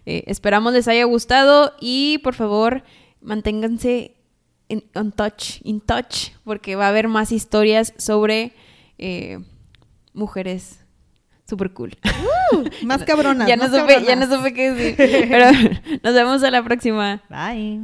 Eh, 0.07 0.25
esperamos 0.27 0.73
les 0.73 0.89
haya 0.89 1.05
gustado 1.05 1.73
y 1.81 2.19
por 2.19 2.35
favor 2.35 2.83
manténganse 3.21 4.15
en 4.69 4.85
on 4.95 5.13
touch, 5.13 5.61
in 5.65 5.81
touch, 5.81 6.31
porque 6.45 6.77
va 6.77 6.87
a 6.87 6.89
haber 6.89 7.09
más 7.09 7.33
historias 7.33 7.95
sobre 7.97 8.53
eh, 8.99 9.39
mujeres 10.13 10.81
super 11.49 11.73
cool. 11.73 11.97
Más 12.85 13.03
cabronas. 13.07 13.49
ya, 13.49 13.57
no 13.57 13.67
supe, 13.67 14.05
ya 14.05 14.17
no 14.17 14.27
supe 14.27 14.53
qué 14.53 14.73
decir. 14.73 14.97
Pero 15.29 15.51
nos 16.03 16.15
vemos 16.15 16.43
a 16.43 16.51
la 16.51 16.63
próxima. 16.63 17.23
Bye. 17.29 17.81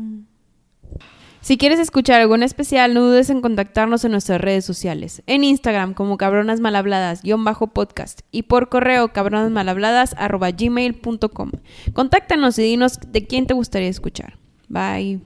Si 1.41 1.59
quieres 1.59 1.79
escuchar 1.79 2.23
algún 2.23 2.43
especial, 2.43 2.95
no 2.95 3.03
dudes 3.03 3.29
en 3.29 3.43
contactarnos 3.43 4.03
en 4.07 4.13
nuestras 4.13 4.41
redes 4.41 4.65
sociales. 4.65 5.23
En 5.27 5.45
Instagram 5.45 5.93
como 5.93 6.17
cabronas 6.17 6.61
mal 6.61 6.75
habladas, 6.75 7.23
guion 7.23 7.45
bajo 7.45 7.67
podcast. 7.67 8.21
Y 8.31 8.45
por 8.45 8.71
correo 8.71 9.13
cabronasmalhabladas 9.13 10.15
arroba 10.17 10.51
gmail.com. 10.51 11.51
Contáctanos 11.93 12.59
y 12.59 12.63
dinos 12.63 12.99
de 13.07 13.27
quién 13.27 13.47
te 13.47 13.53
gustaría 13.53 13.91
escuchar. 13.91 14.39
Bye. 14.69 15.21